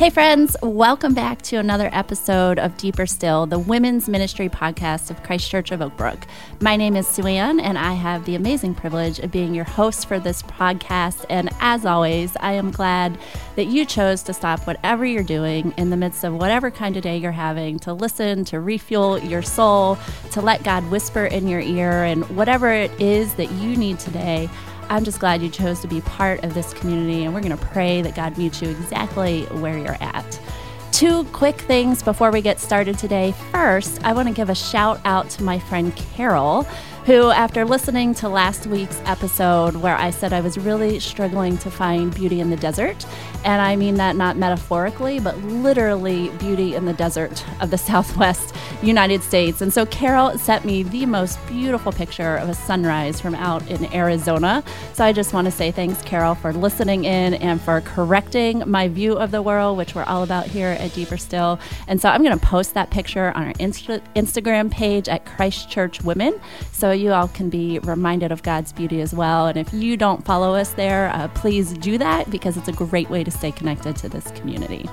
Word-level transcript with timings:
Hey, 0.00 0.08
friends, 0.08 0.56
welcome 0.62 1.12
back 1.12 1.42
to 1.42 1.56
another 1.56 1.90
episode 1.92 2.58
of 2.58 2.74
Deeper 2.78 3.04
Still, 3.04 3.44
the 3.44 3.58
women's 3.58 4.08
ministry 4.08 4.48
podcast 4.48 5.10
of 5.10 5.22
Christ 5.22 5.50
Church 5.50 5.72
of 5.72 5.80
Oakbrook. 5.80 6.22
My 6.58 6.74
name 6.74 6.96
is 6.96 7.06
Suanne, 7.06 7.60
and 7.60 7.76
I 7.76 7.92
have 7.92 8.24
the 8.24 8.34
amazing 8.34 8.74
privilege 8.74 9.18
of 9.18 9.30
being 9.30 9.54
your 9.54 9.66
host 9.66 10.08
for 10.08 10.18
this 10.18 10.42
podcast. 10.44 11.26
And 11.28 11.50
as 11.60 11.84
always, 11.84 12.34
I 12.40 12.52
am 12.52 12.70
glad 12.70 13.18
that 13.56 13.66
you 13.66 13.84
chose 13.84 14.22
to 14.22 14.32
stop 14.32 14.66
whatever 14.66 15.04
you're 15.04 15.22
doing 15.22 15.74
in 15.76 15.90
the 15.90 15.98
midst 15.98 16.24
of 16.24 16.34
whatever 16.34 16.70
kind 16.70 16.96
of 16.96 17.02
day 17.02 17.18
you're 17.18 17.30
having 17.30 17.78
to 17.80 17.92
listen, 17.92 18.46
to 18.46 18.58
refuel 18.58 19.18
your 19.18 19.42
soul, 19.42 19.98
to 20.30 20.40
let 20.40 20.62
God 20.62 20.90
whisper 20.90 21.26
in 21.26 21.46
your 21.46 21.60
ear, 21.60 22.04
and 22.04 22.24
whatever 22.34 22.72
it 22.72 22.90
is 22.98 23.34
that 23.34 23.52
you 23.52 23.76
need 23.76 23.98
today. 23.98 24.48
I'm 24.90 25.04
just 25.04 25.20
glad 25.20 25.40
you 25.40 25.48
chose 25.48 25.78
to 25.82 25.88
be 25.88 26.00
part 26.00 26.42
of 26.42 26.52
this 26.52 26.74
community, 26.74 27.22
and 27.22 27.32
we're 27.32 27.42
going 27.42 27.56
to 27.56 27.66
pray 27.66 28.02
that 28.02 28.16
God 28.16 28.36
meets 28.36 28.60
you 28.60 28.68
exactly 28.68 29.44
where 29.44 29.78
you're 29.78 29.96
at. 30.00 30.40
Two 30.90 31.22
quick 31.26 31.60
things 31.60 32.02
before 32.02 32.32
we 32.32 32.42
get 32.42 32.58
started 32.58 32.98
today. 32.98 33.32
First, 33.52 34.02
I 34.02 34.12
want 34.12 34.26
to 34.26 34.34
give 34.34 34.50
a 34.50 34.54
shout 34.54 35.00
out 35.04 35.30
to 35.30 35.44
my 35.44 35.60
friend 35.60 35.94
Carol 35.94 36.66
who, 37.06 37.30
after 37.30 37.64
listening 37.64 38.14
to 38.14 38.28
last 38.28 38.66
week's 38.66 39.00
episode 39.06 39.76
where 39.76 39.96
I 39.96 40.10
said 40.10 40.32
I 40.32 40.40
was 40.40 40.58
really 40.58 41.00
struggling 41.00 41.56
to 41.58 41.70
find 41.70 42.14
beauty 42.14 42.40
in 42.40 42.50
the 42.50 42.56
desert, 42.56 43.06
and 43.44 43.62
I 43.62 43.74
mean 43.74 43.94
that 43.94 44.16
not 44.16 44.36
metaphorically, 44.36 45.18
but 45.18 45.38
literally 45.38 46.28
beauty 46.38 46.74
in 46.74 46.84
the 46.84 46.92
desert 46.92 47.44
of 47.60 47.70
the 47.70 47.78
Southwest 47.90 48.54
United 48.82 49.22
States. 49.22 49.62
And 49.62 49.72
so 49.72 49.86
Carol 49.86 50.38
sent 50.38 50.64
me 50.64 50.82
the 50.82 51.06
most 51.06 51.38
beautiful 51.46 51.90
picture 51.90 52.36
of 52.36 52.48
a 52.48 52.54
sunrise 52.54 53.20
from 53.20 53.34
out 53.34 53.66
in 53.70 53.92
Arizona. 53.94 54.62
So 54.92 55.04
I 55.04 55.12
just 55.12 55.32
want 55.32 55.46
to 55.46 55.50
say 55.50 55.70
thanks, 55.70 56.02
Carol, 56.02 56.34
for 56.34 56.52
listening 56.52 57.04
in 57.04 57.34
and 57.34 57.60
for 57.60 57.80
correcting 57.80 58.62
my 58.70 58.88
view 58.88 59.14
of 59.14 59.30
the 59.30 59.42
world, 59.42 59.78
which 59.78 59.94
we're 59.94 60.04
all 60.04 60.22
about 60.22 60.46
here 60.46 60.76
at 60.78 60.92
Deeper 60.92 61.16
Still. 61.16 61.58
And 61.88 62.00
so 62.00 62.08
I'm 62.08 62.22
going 62.22 62.38
to 62.38 62.46
post 62.46 62.74
that 62.74 62.90
picture 62.90 63.32
on 63.34 63.44
our 63.46 63.52
Insta- 63.54 64.02
Instagram 64.14 64.70
page 64.70 65.08
at 65.08 65.24
Christchurch 65.24 66.02
Women. 66.02 66.38
So 66.72 66.89
you 66.92 67.12
all 67.12 67.28
can 67.28 67.50
be 67.50 67.78
reminded 67.80 68.32
of 68.32 68.42
God's 68.42 68.72
beauty 68.72 69.00
as 69.00 69.14
well. 69.14 69.46
And 69.46 69.58
if 69.58 69.72
you 69.72 69.96
don't 69.96 70.24
follow 70.24 70.54
us 70.54 70.70
there, 70.74 71.10
uh, 71.14 71.28
please 71.28 71.72
do 71.74 71.98
that 71.98 72.30
because 72.30 72.56
it's 72.56 72.68
a 72.68 72.72
great 72.72 73.10
way 73.10 73.24
to 73.24 73.30
stay 73.30 73.52
connected 73.52 73.96
to 73.96 74.08
this 74.08 74.30
community. 74.32 74.88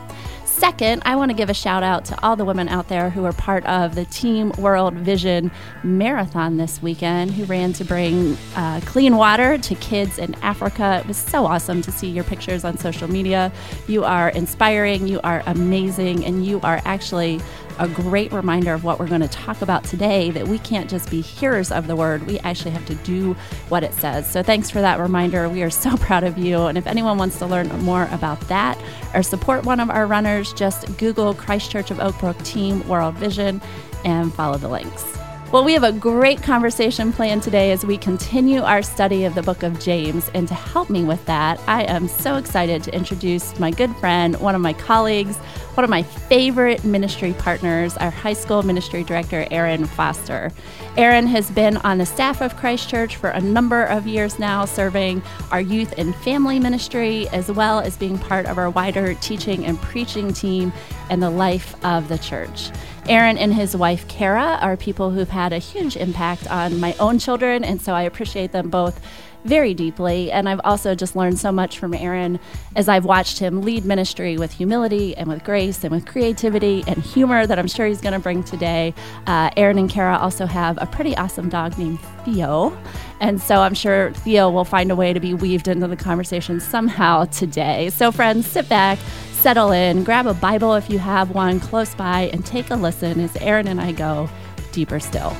Second, 0.57 1.03
I 1.05 1.15
want 1.15 1.29
to 1.29 1.37
give 1.37 1.51
a 1.51 1.53
shout 1.53 1.83
out 1.83 2.03
to 2.05 2.19
all 2.23 2.35
the 2.35 2.43
women 2.43 2.67
out 2.67 2.87
there 2.87 3.11
who 3.11 3.25
are 3.25 3.33
part 3.33 3.63
of 3.67 3.93
the 3.93 4.05
Team 4.05 4.51
World 4.57 4.95
Vision 4.95 5.51
Marathon 5.83 6.57
this 6.57 6.81
weekend, 6.81 7.29
who 7.29 7.45
ran 7.45 7.73
to 7.73 7.85
bring 7.85 8.35
uh, 8.55 8.81
clean 8.83 9.17
water 9.17 9.59
to 9.59 9.75
kids 9.75 10.17
in 10.17 10.33
Africa. 10.41 11.01
It 11.03 11.07
was 11.07 11.17
so 11.17 11.45
awesome 11.45 11.83
to 11.83 11.91
see 11.91 12.09
your 12.09 12.23
pictures 12.23 12.65
on 12.65 12.75
social 12.79 13.07
media. 13.07 13.51
You 13.87 14.03
are 14.03 14.29
inspiring, 14.29 15.07
you 15.07 15.21
are 15.23 15.43
amazing, 15.45 16.25
and 16.25 16.43
you 16.43 16.59
are 16.61 16.81
actually 16.85 17.39
a 17.79 17.87
great 17.87 18.31
reminder 18.31 18.73
of 18.73 18.83
what 18.83 18.99
we're 18.99 19.07
going 19.07 19.21
to 19.21 19.27
talk 19.27 19.61
about 19.61 19.83
today 19.83 20.31
that 20.31 20.47
we 20.47 20.59
can't 20.59 20.89
just 20.89 21.09
be 21.09 21.21
hearers 21.21 21.71
of 21.71 21.87
the 21.87 21.95
word, 21.95 22.25
we 22.27 22.39
actually 22.39 22.71
have 22.71 22.85
to 22.85 22.95
do 22.95 23.33
what 23.69 23.83
it 23.83 23.93
says. 23.93 24.29
So, 24.29 24.43
thanks 24.43 24.69
for 24.69 24.81
that 24.81 24.99
reminder. 24.99 25.49
We 25.49 25.63
are 25.63 25.69
so 25.69 25.95
proud 25.97 26.23
of 26.23 26.37
you. 26.37 26.63
And 26.63 26.77
if 26.77 26.87
anyone 26.87 27.17
wants 27.17 27.37
to 27.39 27.45
learn 27.45 27.67
more 27.83 28.07
about 28.11 28.39
that 28.41 28.77
or 29.13 29.23
support 29.23 29.65
one 29.65 29.79
of 29.79 29.89
our 29.89 30.07
runners, 30.07 30.53
just 30.53 30.97
Google 30.97 31.33
Christ 31.33 31.71
Church 31.71 31.91
of 31.91 31.97
Oakbrook 31.97 32.43
Team 32.45 32.87
World 32.87 33.15
Vision 33.15 33.61
and 34.05 34.33
follow 34.33 34.57
the 34.57 34.69
links. 34.69 35.17
Well, 35.49 35.63
we 35.63 35.71
have 35.75 35.85
a 35.85 35.93
great 35.93 36.43
conversation 36.43 37.13
planned 37.13 37.41
today 37.41 37.71
as 37.71 37.85
we 37.85 37.97
continue 37.97 38.63
our 38.63 38.81
study 38.81 39.23
of 39.23 39.33
the 39.33 39.41
book 39.41 39.63
of 39.63 39.79
James. 39.79 40.29
And 40.33 40.45
to 40.49 40.53
help 40.53 40.89
me 40.89 41.05
with 41.05 41.25
that, 41.25 41.57
I 41.67 41.83
am 41.83 42.09
so 42.09 42.35
excited 42.35 42.83
to 42.83 42.93
introduce 42.93 43.57
my 43.57 43.71
good 43.71 43.95
friend, 43.95 44.35
one 44.41 44.55
of 44.55 44.61
my 44.61 44.73
colleagues, 44.73 45.37
one 45.75 45.85
of 45.85 45.89
my 45.89 46.03
favorite 46.03 46.83
ministry 46.83 47.31
partners, 47.31 47.95
our 47.95 48.09
high 48.09 48.33
school 48.33 48.61
ministry 48.61 49.05
director, 49.05 49.47
Aaron 49.49 49.85
Foster. 49.85 50.51
Aaron 50.97 51.27
has 51.27 51.49
been 51.49 51.77
on 51.77 51.99
the 51.99 52.05
staff 52.05 52.41
of 52.41 52.57
Christ 52.57 52.89
Church 52.89 53.15
for 53.15 53.29
a 53.29 53.39
number 53.39 53.85
of 53.85 54.05
years 54.05 54.39
now, 54.39 54.65
serving 54.65 55.21
our 55.51 55.61
youth 55.61 55.93
and 55.97 56.13
family 56.13 56.59
ministry, 56.59 57.29
as 57.29 57.49
well 57.49 57.79
as 57.79 57.95
being 57.95 58.17
part 58.17 58.47
of 58.47 58.57
our 58.57 58.69
wider 58.69 59.13
teaching 59.13 59.65
and 59.65 59.81
preaching 59.81 60.33
team 60.33 60.73
and 61.09 61.23
the 61.23 61.29
life 61.29 61.73
of 61.85 62.09
the 62.09 62.17
church. 62.17 62.69
Aaron 63.09 63.37
and 63.37 63.53
his 63.53 63.75
wife, 63.75 64.05
Kara, 64.09 64.59
are 64.61 64.75
people 64.75 65.11
who've 65.11 65.29
had 65.29 65.53
a 65.53 65.59
huge 65.59 65.95
impact 65.95 66.45
on 66.51 66.77
my 66.79 66.93
own 66.99 67.19
children, 67.19 67.63
and 67.63 67.81
so 67.81 67.93
I 67.93 68.01
appreciate 68.01 68.51
them 68.51 68.69
both 68.69 68.99
very 69.45 69.73
deeply. 69.73 70.29
And 70.29 70.49
I've 70.49 70.59
also 70.65 70.93
just 70.93 71.15
learned 71.15 71.39
so 71.39 71.51
much 71.51 71.79
from 71.79 71.93
Aaron 71.93 72.37
as 72.75 72.89
I've 72.89 73.05
watched 73.05 73.39
him 73.39 73.61
lead 73.61 73.85
ministry 73.85 74.37
with 74.37 74.51
humility 74.51 75.15
and 75.15 75.29
with 75.29 75.43
grace 75.45 75.85
and 75.85 75.91
with 75.91 76.05
creativity 76.05 76.83
and 76.85 76.97
humor 76.97 77.47
that 77.47 77.57
I'm 77.57 77.67
sure 77.67 77.87
he's 77.87 78.01
going 78.01 78.13
to 78.13 78.19
bring 78.19 78.43
today. 78.43 78.93
Uh, 79.25 79.51
Aaron 79.55 79.77
and 79.77 79.89
Kara 79.89 80.17
also 80.17 80.45
have 80.45 80.77
a 80.81 80.85
pretty 80.85 81.15
awesome 81.15 81.47
dog 81.47 81.77
named 81.77 81.99
Theo. 82.25 82.77
And 83.21 83.41
so 83.41 83.61
I'm 83.61 83.73
sure 83.73 84.11
Theo 84.11 84.49
will 84.49 84.65
find 84.65 84.91
a 84.91 84.95
way 84.95 85.13
to 85.13 85.19
be 85.19 85.33
weaved 85.33 85.69
into 85.69 85.87
the 85.87 85.95
conversation 85.95 86.59
somehow 86.59 87.25
today. 87.25 87.89
So, 87.89 88.11
friends, 88.11 88.47
sit 88.47 88.67
back 88.67 88.99
settle 89.47 89.71
in, 89.71 90.03
grab 90.03 90.27
a 90.27 90.33
Bible 90.33 90.73
if 90.73 90.89
you 90.89 90.99
have 90.99 91.29
one 91.31 91.57
close 91.57 91.95
by, 91.95 92.23
and 92.33 92.45
take 92.45 92.69
a 92.69 92.75
listen 92.75 93.17
as 93.21 93.33
Aaron 93.37 93.69
and 93.69 93.79
I 93.79 93.93
go 93.93 94.29
deeper 94.73 94.99
still. 94.99 95.31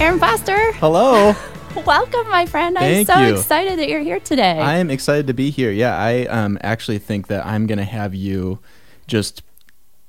Aaron 0.00 0.20
Foster. 0.20 0.70
Hello. 0.74 1.34
Welcome, 1.84 2.30
my 2.30 2.46
friend. 2.46 2.76
Thank 2.76 3.10
I'm 3.10 3.16
so 3.16 3.26
you. 3.26 3.34
excited 3.34 3.80
that 3.80 3.88
you're 3.88 3.98
here 4.00 4.20
today. 4.20 4.60
I 4.60 4.76
am 4.76 4.92
excited 4.92 5.26
to 5.26 5.34
be 5.34 5.50
here. 5.50 5.72
Yeah, 5.72 5.98
I 5.98 6.26
um, 6.26 6.56
actually 6.60 6.98
think 6.98 7.26
that 7.26 7.44
I'm 7.44 7.66
going 7.66 7.78
to 7.78 7.84
have 7.84 8.14
you 8.14 8.60
just 9.08 9.42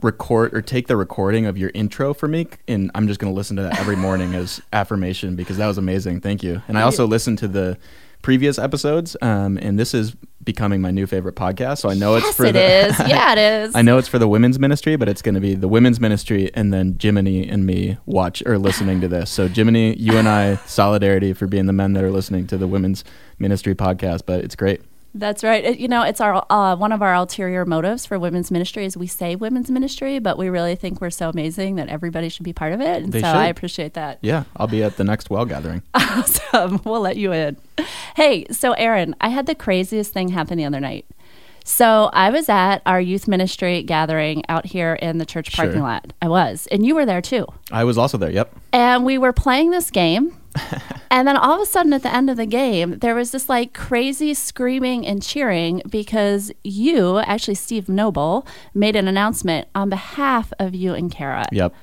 record 0.03 0.53
or 0.53 0.61
take 0.61 0.85
the 0.85 0.95
recording 0.95 1.47
of 1.47 1.57
your 1.57 1.71
intro 1.73 2.13
for 2.13 2.27
me 2.27 2.45
and 2.67 2.91
I'm 2.93 3.07
just 3.07 3.19
going 3.19 3.33
to 3.33 3.35
listen 3.35 3.57
to 3.57 3.63
that 3.63 3.79
every 3.79 3.95
morning 3.95 4.35
as 4.35 4.61
affirmation 4.71 5.35
because 5.35 5.57
that 5.57 5.65
was 5.65 5.79
amazing. 5.79 6.21
Thank 6.21 6.43
you. 6.43 6.61
And 6.67 6.77
I 6.77 6.83
also 6.83 7.07
listened 7.07 7.39
to 7.39 7.47
the 7.47 7.79
previous 8.21 8.57
episodes 8.59 9.15
um, 9.21 9.57
and 9.61 9.79
this 9.79 9.93
is 9.93 10.15
becoming 10.47 10.79
my 10.79 10.91
new 10.91 11.05
favorite 11.05 11.35
podcast. 11.35 11.79
So 11.79 11.89
I 11.89 11.93
know 11.93 12.15
yes, 12.15 12.25
it's 12.25 12.37
for 12.37 12.45
it 12.45 12.53
the 12.53 12.87
is. 12.87 12.99
Yeah, 13.07 13.33
it 13.33 13.37
is. 13.37 13.75
I 13.75 13.81
know 13.81 13.97
it's 13.97 14.07
for 14.07 14.17
the 14.17 14.29
women's 14.29 14.57
ministry, 14.57 14.95
but 14.95 15.09
it's 15.09 15.21
going 15.21 15.35
to 15.35 15.41
be 15.41 15.55
the 15.55 15.67
women's 15.67 15.99
ministry 15.99 16.49
and 16.53 16.73
then 16.73 16.97
Jiminy 17.01 17.47
and 17.47 17.65
me 17.65 17.97
watch 18.05 18.41
or 18.45 18.57
listening 18.57 19.01
to 19.01 19.09
this. 19.09 19.29
So 19.29 19.49
Jiminy, 19.49 19.97
you 19.97 20.17
and 20.17 20.27
I, 20.27 20.55
solidarity 20.65 21.33
for 21.33 21.47
being 21.47 21.65
the 21.65 21.73
men 21.73 21.91
that 21.93 22.03
are 22.03 22.11
listening 22.11 22.47
to 22.47 22.57
the 22.57 22.65
women's 22.65 23.03
ministry 23.37 23.75
podcast. 23.75 24.21
But 24.25 24.45
it's 24.45 24.55
great. 24.55 24.81
That's 25.15 25.43
right. 25.43 25.63
It- 25.63 25.79
you 25.79 25.87
know, 25.87 26.03
it's 26.03 26.21
our 26.21 26.45
uh, 26.49 26.75
one 26.75 26.91
of 26.91 27.01
our 27.01 27.13
ulterior 27.15 27.65
motives 27.65 28.05
for 28.05 28.19
women's 28.19 28.51
ministry 28.51 28.85
is 28.85 28.95
we 28.95 29.07
say 29.07 29.35
women's 29.35 29.71
ministry, 29.71 30.19
but 30.19 30.37
we 30.37 30.49
really 30.49 30.75
think 30.75 31.01
we're 31.01 31.09
so 31.09 31.29
amazing 31.29 31.75
that 31.75 31.89
everybody 31.89 32.29
should 32.29 32.43
be 32.43 32.53
part 32.53 32.73
of 32.73 32.81
it. 32.81 33.03
And 33.03 33.11
They 33.11 33.21
so 33.21 33.27
should. 33.27 33.35
I 33.35 33.47
appreciate 33.47 33.93
that. 33.95 34.19
Yeah, 34.21 34.43
I'll 34.55 34.67
be 34.67 34.83
at 34.83 34.97
the 34.97 35.03
next 35.03 35.29
well 35.29 35.45
gathering. 35.45 35.81
Awesome. 35.95 36.81
We'll 36.83 37.01
let 37.01 37.17
you 37.17 37.31
in. 37.31 37.57
Hey, 38.15 38.45
so 38.51 38.71
Aaron, 38.73 39.15
I 39.21 39.29
had 39.29 39.45
the 39.45 39.53
craziest 39.55 40.13
thing 40.13 40.29
happen 40.29 40.57
the 40.57 40.65
other 40.65 40.79
night. 40.79 41.05
So 41.63 42.09
I 42.13 42.29
was 42.29 42.47
at 42.47 42.77
our 42.85 43.01
youth 43.01 43.27
ministry 43.27 43.83
gathering 43.83 44.41
out 44.47 44.65
here 44.67 44.93
in 44.93 45.17
the 45.17 45.25
church 45.25 45.53
parking 45.55 45.73
Sure. 45.75 45.81
lot. 45.83 46.13
I 46.21 46.29
was, 46.29 46.67
and 46.71 46.85
you 46.85 46.95
were 46.95 47.05
there 47.05 47.21
too. 47.21 47.45
I 47.71 47.83
was 47.83 47.97
also 47.97 48.17
there. 48.17 48.31
Yep. 48.31 48.55
And 48.71 49.03
we 49.05 49.17
were 49.17 49.33
playing 49.33 49.71
this 49.71 49.91
game. 49.91 50.36
and 51.11 51.27
then 51.27 51.37
all 51.37 51.55
of 51.55 51.61
a 51.61 51.65
sudden 51.65 51.93
at 51.93 52.03
the 52.03 52.13
end 52.13 52.29
of 52.29 52.37
the 52.37 52.45
game, 52.45 52.99
there 52.99 53.15
was 53.15 53.31
this 53.31 53.49
like 53.49 53.73
crazy 53.73 54.33
screaming 54.33 55.05
and 55.05 55.21
cheering 55.21 55.81
because 55.89 56.51
you, 56.63 57.19
actually 57.19 57.55
Steve 57.55 57.89
Noble, 57.89 58.45
made 58.73 58.95
an 58.95 59.07
announcement 59.07 59.67
on 59.75 59.89
behalf 59.89 60.51
of 60.59 60.75
you 60.75 60.93
and 60.93 61.11
Kara. 61.11 61.45
Yep. 61.51 61.73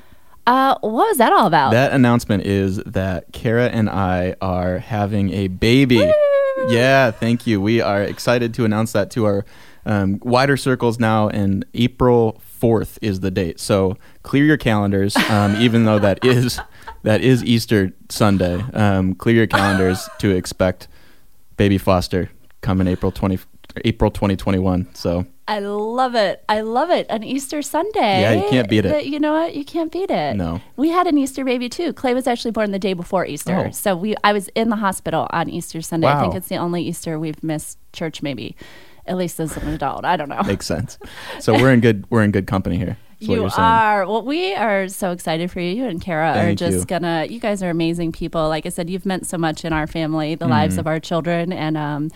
Uh, 0.46 0.76
what 0.80 1.08
was 1.08 1.18
that 1.18 1.32
all 1.32 1.46
about? 1.46 1.72
That 1.72 1.92
announcement 1.92 2.44
is 2.44 2.76
that 2.84 3.32
Kara 3.32 3.68
and 3.68 3.88
I 3.88 4.36
are 4.42 4.78
having 4.78 5.32
a 5.32 5.48
baby. 5.48 6.12
Yeah, 6.68 7.10
thank 7.10 7.46
you. 7.46 7.60
We 7.60 7.80
are 7.80 8.02
excited 8.02 8.52
to 8.54 8.64
announce 8.64 8.92
that 8.92 9.10
to 9.12 9.24
our 9.24 9.44
um, 9.86 10.20
wider 10.22 10.56
circles 10.56 10.98
now, 10.98 11.28
and 11.28 11.64
April 11.74 12.40
fourth 12.40 12.98
is 13.02 13.20
the 13.20 13.30
date. 13.30 13.60
So 13.60 13.96
clear 14.22 14.44
your 14.44 14.56
calendars, 14.56 15.16
um, 15.16 15.56
even 15.56 15.84
though 15.84 15.98
that 15.98 16.24
is 16.24 16.60
that 17.04 17.20
is 17.20 17.44
Easter 17.44 17.92
Sunday. 18.08 18.60
Um, 18.72 19.14
clear 19.14 19.36
your 19.36 19.46
calendars 19.46 20.08
to 20.18 20.30
expect 20.30 20.88
baby 21.56 21.78
Foster 21.78 22.30
coming 22.60 22.86
April 22.88 23.12
twenty 23.12 23.38
April 23.84 24.10
twenty 24.10 24.36
twenty 24.36 24.58
one. 24.58 24.92
So 24.94 25.26
I 25.46 25.58
love 25.58 26.14
it. 26.14 26.42
I 26.48 26.62
love 26.62 26.90
it. 26.90 27.06
An 27.10 27.22
Easter 27.22 27.60
Sunday. 27.60 28.22
Yeah, 28.22 28.32
you 28.32 28.48
can't 28.48 28.68
beat 28.68 28.86
it. 28.86 28.92
But 28.92 29.06
you 29.06 29.20
know 29.20 29.32
what? 29.34 29.54
You 29.54 29.64
can't 29.64 29.92
beat 29.92 30.10
it. 30.10 30.36
No. 30.36 30.60
We 30.76 30.88
had 30.88 31.06
an 31.06 31.18
Easter 31.18 31.44
baby 31.44 31.68
too. 31.68 31.92
Clay 31.92 32.14
was 32.14 32.26
actually 32.26 32.52
born 32.52 32.70
the 32.70 32.78
day 32.78 32.94
before 32.94 33.26
Easter. 33.26 33.66
Oh. 33.68 33.70
So 33.70 33.94
we 33.94 34.14
I 34.24 34.32
was 34.32 34.48
in 34.54 34.70
the 34.70 34.76
hospital 34.76 35.26
on 35.30 35.50
Easter 35.50 35.82
Sunday. 35.82 36.06
Wow. 36.06 36.18
I 36.18 36.22
think 36.22 36.34
it's 36.34 36.48
the 36.48 36.56
only 36.56 36.82
Easter 36.82 37.18
we've 37.18 37.42
missed 37.42 37.78
church 37.92 38.22
maybe. 38.22 38.56
At 39.06 39.18
least 39.18 39.38
as 39.38 39.54
an 39.58 39.68
adult. 39.68 40.06
I 40.06 40.16
don't 40.16 40.30
know. 40.30 40.42
makes 40.42 40.66
sense. 40.66 40.98
So 41.40 41.52
we're 41.52 41.72
in 41.74 41.80
good 41.80 42.06
we're 42.08 42.22
in 42.22 42.30
good 42.30 42.46
company 42.46 42.78
here. 42.78 42.96
You 43.18 43.34
you're 43.36 43.48
Well, 43.48 44.22
we 44.22 44.54
are 44.54 44.88
so 44.88 45.10
excited 45.12 45.50
for 45.50 45.60
you. 45.60 45.74
You 45.74 45.84
and 45.88 46.00
Kara 46.00 46.36
are 46.48 46.54
just 46.54 46.78
you. 46.80 46.84
gonna. 46.86 47.26
You 47.28 47.40
guys 47.40 47.62
are 47.62 47.70
amazing 47.70 48.12
people. 48.12 48.48
Like 48.48 48.66
I 48.66 48.68
said, 48.70 48.90
you've 48.90 49.06
meant 49.06 49.26
so 49.26 49.38
much 49.38 49.64
in 49.64 49.72
our 49.72 49.86
family, 49.86 50.34
the 50.34 50.44
Mm-hmm. 50.44 50.52
lives 50.52 50.78
of 50.78 50.86
our 50.86 51.00
children, 51.00 51.52
and 51.52 51.76
um, 51.76 52.10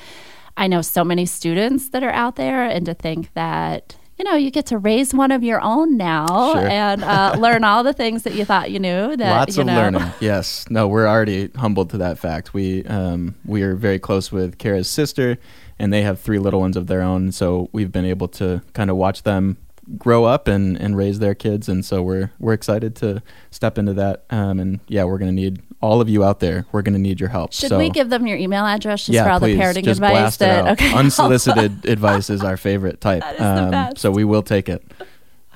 I 0.57 0.67
know 0.67 0.83
so 0.83 1.05
many 1.05 1.25
students 1.27 1.91
that 1.91 2.03
are 2.03 2.11
out 2.13 2.37
there, 2.37 2.65
and 2.65 2.85
to 2.87 2.95
think 2.95 3.33
that 3.35 3.97
you 4.19 4.25
know 4.25 4.35
you 4.35 4.51
get 4.51 4.67
to 4.67 4.79
raise 4.79 5.15
one 5.15 5.31
of 5.31 5.45
your 5.45 5.61
own 5.63 5.97
now 5.97 6.27
Sure. 6.55 6.67
and 6.69 7.05
uh, 7.05 7.37
learn 7.39 7.63
all 7.63 7.85
the 7.85 7.93
things 7.93 8.25
that 8.25 8.35
you 8.35 8.45
thought 8.45 8.71
you 8.71 8.81
knew. 8.81 9.17
That 9.17 9.31
Lots 9.39 9.57
you 9.57 9.61
of 9.61 9.67
know, 9.69 9.77
learning. 9.77 10.03
Yes. 10.21 10.65
No, 10.69 10.89
we're 10.89 11.07
already 11.07 11.49
humbled 11.57 11.91
to 11.91 11.99
that 11.99 12.19
fact. 12.19 12.53
We 12.55 12.85
um, 12.87 13.37
we 13.45 13.63
are 13.63 13.75
very 13.77 13.99
close 14.01 14.33
with 14.33 14.59
Kara's 14.59 14.89
sister, 14.91 15.39
and 15.79 15.93
they 15.93 16.03
have 16.03 16.21
three 16.21 16.41
little 16.41 16.59
ones 16.61 16.77
of 16.77 16.89
their 16.89 17.03
own. 17.03 17.31
So 17.33 17.69
we've 17.73 17.93
been 17.93 18.05
able 18.05 18.27
to 18.29 18.63
kind 18.73 18.91
of 18.91 18.97
watch 18.97 19.23
them 19.23 19.57
grow 19.97 20.25
up 20.25 20.49
and, 20.49 20.77
and 20.77 20.97
raise 20.97 21.19
their 21.19 21.35
kids, 21.35 21.69
and 21.69 21.85
so 21.85 22.03
we're 22.03 22.31
we're 22.39 22.53
excited 22.53 22.95
to 22.97 23.23
step 23.51 23.79
into 23.79 23.95
that. 23.95 24.25
Um, 24.31 24.61
and 24.61 24.81
yeah, 24.89 25.05
we're 25.05 25.19
going 25.19 25.35
to 25.35 25.35
need 25.35 25.63
all 25.81 26.01
of 26.01 26.09
you 26.09 26.25
out 26.25 26.41
there. 26.41 26.67
We're 26.73 26.83
going 26.83 26.95
to 26.95 27.01
need 27.01 27.21
your 27.21 27.29
help. 27.29 27.53
Should 27.53 27.71
so, 27.71 27.79
we 27.79 27.91
give 27.91 28.11
them 28.11 28.27
your 28.27 28.37
email 28.37 28.67
address 28.67 29.07
just 29.07 29.15
yeah, 29.15 29.25
for 29.25 29.31
all 29.31 29.39
please, 29.39 29.57
the 29.57 29.63
parenting 29.63 29.85
just 29.85 29.99
advice? 29.99 30.11
blast 30.11 30.39
that 30.41 30.59
it 30.59 30.67
out. 30.67 30.73
okay, 30.73 30.95
Unsolicited 30.95 31.87
advice 31.87 32.31
is 32.31 32.43
our 32.43 32.57
favorite 32.57 33.01
type. 33.01 33.23
Um, 33.25 33.37
That 33.37 33.59
is 33.59 33.65
the 33.65 33.71
best. 33.71 33.99
So 33.99 34.11
we 34.11 34.25
will 34.25 34.43
take 34.43 34.69
it 34.69 34.85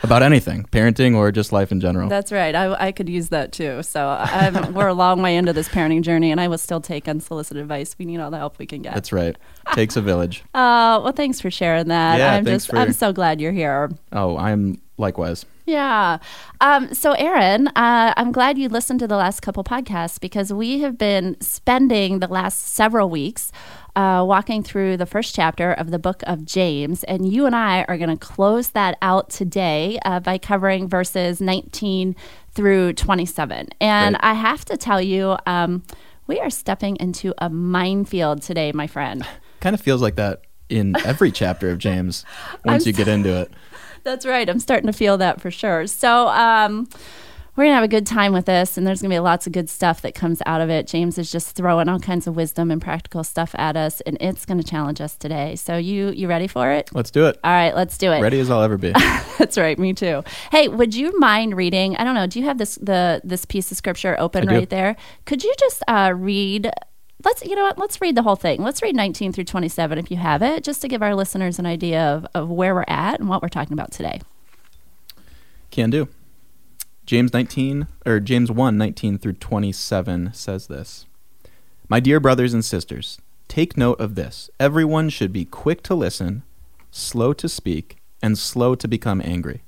about 0.02 0.22
anything, 0.22 0.64
parenting 0.72 1.16
or 1.16 1.30
just 1.32 1.52
life 1.52 1.72
in 1.72 1.80
general. 1.80 2.08
That's 2.08 2.32
right. 2.32 2.54
I, 2.54 2.88
I 2.88 2.92
could 2.92 3.08
use 3.08 3.28
that 3.28 3.52
too. 3.52 3.82
So 3.82 4.08
I'm, 4.08 4.72
we're 4.74 4.88
a 4.88 4.94
long 4.94 5.22
way 5.22 5.36
into 5.36 5.52
this 5.52 5.68
parenting 5.68 6.02
journey, 6.02 6.30
and 6.30 6.40
I 6.40 6.48
will 6.48 6.58
still 6.58 6.80
take 6.80 7.08
unsolicited 7.08 7.62
advice. 7.62 7.96
We 7.98 8.04
need 8.04 8.20
all 8.20 8.30
the 8.30 8.38
help 8.38 8.58
we 8.58 8.66
can 8.66 8.82
get. 8.82 8.94
That's 8.94 9.12
right. 9.12 9.36
Takes 9.74 9.96
a 9.96 10.02
village. 10.02 10.42
Uh, 10.62 11.00
well, 11.02 11.12
thanks 11.12 11.40
for 11.40 11.50
sharing 11.50 11.88
that. 11.88 12.18
Yeah, 12.18 12.34
I'm 12.34 12.44
thanks 12.44 12.64
just 12.64 12.70
for- 12.70 12.76
I'm 12.78 12.92
so 12.92 13.12
glad 13.12 13.40
you're 13.40 13.52
here. 13.52 13.90
Oh, 14.12 14.36
I'm 14.36 14.80
likewise. 14.98 15.44
Yeah. 15.66 16.18
Um, 16.60 16.92
so, 16.92 17.12
Aaron, 17.12 17.68
uh, 17.68 18.12
I'm 18.16 18.32
glad 18.32 18.58
you 18.58 18.68
listened 18.68 19.00
to 19.00 19.06
the 19.06 19.16
last 19.16 19.40
couple 19.40 19.62
podcasts 19.64 20.20
because 20.20 20.52
we 20.52 20.80
have 20.80 20.98
been 20.98 21.36
spending 21.40 22.18
the 22.18 22.26
last 22.28 22.74
several 22.74 23.08
weeks 23.08 23.52
uh, 23.94 24.24
walking 24.26 24.62
through 24.62 24.96
the 24.96 25.06
first 25.06 25.34
chapter 25.34 25.72
of 25.72 25.90
the 25.90 25.98
book 25.98 26.22
of 26.26 26.44
James. 26.44 27.04
And 27.04 27.30
you 27.30 27.46
and 27.46 27.54
I 27.54 27.84
are 27.88 27.98
going 27.98 28.10
to 28.10 28.16
close 28.16 28.70
that 28.70 28.96
out 29.02 29.30
today 29.30 29.98
uh, 30.04 30.20
by 30.20 30.38
covering 30.38 30.88
verses 30.88 31.40
19 31.40 32.16
through 32.52 32.94
27. 32.94 33.68
And 33.80 34.16
Great. 34.16 34.24
I 34.24 34.34
have 34.34 34.64
to 34.66 34.76
tell 34.76 35.00
you, 35.00 35.36
um, 35.46 35.82
we 36.26 36.38
are 36.40 36.50
stepping 36.50 36.96
into 36.96 37.34
a 37.38 37.50
minefield 37.50 38.42
today, 38.42 38.72
my 38.72 38.86
friend. 38.86 39.26
Kind 39.60 39.74
of 39.74 39.80
feels 39.80 40.02
like 40.02 40.16
that 40.16 40.42
in 40.68 40.96
every 41.04 41.30
chapter 41.30 41.70
of 41.70 41.78
James 41.78 42.24
once 42.64 42.86
you 42.86 42.92
get 42.92 43.08
into 43.08 43.42
it. 43.42 43.52
That's 44.04 44.26
right. 44.26 44.48
I'm 44.48 44.58
starting 44.58 44.88
to 44.88 44.92
feel 44.92 45.18
that 45.18 45.40
for 45.40 45.50
sure. 45.50 45.86
So, 45.86 46.28
um, 46.28 46.88
we're 47.54 47.64
going 47.64 47.72
to 47.72 47.74
have 47.74 47.84
a 47.84 47.88
good 47.88 48.06
time 48.06 48.32
with 48.32 48.46
this, 48.46 48.78
and 48.78 48.86
there's 48.86 49.02
going 49.02 49.10
to 49.10 49.14
be 49.14 49.20
lots 49.20 49.46
of 49.46 49.52
good 49.52 49.68
stuff 49.68 50.00
that 50.00 50.14
comes 50.14 50.40
out 50.46 50.62
of 50.62 50.70
it. 50.70 50.86
James 50.86 51.18
is 51.18 51.30
just 51.30 51.54
throwing 51.54 51.86
all 51.86 51.98
kinds 51.98 52.26
of 52.26 52.34
wisdom 52.34 52.70
and 52.70 52.80
practical 52.80 53.22
stuff 53.22 53.54
at 53.58 53.76
us, 53.76 54.00
and 54.02 54.16
it's 54.20 54.46
going 54.46 54.58
to 54.58 54.64
challenge 54.64 55.02
us 55.02 55.16
today. 55.16 55.54
So, 55.56 55.76
you 55.76 56.10
you 56.10 56.28
ready 56.28 56.46
for 56.46 56.70
it? 56.70 56.88
Let's 56.94 57.10
do 57.10 57.26
it. 57.26 57.38
All 57.44 57.52
right, 57.52 57.74
let's 57.76 57.98
do 57.98 58.10
it. 58.10 58.22
Ready 58.22 58.40
as 58.40 58.50
I'll 58.50 58.62
ever 58.62 58.78
be. 58.78 58.92
That's 59.38 59.58
right. 59.58 59.78
Me 59.78 59.92
too. 59.92 60.24
Hey, 60.50 60.68
would 60.68 60.94
you 60.94 61.18
mind 61.18 61.54
reading? 61.56 61.94
I 61.96 62.04
don't 62.04 62.14
know. 62.14 62.26
Do 62.26 62.40
you 62.40 62.46
have 62.46 62.56
this 62.56 62.76
the 62.76 63.20
this 63.22 63.44
piece 63.44 63.70
of 63.70 63.76
scripture 63.76 64.16
open 64.18 64.48
right 64.48 64.70
there? 64.70 64.96
Could 65.26 65.44
you 65.44 65.52
just 65.58 65.82
uh, 65.88 66.14
read? 66.16 66.70
Let's 67.22 67.44
you 67.44 67.54
know 67.54 67.64
what? 67.64 67.76
Let's 67.78 68.00
read 68.00 68.16
the 68.16 68.22
whole 68.22 68.36
thing. 68.36 68.62
Let's 68.62 68.80
read 68.80 68.96
19 68.96 69.32
through 69.32 69.44
27 69.44 69.98
if 69.98 70.10
you 70.10 70.16
have 70.16 70.42
it, 70.42 70.64
just 70.64 70.80
to 70.82 70.88
give 70.88 71.02
our 71.02 71.14
listeners 71.14 71.58
an 71.58 71.66
idea 71.66 72.00
of, 72.02 72.26
of 72.34 72.48
where 72.48 72.74
we're 72.74 72.84
at 72.88 73.20
and 73.20 73.28
what 73.28 73.42
we're 73.42 73.48
talking 73.48 73.74
about 73.74 73.92
today. 73.92 74.22
Can 75.70 75.90
do. 75.90 76.08
James 77.04 77.32
19 77.32 77.88
or 78.06 78.20
James 78.20 78.50
1 78.50 78.78
19 78.78 79.18
through 79.18 79.32
27 79.32 80.32
says 80.32 80.68
this. 80.68 81.06
My 81.88 81.98
dear 81.98 82.20
brothers 82.20 82.54
and 82.54 82.64
sisters, 82.64 83.18
take 83.48 83.76
note 83.76 84.00
of 84.00 84.14
this. 84.14 84.50
Everyone 84.60 85.08
should 85.08 85.32
be 85.32 85.44
quick 85.44 85.82
to 85.82 85.94
listen, 85.96 86.44
slow 86.92 87.32
to 87.32 87.48
speak, 87.48 87.96
and 88.22 88.38
slow 88.38 88.76
to 88.76 88.86
become 88.86 89.20
angry, 89.24 89.64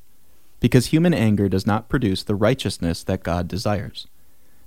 because 0.61 0.87
human 0.87 1.13
anger 1.13 1.49
does 1.49 1.67
not 1.67 1.89
produce 1.89 2.23
the 2.23 2.37
righteousness 2.37 3.03
that 3.03 3.25
God 3.25 3.49
desires. 3.49 4.07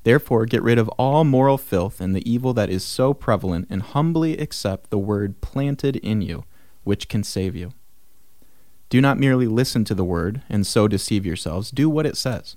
Therefore, 0.03 0.45
get 0.45 0.61
rid 0.61 0.77
of 0.77 0.89
all 0.89 1.23
moral 1.23 1.57
filth 1.57 2.01
and 2.01 2.13
the 2.13 2.29
evil 2.29 2.53
that 2.53 2.69
is 2.69 2.83
so 2.83 3.13
prevalent, 3.13 3.67
and 3.69 3.81
humbly 3.81 4.37
accept 4.37 4.89
the 4.89 4.97
word 4.97 5.39
planted 5.39 5.95
in 5.97 6.21
you, 6.21 6.43
which 6.83 7.07
can 7.07 7.23
save 7.23 7.55
you. 7.55 7.71
Do 8.89 9.01
not 9.01 9.19
merely 9.19 9.47
listen 9.47 9.83
to 9.85 9.95
the 9.95 10.03
word 10.03 10.41
and 10.49 10.65
so 10.65 10.87
deceive 10.87 11.25
yourselves. 11.25 11.71
Do 11.71 11.89
what 11.89 12.05
it 12.05 12.17
says. 12.17 12.55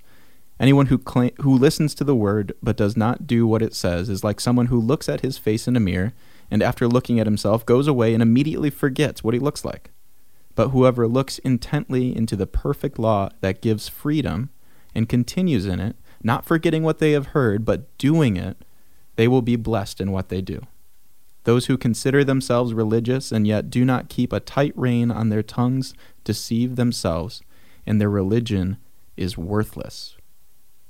Anyone 0.59 0.87
who 0.87 1.01
who 1.41 1.57
listens 1.57 1.95
to 1.95 2.03
the 2.03 2.15
word 2.15 2.53
but 2.61 2.77
does 2.77 2.95
not 2.95 3.25
do 3.25 3.47
what 3.47 3.61
it 3.61 3.73
says 3.73 4.09
is 4.09 4.23
like 4.23 4.39
someone 4.39 4.67
who 4.67 4.79
looks 4.79 5.09
at 5.09 5.21
his 5.21 5.37
face 5.37 5.67
in 5.67 5.75
a 5.75 5.79
mirror 5.79 6.13
and 6.51 6.61
after 6.61 6.87
looking 6.87 7.19
at 7.19 7.25
himself 7.25 7.65
goes 7.65 7.87
away 7.87 8.13
and 8.13 8.21
immediately 8.21 8.69
forgets 8.69 9.23
what 9.23 9.33
he 9.33 9.39
looks 9.39 9.65
like. 9.65 9.89
But 10.53 10.69
whoever 10.69 11.07
looks 11.07 11.39
intently 11.39 12.15
into 12.15 12.35
the 12.35 12.45
perfect 12.45 12.99
law 12.99 13.29
that 13.39 13.61
gives 13.61 13.87
freedom 13.87 14.49
and 14.93 15.09
continues 15.09 15.65
in 15.65 15.79
it, 15.79 15.95
not 16.21 16.45
forgetting 16.45 16.83
what 16.83 16.99
they 16.99 17.11
have 17.11 17.27
heard 17.27 17.65
but 17.65 17.97
doing 17.97 18.37
it, 18.37 18.57
they 19.15 19.27
will 19.27 19.41
be 19.41 19.55
blessed 19.55 19.99
in 19.99 20.11
what 20.11 20.29
they 20.29 20.41
do. 20.41 20.61
Those 21.43 21.65
who 21.65 21.77
consider 21.77 22.23
themselves 22.23 22.73
religious 22.73 23.31
and 23.31 23.47
yet 23.47 23.69
do 23.69 23.83
not 23.83 24.09
keep 24.09 24.31
a 24.31 24.39
tight 24.39 24.73
rein 24.75 25.09
on 25.11 25.29
their 25.29 25.43
tongues 25.43 25.93
deceive 26.23 26.75
themselves, 26.75 27.41
and 27.85 27.99
their 27.99 28.09
religion 28.09 28.77
is 29.17 29.37
worthless. 29.37 30.17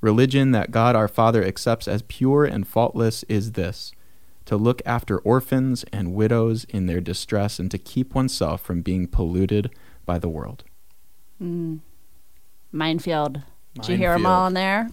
Religion 0.01 0.51
that 0.51 0.71
God 0.71 0.95
our 0.95 1.07
Father 1.07 1.43
accepts 1.43 1.87
as 1.87 2.01
pure 2.03 2.43
and 2.43 2.67
faultless 2.67 3.23
is 3.23 3.53
this 3.53 3.91
to 4.45 4.57
look 4.57 4.81
after 4.85 5.19
orphans 5.19 5.85
and 5.93 6.13
widows 6.13 6.65
in 6.65 6.87
their 6.87 6.99
distress 6.99 7.59
and 7.59 7.69
to 7.71 7.77
keep 7.77 8.15
oneself 8.15 8.61
from 8.61 8.81
being 8.81 9.07
polluted 9.07 9.69
by 10.05 10.17
the 10.17 10.27
world. 10.27 10.63
Mm. 11.41 11.79
Minefield. 12.71 13.43
Did 13.75 13.87
you 13.87 13.97
hear 13.97 14.13
them 14.13 14.25
all 14.25 14.47
in 14.47 14.53
there? 14.53 14.89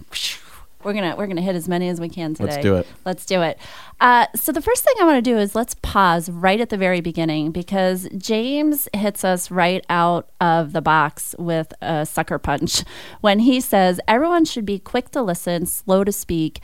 We're 0.81 0.93
gonna 0.93 1.15
we're 1.17 1.27
gonna 1.27 1.41
hit 1.41 1.57
as 1.57 1.67
many 1.67 1.89
as 1.89 1.99
we 1.99 2.07
can 2.07 2.33
today. 2.33 2.51
Let's 2.51 2.63
do 2.63 2.75
it. 2.77 2.87
Let's 3.03 3.25
do 3.25 3.41
it. 3.41 3.59
Uh, 3.99 4.27
so 4.33 4.53
the 4.53 4.61
first 4.61 4.85
thing 4.85 4.93
I 5.01 5.03
want 5.03 5.17
to 5.17 5.21
do 5.21 5.37
is 5.37 5.53
let's 5.53 5.75
pause 5.81 6.29
right 6.29 6.61
at 6.61 6.69
the 6.69 6.77
very 6.77 7.01
beginning 7.01 7.51
because 7.51 8.07
James 8.15 8.87
hits 8.93 9.25
us 9.25 9.51
right 9.51 9.85
out 9.89 10.29
of 10.39 10.71
the 10.71 10.81
box 10.81 11.35
with 11.37 11.73
a 11.81 12.05
sucker 12.05 12.39
punch 12.39 12.85
when 13.21 13.39
he 13.39 13.59
says 13.59 13.99
everyone 14.07 14.45
should 14.45 14.65
be 14.65 14.79
quick 14.79 15.09
to 15.11 15.21
listen, 15.21 15.65
slow 15.65 16.05
to 16.05 16.13
speak, 16.13 16.61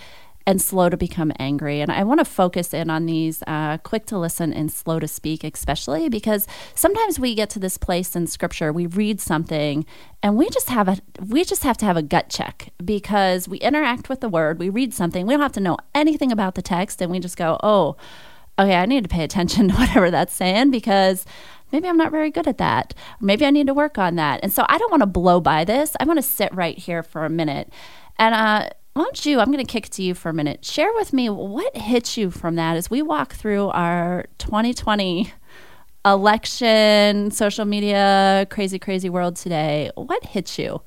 and 0.47 0.61
slow 0.61 0.89
to 0.89 0.97
become 0.97 1.31
angry. 1.39 1.81
And 1.81 1.91
I 1.91 2.03
want 2.03 2.19
to 2.19 2.25
focus 2.25 2.73
in 2.73 2.89
on 2.89 3.05
these 3.05 3.41
uh, 3.47 3.77
quick 3.79 4.05
to 4.07 4.17
listen 4.17 4.53
and 4.53 4.71
slow 4.71 4.99
to 4.99 5.07
speak, 5.07 5.43
especially 5.43 6.07
because 6.07 6.47
sometimes 6.75 7.19
we 7.19 7.33
get 7.33 7.49
to 7.51 7.59
this 7.59 7.77
place 7.77 8.15
in 8.15 8.27
Scripture, 8.27 8.71
we 8.71 8.85
read 8.85 9.19
something, 9.19 9.85
and 10.21 10.37
we 10.37 10.49
just 10.49 10.69
have 10.69 10.87
a 10.87 10.97
we 11.19 11.43
just 11.43 11.63
have 11.63 11.77
to 11.77 11.85
have 11.85 11.97
a 11.97 12.03
gut 12.03 12.29
check 12.29 12.69
because 12.83 13.47
we 13.47 13.57
interact 13.57 14.07
with 14.09 14.21
the 14.21 14.29
Word, 14.29 14.59
we 14.59 14.69
read 14.69 14.93
something, 14.93 15.25
we 15.25 15.33
don't 15.33 15.41
have 15.41 15.51
to 15.53 15.59
know 15.59 15.77
anything 15.95 16.31
about 16.31 16.55
the 16.55 16.61
text, 16.61 17.01
and 17.01 17.11
we 17.11 17.19
just 17.19 17.37
go, 17.37 17.57
oh. 17.63 17.97
Okay, 18.57 18.73
I 18.73 18.85
need 18.85 19.03
to 19.03 19.09
pay 19.09 19.25
attention 19.25 19.67
to 19.69 19.75
whatever 19.75 20.09
that's 20.09 20.33
saying 20.33 20.71
because 20.71 21.25
maybe 21.73 21.89
I'm 21.89 21.97
not 21.97 22.09
very 22.09 22.31
good 22.31 22.47
at 22.47 22.57
that. 22.59 22.93
Maybe 23.19 23.45
I 23.45 23.49
need 23.49 23.67
to 23.67 23.73
work 23.73 23.97
on 23.97 24.15
that. 24.15 24.39
And 24.43 24.53
so 24.53 24.65
I 24.69 24.77
don't 24.77 24.91
want 24.91 25.01
to 25.01 25.07
blow 25.07 25.41
by 25.41 25.65
this. 25.65 25.93
I 25.99 26.05
want 26.05 26.19
to 26.19 26.23
sit 26.23 26.55
right 26.55 26.77
here 26.77 27.03
for 27.03 27.25
a 27.25 27.29
minute. 27.29 27.69
And 28.17 28.33
uh, 28.33 28.69
why 28.95 29.03
don't 29.03 29.25
you? 29.25 29.41
I'm 29.41 29.51
going 29.51 29.57
to 29.57 29.69
kick 29.69 29.87
it 29.87 29.91
to 29.93 30.03
you 30.03 30.13
for 30.13 30.29
a 30.29 30.33
minute. 30.33 30.63
Share 30.63 30.91
with 30.93 31.11
me 31.11 31.29
what 31.29 31.75
hits 31.75 32.15
you 32.15 32.31
from 32.31 32.55
that 32.55 32.77
as 32.77 32.89
we 32.89 33.01
walk 33.01 33.33
through 33.33 33.67
our 33.67 34.25
2020 34.37 35.33
election, 36.05 37.29
social 37.29 37.65
media, 37.65 38.47
crazy, 38.49 38.79
crazy 38.79 39.09
world 39.09 39.35
today. 39.35 39.91
What 39.95 40.23
hits 40.23 40.57
you? 40.57 40.81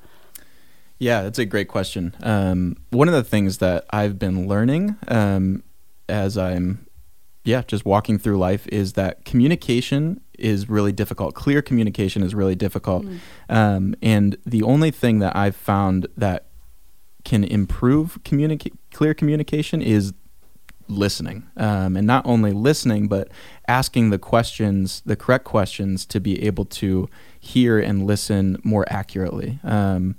Yeah, 0.97 1.21
that's 1.21 1.37
a 1.37 1.45
great 1.45 1.67
question. 1.67 2.15
Um, 2.23 2.77
one 2.89 3.07
of 3.07 3.13
the 3.13 3.23
things 3.23 3.59
that 3.59 3.85
I've 3.91 4.17
been 4.17 4.47
learning 4.47 4.95
um, 5.07 5.61
as 6.07 6.35
I'm, 6.35 6.87
yeah, 7.43 7.61
just 7.61 7.85
walking 7.85 8.17
through 8.17 8.39
life 8.39 8.67
is 8.69 8.93
that 8.93 9.23
communication 9.23 10.19
is 10.39 10.67
really 10.67 10.93
difficult. 10.93 11.35
Clear 11.35 11.61
communication 11.61 12.23
is 12.23 12.33
really 12.33 12.55
difficult. 12.55 13.05
Um, 13.49 13.93
and 14.01 14.35
the 14.47 14.63
only 14.63 14.89
thing 14.89 15.19
that 15.19 15.35
I've 15.35 15.55
found 15.55 16.07
that 16.17 16.48
can 17.23 17.43
improve 17.43 18.19
communica- 18.23 18.75
clear 18.91 19.13
communication 19.13 19.81
is 19.81 20.13
listening. 20.87 21.47
Um, 21.55 21.95
and 21.95 22.07
not 22.07 22.25
only 22.25 22.51
listening, 22.51 23.07
but 23.07 23.29
asking 23.67 24.09
the 24.09 24.17
questions, 24.17 25.01
the 25.05 25.15
correct 25.15 25.45
questions 25.45 26.05
to 26.07 26.19
be 26.19 26.43
able 26.43 26.65
to 26.65 27.07
hear 27.39 27.79
and 27.79 28.05
listen 28.05 28.59
more 28.63 28.85
accurately. 28.89 29.59
Um, 29.63 30.15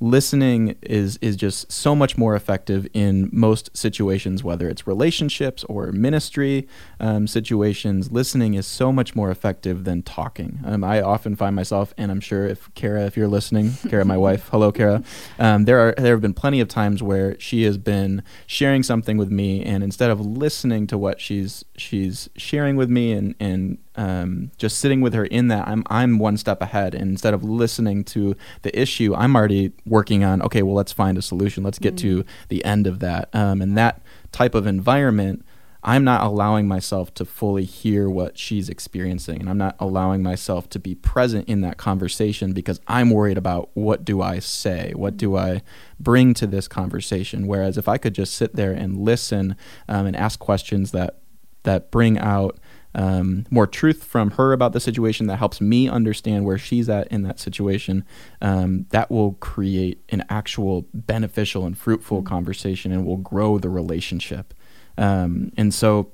listening 0.00 0.76
is 0.82 1.18
is 1.20 1.36
just 1.36 1.70
so 1.72 1.94
much 1.94 2.16
more 2.16 2.34
effective 2.34 2.86
in 2.92 3.28
most 3.32 3.76
situations, 3.76 4.44
whether 4.44 4.68
it's 4.68 4.86
relationships 4.86 5.64
or 5.64 5.92
ministry 5.92 6.68
um, 7.00 7.26
situations. 7.26 8.12
Listening 8.12 8.54
is 8.54 8.66
so 8.66 8.92
much 8.92 9.16
more 9.16 9.30
effective 9.30 9.84
than 9.84 10.02
talking. 10.02 10.60
Um, 10.64 10.84
I 10.84 11.00
often 11.00 11.36
find 11.36 11.56
myself, 11.56 11.92
and 11.98 12.10
I'm 12.10 12.20
sure 12.20 12.46
if 12.46 12.72
Kara, 12.74 13.06
if 13.06 13.16
you're 13.16 13.28
listening, 13.28 13.72
Kara, 13.88 14.04
my 14.04 14.16
wife, 14.16 14.48
hello, 14.50 14.70
Kara. 14.72 15.02
Um, 15.38 15.64
there 15.64 15.80
are 15.80 15.94
there 15.96 16.14
have 16.14 16.22
been 16.22 16.34
plenty 16.34 16.60
of 16.60 16.68
times 16.68 17.02
where 17.02 17.38
she 17.40 17.64
has 17.64 17.78
been 17.78 18.22
sharing 18.46 18.82
something 18.82 19.16
with 19.16 19.30
me, 19.30 19.64
and 19.64 19.82
instead 19.82 20.10
of 20.10 20.20
listening 20.20 20.86
to 20.88 20.98
what 20.98 21.20
she's 21.20 21.64
she's 21.76 22.28
sharing 22.36 22.76
with 22.76 22.90
me 22.90 23.12
and 23.12 23.34
and 23.40 23.78
um, 23.96 24.52
just 24.58 24.78
sitting 24.78 25.00
with 25.00 25.12
her 25.12 25.24
in 25.24 25.48
that, 25.48 25.66
I'm 25.66 25.82
I'm 25.88 26.18
one 26.20 26.36
step 26.36 26.62
ahead, 26.62 26.94
and 26.94 27.10
instead 27.10 27.34
of 27.34 27.42
listening 27.42 28.04
to 28.04 28.36
the 28.62 28.78
issue, 28.78 29.14
I'm 29.14 29.34
already 29.34 29.72
working 29.88 30.24
on 30.24 30.42
okay, 30.42 30.62
well, 30.62 30.74
let's 30.74 30.92
find 30.92 31.18
a 31.18 31.22
solution. 31.22 31.62
Let's 31.62 31.78
get 31.78 31.94
mm-hmm. 31.94 32.20
to 32.20 32.24
the 32.48 32.64
end 32.64 32.86
of 32.86 33.00
that, 33.00 33.28
um, 33.32 33.60
and 33.62 33.76
that 33.76 34.02
type 34.32 34.54
of 34.54 34.66
environment. 34.66 35.44
I'm 35.80 36.02
not 36.02 36.24
allowing 36.24 36.66
myself 36.66 37.14
to 37.14 37.24
fully 37.24 37.64
hear 37.64 38.10
what 38.10 38.36
she's 38.36 38.68
experiencing, 38.68 39.40
and 39.40 39.48
I'm 39.48 39.58
not 39.58 39.76
allowing 39.78 40.24
myself 40.24 40.68
to 40.70 40.80
be 40.80 40.96
present 40.96 41.48
in 41.48 41.60
that 41.60 41.76
conversation 41.76 42.52
because 42.52 42.80
I'm 42.88 43.10
worried 43.10 43.38
about 43.38 43.70
what 43.74 44.04
do 44.04 44.20
I 44.20 44.40
say, 44.40 44.92
what 44.96 45.16
do 45.16 45.36
I 45.36 45.62
bring 46.00 46.34
to 46.34 46.48
this 46.48 46.66
conversation. 46.66 47.46
Whereas 47.46 47.78
if 47.78 47.88
I 47.88 47.96
could 47.96 48.14
just 48.14 48.34
sit 48.34 48.56
there 48.56 48.72
and 48.72 48.98
listen 48.98 49.54
um, 49.88 50.06
and 50.06 50.16
ask 50.16 50.40
questions 50.40 50.90
that 50.90 51.20
that 51.62 51.90
bring 51.90 52.18
out 52.18 52.58
um, 52.94 53.44
more 53.50 53.66
truth 53.66 54.04
from 54.04 54.32
her 54.32 54.52
about 54.52 54.72
the 54.72 54.80
situation 54.80 55.26
that 55.26 55.36
helps 55.36 55.60
me 55.60 55.88
understand 55.88 56.44
where 56.44 56.58
she's 56.58 56.88
at 56.88 57.06
in 57.08 57.22
that 57.22 57.38
situation, 57.38 58.04
um, 58.40 58.86
that 58.90 59.10
will 59.10 59.32
create 59.34 60.02
an 60.08 60.24
actual 60.28 60.86
beneficial 60.92 61.66
and 61.66 61.76
fruitful 61.76 62.18
mm-hmm. 62.18 62.28
conversation 62.28 62.92
and 62.92 63.04
will 63.04 63.16
grow 63.16 63.58
the 63.58 63.68
relationship. 63.68 64.54
Um, 64.96 65.52
and 65.56 65.72
so, 65.72 66.12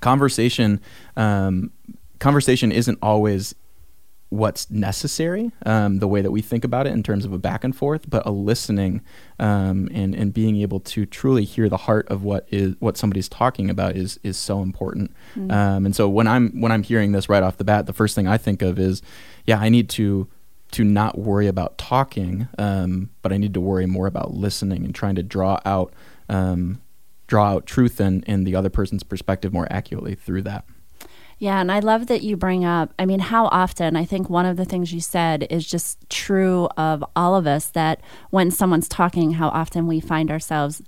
conversation 0.00 0.80
um, 1.16 1.72
conversation 2.18 2.72
isn't 2.72 2.98
always 3.02 3.54
what's 4.30 4.70
necessary, 4.70 5.50
um, 5.64 6.00
the 6.00 6.08
way 6.08 6.20
that 6.20 6.30
we 6.30 6.42
think 6.42 6.62
about 6.62 6.86
it 6.86 6.92
in 6.92 7.02
terms 7.02 7.24
of 7.24 7.32
a 7.32 7.38
back 7.38 7.64
and 7.64 7.74
forth, 7.74 8.08
but 8.10 8.26
a 8.26 8.30
listening 8.30 9.00
um, 9.38 9.88
and 9.92 10.14
and 10.14 10.34
being 10.34 10.56
able 10.56 10.80
to 10.80 11.06
truly 11.06 11.44
hear 11.44 11.68
the 11.68 11.78
heart 11.78 12.06
of 12.08 12.22
what 12.22 12.46
is 12.50 12.74
what 12.78 12.96
somebody's 12.96 13.28
talking 13.28 13.70
about 13.70 13.96
is 13.96 14.20
is 14.22 14.36
so 14.36 14.60
important. 14.60 15.12
Mm-hmm. 15.34 15.50
Um, 15.50 15.86
and 15.86 15.96
so 15.96 16.08
when 16.08 16.26
I'm 16.26 16.60
when 16.60 16.72
I'm 16.72 16.82
hearing 16.82 17.12
this 17.12 17.28
right 17.28 17.42
off 17.42 17.56
the 17.56 17.64
bat, 17.64 17.86
the 17.86 17.92
first 17.92 18.14
thing 18.14 18.28
I 18.28 18.36
think 18.36 18.60
of 18.60 18.78
is, 18.78 19.02
yeah, 19.46 19.58
I 19.58 19.68
need 19.68 19.88
to 19.90 20.28
to 20.72 20.84
not 20.84 21.16
worry 21.16 21.46
about 21.46 21.78
talking, 21.78 22.48
um, 22.58 23.08
but 23.22 23.32
I 23.32 23.38
need 23.38 23.54
to 23.54 23.60
worry 23.60 23.86
more 23.86 24.06
about 24.06 24.34
listening 24.34 24.84
and 24.84 24.94
trying 24.94 25.14
to 25.14 25.22
draw 25.22 25.60
out 25.64 25.94
um, 26.28 26.82
draw 27.26 27.52
out 27.52 27.66
truth 27.66 27.98
and 28.00 28.24
in 28.24 28.44
the 28.44 28.54
other 28.54 28.70
person's 28.70 29.02
perspective 29.02 29.52
more 29.54 29.68
accurately 29.70 30.14
through 30.14 30.42
that. 30.42 30.66
Yeah, 31.40 31.60
and 31.60 31.70
I 31.70 31.78
love 31.78 32.08
that 32.08 32.22
you 32.22 32.36
bring 32.36 32.64
up, 32.64 32.92
I 32.98 33.06
mean, 33.06 33.20
how 33.20 33.46
often, 33.46 33.94
I 33.94 34.04
think 34.04 34.28
one 34.28 34.44
of 34.44 34.56
the 34.56 34.64
things 34.64 34.92
you 34.92 35.00
said 35.00 35.46
is 35.50 35.64
just 35.64 35.98
true 36.10 36.68
of 36.76 37.04
all 37.14 37.36
of 37.36 37.46
us 37.46 37.66
that 37.70 38.00
when 38.30 38.50
someone's 38.50 38.88
talking, 38.88 39.32
how 39.32 39.48
often 39.50 39.86
we 39.86 40.00
find 40.00 40.32
ourselves 40.32 40.82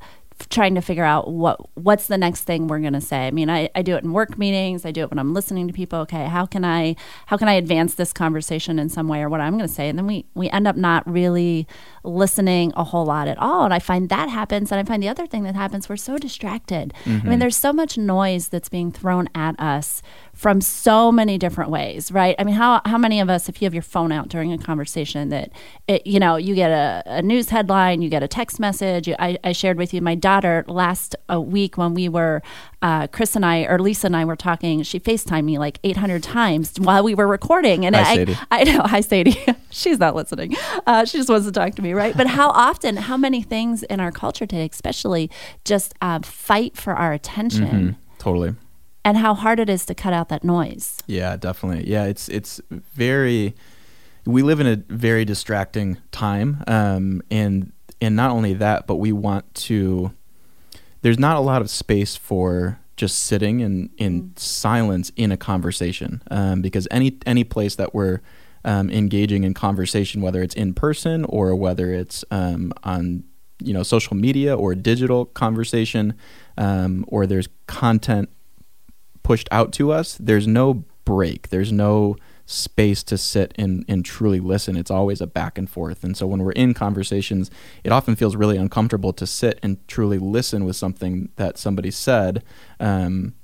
trying 0.49 0.75
to 0.75 0.81
figure 0.81 1.05
out 1.05 1.31
what 1.31 1.61
what's 1.77 2.07
the 2.07 2.19
next 2.19 2.43
thing 2.43 2.67
we're 2.67 2.81
going 2.81 2.93
to 2.93 3.01
say. 3.01 3.27
I 3.27 3.31
mean, 3.31 3.51
I, 3.51 3.69
I 3.75 3.83
do 3.83 3.97
it 3.97 4.05
in 4.05 4.13
work 4.13 4.39
meetings. 4.39 4.85
I 4.85 4.91
do 4.91 5.03
it 5.03 5.11
when 5.11 5.19
I'm 5.19 5.35
listening 5.35 5.67
to 5.69 5.75
people. 5.75 5.99
Okay, 6.01 6.27
how 6.27 6.47
can 6.47 6.65
I 6.65 6.97
how 7.27 7.37
can 7.37 7.49
I 7.49 7.55
advance 7.55 7.95
this 7.95 8.13
conversation 8.13 8.79
in 8.79 8.89
some 8.89 9.09
way 9.09 9.21
or 9.23 9.29
what 9.29 9.41
I'm 9.41 9.57
going 9.57 9.69
to 9.69 9.75
say? 9.75 9.89
And 9.89 9.99
then 9.99 10.07
we 10.07 10.25
we 10.35 10.49
end 10.51 10.67
up 10.67 10.77
not 10.77 11.09
really 11.11 11.67
listening 12.03 12.73
a 12.77 12.85
whole 12.85 13.05
lot 13.05 13.29
at 13.29 13.39
all. 13.39 13.65
And 13.65 13.75
I 13.75 13.79
find 13.79 14.09
that 14.09 14.29
happens. 14.29 14.73
And 14.73 14.81
I 14.81 14.85
find 14.85 15.03
the 15.03 15.09
other 15.09 15.27
thing 15.27 15.43
that 15.45 15.55
happens, 15.55 15.89
we're 15.89 15.97
so 15.97 16.19
distracted. 16.19 16.95
Mm-hmm. 17.01 17.11
I 17.11 17.13
mean, 17.13 17.23
mm-hmm. 17.23 17.39
there's 17.41 17.57
so 17.57 17.73
much 17.73 17.99
noise 17.99 18.49
that's 18.49 18.69
being 18.69 18.91
thrown 18.91 19.29
at 19.35 19.59
us 19.61 20.03
from 20.33 20.61
so 20.61 21.13
many 21.13 21.37
different 21.37 21.71
ways, 21.71 22.11
right? 22.11 22.35
I 22.39 22.45
mean, 22.45 22.55
how, 22.55 22.81
how 22.87 22.97
many 22.97 23.21
of 23.21 23.29
us, 23.29 23.49
if 23.49 23.61
you 23.61 23.67
have 23.67 23.75
your 23.75 23.83
phone 23.83 24.13
out 24.13 24.29
during 24.29 24.53
a 24.53 24.59
conversation, 24.59 25.29
that 25.29 25.51
it, 25.87 26.07
you 26.07 26.19
know, 26.19 26.37
you 26.37 26.55
get 26.55 26.71
a, 26.71 27.03
a 27.07 27.23
news 27.23 27.51
headline, 27.51 28.01
you 28.01 28.09
get 28.09 28.23
a 28.23 28.29
text 28.29 28.59
message. 28.59 29.09
I, 29.19 29.39
I 29.45 29.53
shared 29.53 29.77
with 29.77 29.93
you 29.93 30.01
my 30.01 30.15
daughter 30.31 30.65
last 30.69 31.17
a 31.29 31.41
week 31.41 31.77
when 31.77 31.93
we 31.93 32.09
were, 32.09 32.41
uh, 32.83 33.09
Chris 33.09 33.35
and 33.35 33.45
I, 33.45 33.63
or 33.63 33.79
Lisa 33.81 34.07
and 34.07 34.17
I 34.17 34.25
were 34.25 34.37
talking, 34.37 34.83
she 34.85 35.01
FaceTimed 35.01 35.45
me 35.45 35.59
like 35.59 35.81
800 35.83 36.23
times 36.23 36.79
while 36.79 37.03
we 37.03 37.15
were 37.17 37.27
recording. 37.27 37.85
And 37.85 37.97
hi, 37.97 38.03
I, 38.03 38.15
Sadie. 38.17 38.39
I, 38.51 38.65
know, 38.65 38.83
hi, 38.83 39.01
Sadie. 39.01 39.45
She's 39.71 39.99
not 39.99 40.15
listening. 40.15 40.57
Uh, 40.87 41.05
she 41.05 41.19
just 41.19 41.29
wants 41.29 41.47
to 41.47 41.53
talk 41.53 41.75
to 41.75 41.83
me, 41.83 41.95
right? 41.95 42.17
But 42.17 42.29
how 42.29 42.51
often, 42.51 42.97
how 42.97 43.17
many 43.17 43.43
things 43.43 43.83
in 43.85 43.99
our 43.99 44.13
culture 44.13 44.47
today, 44.47 44.69
especially, 44.71 45.31
just 45.65 45.95
uh, 46.01 46.21
fight 46.21 46.77
for 46.77 46.95
our 46.95 47.13
attention? 47.13 47.67
Mm-hmm. 47.67 47.91
Totally 48.19 48.55
and 49.03 49.17
how 49.17 49.33
hard 49.33 49.59
it 49.59 49.71
is 49.71 49.87
to 49.87 49.95
cut 49.95 50.13
out 50.13 50.29
that 50.29 50.45
noise. 50.45 51.03
Yeah, 51.07 51.35
definitely. 51.37 51.89
Yeah, 51.89 52.05
it's 52.05 52.29
it's 52.29 52.61
very. 52.71 53.55
We 54.27 54.43
live 54.43 54.61
in 54.61 54.67
a 54.67 54.77
very 54.77 55.25
distracting 55.25 55.97
time, 56.13 56.63
um, 56.67 57.23
and 57.31 57.73
and 58.01 58.17
not 58.17 58.31
only 58.31 58.55
that, 58.55 58.87
but 58.87 58.97
we 58.97 59.13
want 59.13 59.53
to. 59.55 60.13
There's 61.03 61.19
not 61.19 61.37
a 61.37 61.41
lot 61.41 61.63
of 61.63 61.71
space 61.71 62.17
for 62.17 62.79
just 62.97 63.21
sitting 63.21 63.61
in 63.61 63.91
in 63.97 64.23
mm. 64.23 64.39
silence 64.39 65.11
in 65.17 65.33
a 65.33 65.37
conversation, 65.37 66.23
um, 66.31 66.61
because 66.61 66.87
any 66.91 67.17
any 67.25 67.45
place 67.45 67.75
that 67.77 67.95
we're 67.95 68.21
um, 68.65 68.91
engaging 68.91 69.45
in 69.45 69.55
conversation, 69.55 70.21
whether 70.21 70.43
it's 70.43 70.55
in 70.55 70.75
person 70.75 71.25
or 71.25 71.55
whether 71.57 71.93
it's 71.93 72.25
um, 72.31 72.73
on 72.85 73.25
you 73.63 73.73
know 73.73 73.83
social 73.83 74.17
media 74.17 74.57
or 74.57 74.75
digital 74.75 75.27
conversation, 75.27 76.15
um, 76.59 77.05
or 77.09 77.27
there's 77.27 77.49
content 77.67 78.29
pushed 79.23 79.49
out 79.51 79.73
to 79.73 79.93
us, 79.93 80.17
there's 80.21 80.47
no 80.47 80.85
break. 81.05 81.49
There's 81.49 81.73
no 81.73 82.17
space 82.51 83.03
to 83.05 83.17
sit 83.17 83.55
and, 83.57 83.85
and 83.89 84.05
truly 84.05 84.41
listen. 84.41 84.77
It's 84.77 84.91
always 84.91 85.21
a 85.21 85.27
back 85.27 85.57
and 85.57 85.71
forth. 85.71 86.03
And 86.03 86.17
so 86.17 86.27
when 86.27 86.43
we're 86.43 86.53
in 86.53 86.75
conversations, 86.75 87.51
it 87.85 87.93
often 87.93 88.17
feels 88.17 88.35
really 88.35 88.57
uncomfortable 88.57 89.13
to 89.13 89.27
sit 89.27 89.61
and 89.63 89.77
truly 89.87 90.19
listen 90.19 90.65
with 90.65 90.75
something 90.75 91.31
that 91.37 91.59
somebody 91.59 91.93
said 91.93 92.43
um, 92.81 93.35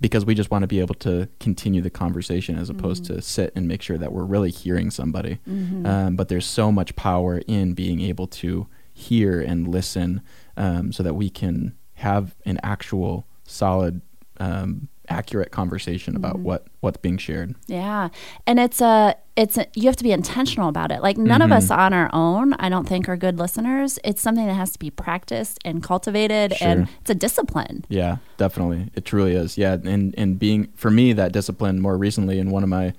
because 0.00 0.26
we 0.26 0.34
just 0.34 0.50
want 0.50 0.62
to 0.64 0.66
be 0.66 0.80
able 0.80 0.96
to 0.96 1.28
continue 1.38 1.80
the 1.80 1.90
conversation 1.90 2.58
as 2.58 2.68
opposed 2.68 3.04
mm-hmm. 3.04 3.14
to 3.14 3.22
sit 3.22 3.52
and 3.54 3.68
make 3.68 3.82
sure 3.82 3.98
that 3.98 4.12
we're 4.12 4.24
really 4.24 4.50
hearing 4.50 4.90
somebody. 4.90 5.38
Mm-hmm. 5.48 5.86
Um, 5.86 6.16
but 6.16 6.28
there's 6.28 6.46
so 6.46 6.72
much 6.72 6.96
power 6.96 7.42
in 7.46 7.72
being 7.72 8.00
able 8.00 8.26
to 8.26 8.66
hear 8.92 9.40
and 9.40 9.68
listen 9.68 10.22
um, 10.56 10.92
so 10.92 11.02
that 11.04 11.14
we 11.14 11.30
can 11.30 11.76
have 11.94 12.34
an 12.44 12.58
actual 12.62 13.26
solid 13.44 14.00
um, 14.38 14.88
accurate 15.08 15.50
conversation 15.50 16.16
about 16.16 16.34
mm-hmm. 16.34 16.44
what 16.44 16.66
what's 16.80 16.98
being 16.98 17.18
shared. 17.18 17.54
Yeah. 17.66 18.08
And 18.46 18.58
it's 18.58 18.80
a 18.80 19.16
it's 19.36 19.58
a, 19.58 19.66
you 19.74 19.84
have 19.86 19.96
to 19.96 20.04
be 20.04 20.12
intentional 20.12 20.68
about 20.68 20.90
it. 20.90 21.02
Like 21.02 21.18
none 21.18 21.40
mm-hmm. 21.40 21.52
of 21.52 21.56
us 21.56 21.70
on 21.70 21.92
our 21.92 22.08
own, 22.12 22.54
I 22.54 22.68
don't 22.68 22.88
think 22.88 23.08
are 23.08 23.16
good 23.16 23.38
listeners. 23.38 23.98
It's 24.04 24.22
something 24.22 24.46
that 24.46 24.54
has 24.54 24.72
to 24.72 24.78
be 24.78 24.90
practiced 24.90 25.58
and 25.64 25.82
cultivated 25.82 26.56
sure. 26.56 26.68
and 26.68 26.88
it's 27.00 27.10
a 27.10 27.14
discipline. 27.14 27.84
Yeah, 27.88 28.16
definitely. 28.36 28.90
It 28.94 29.04
truly 29.04 29.34
is. 29.34 29.58
Yeah, 29.58 29.74
and 29.74 30.14
and 30.16 30.38
being 30.38 30.68
for 30.74 30.90
me 30.90 31.12
that 31.12 31.32
discipline 31.32 31.80
more 31.80 31.98
recently 31.98 32.38
in 32.38 32.50
one 32.50 32.62
of 32.62 32.68
my 32.68 32.94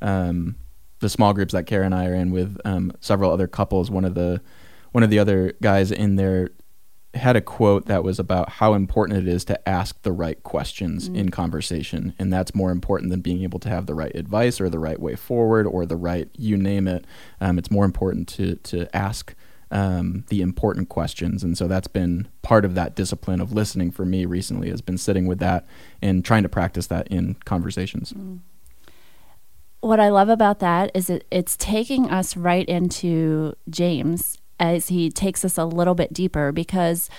um 0.00 0.56
the 1.02 1.08
small 1.08 1.34
groups 1.34 1.52
that 1.52 1.66
Kara 1.66 1.84
and 1.84 1.94
I 1.94 2.06
are 2.06 2.14
in 2.14 2.30
with 2.30 2.58
um, 2.64 2.92
several 3.00 3.30
other 3.30 3.48
couples, 3.48 3.90
one 3.90 4.04
of 4.06 4.14
the 4.14 4.40
one 4.92 5.02
of 5.02 5.10
the 5.10 5.18
other 5.18 5.52
guys 5.60 5.90
in 5.90 6.16
there 6.16 6.50
had 7.14 7.36
a 7.36 7.40
quote 7.40 7.86
that 7.86 8.02
was 8.02 8.18
about 8.18 8.48
how 8.48 8.72
important 8.72 9.18
it 9.18 9.28
is 9.28 9.44
to 9.44 9.68
ask 9.68 10.00
the 10.02 10.12
right 10.12 10.42
questions 10.42 11.08
mm. 11.08 11.16
in 11.16 11.30
conversation 11.30 12.14
and 12.18 12.32
that's 12.32 12.54
more 12.54 12.70
important 12.70 13.10
than 13.10 13.20
being 13.20 13.42
able 13.42 13.58
to 13.58 13.68
have 13.68 13.86
the 13.86 13.94
right 13.94 14.14
advice 14.14 14.60
or 14.60 14.70
the 14.70 14.78
right 14.78 14.98
way 14.98 15.14
forward 15.14 15.66
or 15.66 15.84
the 15.84 15.96
right 15.96 16.30
you 16.36 16.56
name 16.56 16.88
it 16.88 17.06
um, 17.40 17.58
it's 17.58 17.70
more 17.70 17.84
important 17.84 18.26
to 18.28 18.56
to 18.56 18.94
ask 18.96 19.34
um, 19.70 20.24
the 20.28 20.40
important 20.40 20.88
questions 20.88 21.44
and 21.44 21.56
so 21.56 21.66
that's 21.66 21.88
been 21.88 22.28
part 22.40 22.64
of 22.64 22.74
that 22.74 22.94
discipline 22.94 23.40
of 23.40 23.52
listening 23.52 23.90
for 23.90 24.04
me 24.04 24.24
recently 24.24 24.70
has 24.70 24.80
been 24.80 24.98
sitting 24.98 25.26
with 25.26 25.38
that 25.38 25.66
and 26.00 26.24
trying 26.24 26.42
to 26.42 26.48
practice 26.48 26.86
that 26.86 27.06
in 27.08 27.34
conversations 27.44 28.14
mm. 28.14 28.38
what 29.80 30.00
i 30.00 30.08
love 30.08 30.30
about 30.30 30.60
that 30.60 30.90
is 30.94 31.10
it, 31.10 31.26
it's 31.30 31.58
taking 31.58 32.10
us 32.10 32.38
right 32.38 32.66
into 32.68 33.54
james 33.68 34.38
as 34.58 34.88
he 34.88 35.10
takes 35.10 35.44
us 35.44 35.58
a 35.58 35.64
little 35.64 35.94
bit 35.94 36.12
deeper 36.12 36.52
because 36.52 37.10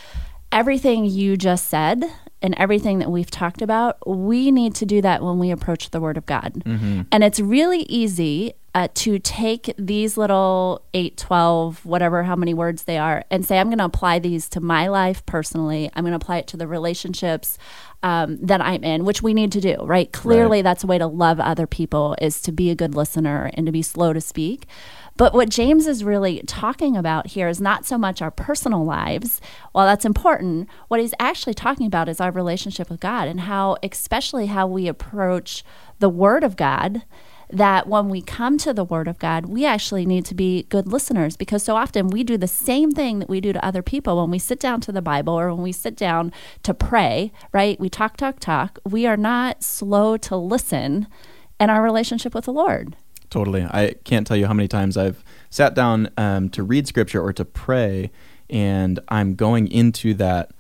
everything 0.52 1.06
you 1.06 1.36
just 1.36 1.68
said 1.68 2.04
and 2.42 2.54
everything 2.58 3.00
that 3.00 3.10
we've 3.10 3.32
talked 3.32 3.62
about, 3.62 3.98
we 4.08 4.52
need 4.52 4.76
to 4.76 4.86
do 4.86 5.02
that 5.02 5.24
when 5.24 5.40
we 5.40 5.50
approach 5.50 5.90
the 5.90 6.00
Word 6.00 6.18
of 6.18 6.26
God. 6.26 6.54
Mm-hmm. 6.66 7.02
And 7.12 7.24
it's 7.24 7.40
really 7.40 7.84
easy 7.84 8.54
uh, 8.76 8.88
to 8.96 9.20
take 9.20 9.74
these 9.78 10.18
little 10.18 10.84
8, 10.94 11.16
12, 11.16 11.86
whatever, 11.86 12.24
how 12.24 12.36
many 12.36 12.54
words 12.54 12.84
they 12.84 12.98
are, 12.98 13.24
and 13.30 13.46
say, 13.46 13.60
I'm 13.60 13.68
going 13.68 13.78
to 13.78 13.86
apply 13.86 14.20
these 14.20 14.50
to 14.50 14.62
my 14.62 14.88
life 14.88 15.26
personally. 15.26 15.90
I'm 15.94 16.04
going 16.04 16.12
to 16.12 16.24
apply 16.24 16.38
it 16.38 16.48
to 16.48 16.58
the 16.58 16.68
relationships 16.68 17.58
um, 18.02 18.38
that 18.42 18.62
I'm 18.62 18.84
in, 18.84 19.06
which 19.06 19.22
we 19.22 19.34
need 19.34 19.52
to 19.54 19.62
do, 19.62 19.78
right? 19.84 20.12
Clearly, 20.12 20.58
right. 20.58 20.64
that's 20.64 20.84
a 20.84 20.88
way 20.88 20.98
to 20.98 21.08
love 21.08 21.40
other 21.40 21.68
people 21.68 22.16
is 22.20 22.42
to 22.42 22.52
be 22.52 22.70
a 22.70 22.76
good 22.76 22.96
listener 22.96 23.52
and 23.54 23.66
to 23.68 23.72
be 23.72 23.82
slow 23.82 24.12
to 24.12 24.22
speak. 24.22 24.68
But 25.16 25.34
what 25.34 25.50
James 25.50 25.86
is 25.86 26.04
really 26.04 26.42
talking 26.48 26.98
about 26.98 27.28
here 27.28 27.48
is 27.48 27.62
not 27.62 27.86
so 27.86 27.98
much 27.98 28.22
our 28.22 28.32
personal 28.32 28.84
lives. 28.84 29.40
While 29.72 29.86
that's 29.86 30.06
important, 30.06 30.68
what 30.88 31.00
he's 31.00 31.14
actually 31.20 31.54
talking 31.54 31.86
about 31.86 32.10
is 32.10 32.20
our 32.20 32.32
relationship 32.32 32.90
with 32.90 33.00
God 33.00 33.28
and 33.28 33.42
how, 33.42 33.78
especially 33.84 34.48
how 34.48 34.66
we 34.66 34.88
approach 34.88 35.64
the 36.00 36.10
Word 36.10 36.44
of 36.44 36.56
God 36.56 37.04
that 37.50 37.88
when 37.88 38.10
we 38.10 38.22
come 38.22 38.58
to 38.58 38.74
the 38.74 38.84
Word 38.84 39.08
of 39.08 39.20
God, 39.20 39.46
we 39.46 39.64
actually 39.64 40.08
need 40.08 40.26
to 40.26 40.34
be 40.34 40.64
good 40.64 40.88
listeners 40.88 41.38
because 41.38 41.62
so 41.62 41.76
often 41.76 42.08
we 42.08 42.24
do 42.24 42.36
the 42.36 42.48
same 42.48 42.92
thing 42.92 43.20
that 43.20 43.30
we 43.30 43.40
do 43.40 43.54
to 43.54 43.64
other 43.64 43.84
people 43.84 44.20
when 44.20 44.32
we 44.32 44.40
sit 44.40 44.60
down 44.60 44.82
to 44.82 44.92
the 44.92 45.04
Bible 45.04 45.40
or 45.40 45.54
when 45.54 45.62
we 45.62 45.72
sit 45.72 45.96
down 45.96 46.34
to 46.64 46.74
pray, 46.74 47.32
right? 47.52 47.80
We 47.80 47.90
talk, 47.90 48.18
talk, 48.18 48.40
talk. 48.40 48.80
We 48.84 49.06
are 49.06 49.18
not 49.18 49.64
slow 49.64 50.18
to 50.18 50.36
listen 50.36 51.08
in 51.60 51.70
our 51.70 51.84
relationship 51.84 52.34
with 52.34 52.46
the 52.46 52.54
Lord. 52.54 52.96
Totally. 53.34 53.64
I 53.64 53.96
can't 54.04 54.28
tell 54.28 54.38
you 54.38 54.46
how 54.46 54.54
many 54.54 54.68
times 54.68 54.96
I've 54.96 55.24
sat 55.50 55.74
down 55.74 56.12
um, 56.18 56.50
to 56.52 56.62
read 56.62 56.88
scripture 56.88 57.20
or 57.20 57.34
to 57.34 57.44
pray, 57.44 58.12
and 58.48 59.00
I'm 59.08 59.34
going 59.34 59.68
into 59.68 60.14
that 60.14 60.52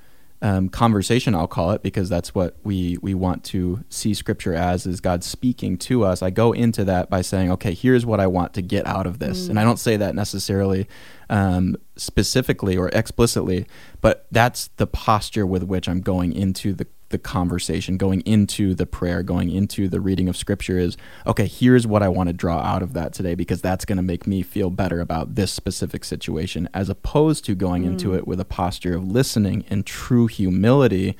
um, 0.41 0.69
conversation, 0.69 1.35
I'll 1.35 1.45
call 1.45 1.69
it, 1.69 1.83
because 1.83 2.09
that's 2.09 2.33
what 2.33 2.57
we 2.63 2.97
we 2.99 3.13
want 3.13 3.43
to 3.45 3.83
see 3.89 4.15
Scripture 4.15 4.55
as 4.55 4.87
is 4.87 5.01
God 5.01 5.23
speaking 5.23 5.77
to 5.77 6.03
us. 6.03 6.23
I 6.23 6.31
go 6.31 6.51
into 6.51 6.83
that 6.85 7.11
by 7.11 7.21
saying, 7.21 7.51
okay, 7.51 7.75
here's 7.75 8.07
what 8.07 8.19
I 8.19 8.25
want 8.25 8.55
to 8.55 8.63
get 8.63 8.87
out 8.87 9.05
of 9.05 9.19
this, 9.19 9.45
mm. 9.45 9.51
and 9.51 9.59
I 9.59 9.63
don't 9.63 9.77
say 9.77 9.95
that 9.97 10.15
necessarily 10.15 10.87
um, 11.29 11.77
specifically 11.95 12.75
or 12.75 12.89
explicitly, 12.89 13.67
but 14.01 14.25
that's 14.31 14.69
the 14.77 14.87
posture 14.87 15.45
with 15.45 15.61
which 15.61 15.87
I'm 15.87 16.01
going 16.01 16.33
into 16.33 16.73
the 16.73 16.87
the 17.13 17.19
conversation, 17.19 17.95
going 17.95 18.21
into 18.21 18.73
the 18.73 18.87
prayer, 18.87 19.21
going 19.21 19.51
into 19.51 19.87
the 19.87 20.01
reading 20.01 20.27
of 20.27 20.35
scripture 20.35 20.79
is 20.79 20.97
okay, 21.27 21.45
here's 21.45 21.85
what 21.87 22.03
I 22.03 22.09
want 22.09 22.27
to 22.27 22.33
draw 22.33 22.57
out 22.59 22.81
of 22.81 22.93
that 22.93 23.13
today 23.13 23.35
because 23.35 23.61
that's 23.61 23.85
going 23.85 23.97
to 23.97 24.03
make 24.03 24.25
me 24.27 24.41
feel 24.41 24.71
better 24.71 24.99
about 24.99 25.35
this 25.35 25.53
specific 25.53 26.03
situation, 26.03 26.67
as 26.73 26.89
opposed 26.89 27.45
to 27.45 27.55
going 27.55 27.83
mm. 27.83 27.87
into 27.87 28.15
it 28.15 28.27
with 28.27 28.39
a 28.39 28.45
posture 28.45 28.95
of 28.95 29.05
listening 29.05 29.63
and 29.69 29.85
true 29.85 30.25
humility 30.25 31.15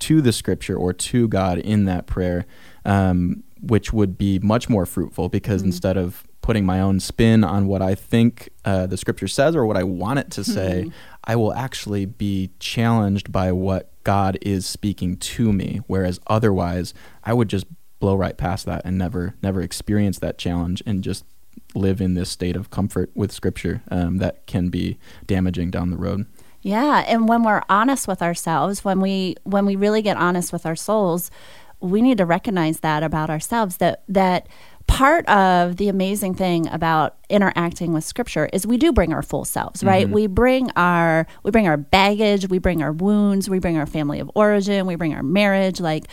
to 0.00 0.20
the 0.20 0.32
scripture 0.32 0.76
or 0.76 0.92
to 0.92 1.28
God 1.28 1.58
in 1.58 1.84
that 1.84 2.06
prayer, 2.06 2.44
um, 2.84 3.44
which 3.62 3.92
would 3.92 4.18
be 4.18 4.40
much 4.40 4.68
more 4.68 4.84
fruitful 4.84 5.28
because 5.28 5.62
mm. 5.62 5.66
instead 5.66 5.96
of 5.96 6.26
putting 6.42 6.66
my 6.66 6.80
own 6.80 7.00
spin 7.00 7.44
on 7.44 7.66
what 7.66 7.82
I 7.82 7.94
think 7.94 8.48
uh, 8.64 8.86
the 8.86 8.96
scripture 8.96 9.28
says 9.28 9.56
or 9.56 9.64
what 9.64 9.76
I 9.76 9.84
want 9.84 10.18
it 10.18 10.30
to 10.32 10.44
say, 10.44 10.82
mm-hmm. 10.82 10.90
I 11.24 11.34
will 11.36 11.52
actually 11.54 12.06
be 12.06 12.50
challenged 12.60 13.32
by 13.32 13.52
what 13.52 13.90
God 14.06 14.38
is 14.40 14.66
speaking 14.66 15.16
to 15.16 15.52
me. 15.52 15.80
Whereas 15.88 16.20
otherwise, 16.28 16.94
I 17.24 17.34
would 17.34 17.48
just 17.48 17.66
blow 17.98 18.14
right 18.14 18.36
past 18.36 18.64
that 18.66 18.82
and 18.84 18.96
never, 18.96 19.34
never 19.42 19.60
experience 19.60 20.20
that 20.20 20.38
challenge 20.38 20.80
and 20.86 21.02
just 21.02 21.24
live 21.74 22.00
in 22.00 22.14
this 22.14 22.30
state 22.30 22.54
of 22.54 22.70
comfort 22.70 23.10
with 23.16 23.32
scripture 23.32 23.82
um, 23.90 24.18
that 24.18 24.46
can 24.46 24.68
be 24.68 24.96
damaging 25.26 25.72
down 25.72 25.90
the 25.90 25.96
road. 25.96 26.24
Yeah, 26.62 27.04
and 27.08 27.28
when 27.28 27.42
we're 27.42 27.62
honest 27.68 28.06
with 28.06 28.22
ourselves, 28.22 28.84
when 28.84 29.00
we 29.00 29.34
when 29.42 29.66
we 29.66 29.74
really 29.74 30.02
get 30.02 30.16
honest 30.16 30.52
with 30.52 30.64
our 30.66 30.76
souls, 30.76 31.28
we 31.80 32.00
need 32.00 32.18
to 32.18 32.26
recognize 32.26 32.80
that 32.80 33.02
about 33.02 33.28
ourselves 33.28 33.78
that 33.78 34.04
that 34.08 34.48
part 34.86 35.28
of 35.28 35.76
the 35.76 35.88
amazing 35.88 36.34
thing 36.34 36.68
about 36.68 37.16
interacting 37.28 37.92
with 37.92 38.04
scripture 38.04 38.48
is 38.52 38.66
we 38.66 38.76
do 38.76 38.92
bring 38.92 39.12
our 39.12 39.22
full 39.22 39.44
selves 39.44 39.82
right 39.82 40.06
mm-hmm. 40.06 40.14
we 40.14 40.26
bring 40.26 40.70
our 40.76 41.26
we 41.42 41.50
bring 41.50 41.66
our 41.66 41.76
baggage 41.76 42.48
we 42.48 42.58
bring 42.58 42.82
our 42.82 42.92
wounds 42.92 43.50
we 43.50 43.58
bring 43.58 43.76
our 43.76 43.86
family 43.86 44.20
of 44.20 44.30
origin 44.34 44.86
we 44.86 44.94
bring 44.94 45.12
our 45.12 45.22
marriage 45.22 45.80
like 45.80 46.06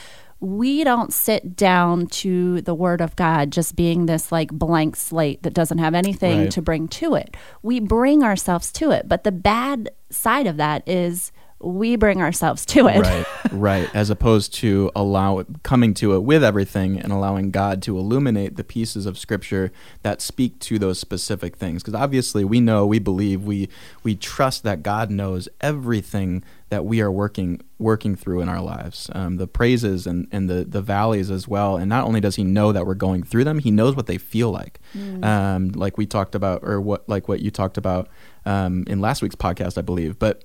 we 0.44 0.84
don't 0.84 1.14
sit 1.14 1.56
down 1.56 2.06
to 2.06 2.60
the 2.64 2.76
word 2.76 3.00
of 3.00 3.16
God 3.16 3.50
just 3.50 3.78
being 3.78 4.08
this 4.08 4.30
like 4.30 4.52
blank 4.52 4.98
slate 4.98 5.42
that 5.44 5.54
doesn't 5.54 5.78
have 5.78 5.94
anything 5.94 6.40
right. 6.42 6.52
to 6.52 6.62
bring 6.62 6.90
to 6.90 7.16
it. 7.16 7.38
We 7.62 7.80
bring 7.80 8.24
ourselves 8.24 8.70
to 8.74 8.92
it. 8.92 9.08
But 9.08 9.24
the 9.24 9.32
bad 9.32 9.92
side 10.10 10.46
of 10.46 10.58
that 10.58 10.86
is 10.86 11.32
we 11.64 11.96
bring 11.96 12.22
ourselves 12.22 12.66
to 12.68 12.88
it. 12.88 13.00
Right, 13.00 13.26
right. 13.52 13.90
As 13.96 14.10
opposed 14.10 14.54
to 14.56 14.92
allow 14.96 15.44
coming 15.64 15.94
to 15.96 16.14
it 16.16 16.20
with 16.20 16.44
everything 16.44 17.00
and 17.00 17.12
allowing 17.12 17.52
God 17.52 17.82
to 17.84 17.98
illuminate 17.98 18.56
the 18.56 18.64
pieces 18.64 19.06
of 19.06 19.18
Scripture 19.18 19.72
that 20.02 20.22
speak 20.22 20.60
to 20.60 20.78
those 20.78 21.00
specific 21.00 21.56
things. 21.56 21.82
Because 21.82 21.96
obviously, 21.96 22.44
we 22.44 22.60
know, 22.60 22.86
we 22.86 23.00
believe, 23.00 23.44
we 23.44 23.70
we 24.04 24.16
trust 24.16 24.64
that 24.64 24.84
God 24.84 25.10
knows 25.10 25.48
everything 25.62 26.44
that 26.70 26.86
we 26.86 27.02
are 27.02 27.12
working 27.12 27.62
working 27.78 28.16
through 28.16 28.42
in 28.42 28.50
our 28.50 28.62
lives, 28.62 29.10
um, 29.14 29.38
the 29.38 29.46
praises 29.48 30.08
and, 30.08 30.28
and 30.32 30.50
the 30.50 30.66
the 30.66 30.82
valleys 30.82 31.30
as 31.30 31.48
well. 31.48 31.78
And 31.78 31.88
not 31.88 32.06
only 32.06 32.20
does 32.20 32.36
He 32.36 32.44
know 32.44 32.72
that 32.72 32.86
we're 32.86 32.96
going 32.96 33.24
through 33.24 33.44
them, 33.44 33.60
He 33.60 33.72
knows 33.72 33.96
what 33.96 34.08
they 34.08 34.18
feel 34.18 34.52
like. 34.52 34.80
Mm. 34.96 35.24
Um, 35.24 35.70
like 35.70 35.98
we 35.98 36.06
talked 36.06 36.36
about, 36.36 36.64
or 36.64 36.82
what 36.82 37.08
like 37.08 37.28
what 37.28 37.42
you 37.42 37.52
talked 37.52 37.78
about 37.78 38.10
um, 38.46 38.84
in 38.88 39.00
last 39.00 39.22
week's 39.22 39.36
podcast, 39.36 39.78
I 39.78 39.82
believe, 39.82 40.18
but 40.20 40.44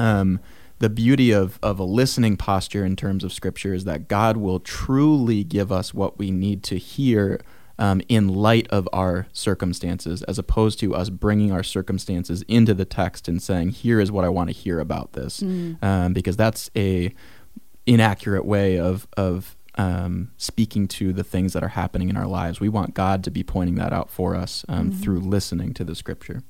um, 0.00 0.40
the 0.78 0.88
beauty 0.88 1.30
of, 1.30 1.58
of 1.62 1.78
a 1.78 1.84
listening 1.84 2.36
posture 2.36 2.84
in 2.84 2.96
terms 2.96 3.22
of 3.22 3.32
scripture 3.32 3.74
is 3.74 3.84
that 3.84 4.08
God 4.08 4.38
will 4.38 4.58
truly 4.58 5.44
give 5.44 5.70
us 5.70 5.92
what 5.92 6.18
we 6.18 6.30
need 6.30 6.62
to 6.64 6.78
hear 6.78 7.40
um, 7.78 8.02
in 8.08 8.28
light 8.28 8.66
of 8.68 8.88
our 8.92 9.26
circumstances, 9.32 10.22
as 10.24 10.38
opposed 10.38 10.78
to 10.80 10.94
us 10.94 11.08
bringing 11.08 11.52
our 11.52 11.62
circumstances 11.62 12.42
into 12.48 12.74
the 12.74 12.84
text 12.84 13.26
and 13.26 13.42
saying, 13.42 13.70
"Here 13.70 14.00
is 14.00 14.12
what 14.12 14.24
I 14.24 14.28
want 14.28 14.50
to 14.50 14.54
hear 14.54 14.80
about 14.80 15.14
this," 15.14 15.40
mm. 15.40 15.82
um, 15.82 16.12
because 16.12 16.36
that's 16.36 16.70
a 16.76 17.14
inaccurate 17.86 18.44
way 18.44 18.78
of 18.78 19.08
of 19.16 19.56
um, 19.76 20.30
speaking 20.36 20.88
to 20.88 21.14
the 21.14 21.24
things 21.24 21.54
that 21.54 21.62
are 21.62 21.68
happening 21.68 22.10
in 22.10 22.18
our 22.18 22.26
lives. 22.26 22.60
We 22.60 22.68
want 22.68 22.92
God 22.92 23.24
to 23.24 23.30
be 23.30 23.42
pointing 23.42 23.76
that 23.76 23.94
out 23.94 24.10
for 24.10 24.36
us 24.36 24.64
um, 24.68 24.90
mm-hmm. 24.90 25.00
through 25.00 25.20
listening 25.20 25.72
to 25.74 25.84
the 25.84 25.94
Scripture. 25.94 26.42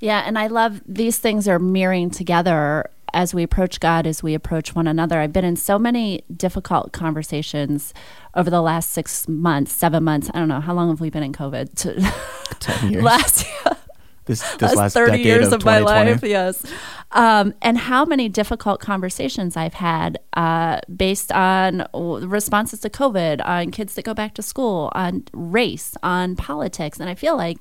Yeah, 0.00 0.22
and 0.24 0.38
I 0.38 0.46
love 0.46 0.80
these 0.86 1.18
things 1.18 1.48
are 1.48 1.58
mirroring 1.58 2.10
together 2.10 2.90
as 3.12 3.34
we 3.34 3.42
approach 3.42 3.80
God, 3.80 4.06
as 4.06 4.22
we 4.22 4.34
approach 4.34 4.74
one 4.74 4.86
another. 4.86 5.20
I've 5.20 5.32
been 5.32 5.44
in 5.44 5.56
so 5.56 5.78
many 5.78 6.22
difficult 6.34 6.92
conversations 6.92 7.94
over 8.34 8.50
the 8.50 8.60
last 8.60 8.90
six 8.90 9.26
months, 9.28 9.72
seven 9.72 10.04
months. 10.04 10.30
I 10.32 10.38
don't 10.38 10.48
know 10.48 10.60
how 10.60 10.74
long 10.74 10.88
have 10.90 11.00
we 11.00 11.10
been 11.10 11.22
in 11.22 11.32
COVID? 11.32 11.74
Ten 12.60 12.92
years. 12.92 13.02
last 13.02 13.46
this, 14.26 14.42
this 14.56 14.74
last, 14.74 14.94
thirty 14.94 15.20
years 15.22 15.48
of, 15.48 15.54
of 15.54 15.64
my 15.64 15.78
life. 15.78 16.22
Yes, 16.22 16.64
um, 17.12 17.54
and 17.62 17.78
how 17.78 18.04
many 18.04 18.28
difficult 18.28 18.80
conversations 18.80 19.56
I've 19.56 19.74
had 19.74 20.18
uh, 20.34 20.80
based 20.94 21.32
on 21.32 21.86
responses 21.94 22.80
to 22.80 22.90
COVID, 22.90 23.44
on 23.44 23.70
kids 23.70 23.94
that 23.94 24.04
go 24.04 24.14
back 24.14 24.34
to 24.34 24.42
school, 24.42 24.92
on 24.94 25.24
race, 25.32 25.96
on 26.02 26.36
politics, 26.36 27.00
and 27.00 27.08
I 27.08 27.14
feel 27.14 27.36
like 27.36 27.58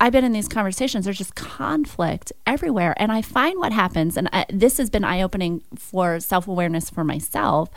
I've 0.00 0.12
been 0.12 0.24
in 0.24 0.32
these 0.32 0.48
conversations, 0.48 1.04
there's 1.04 1.18
just 1.18 1.34
conflict 1.34 2.32
everywhere. 2.46 2.94
And 2.96 3.12
I 3.12 3.20
find 3.20 3.58
what 3.58 3.72
happens, 3.72 4.16
and 4.16 4.30
I, 4.32 4.46
this 4.48 4.78
has 4.78 4.88
been 4.88 5.04
eye 5.04 5.20
opening 5.20 5.62
for 5.76 6.18
self 6.20 6.48
awareness 6.48 6.88
for 6.88 7.04
myself. 7.04 7.68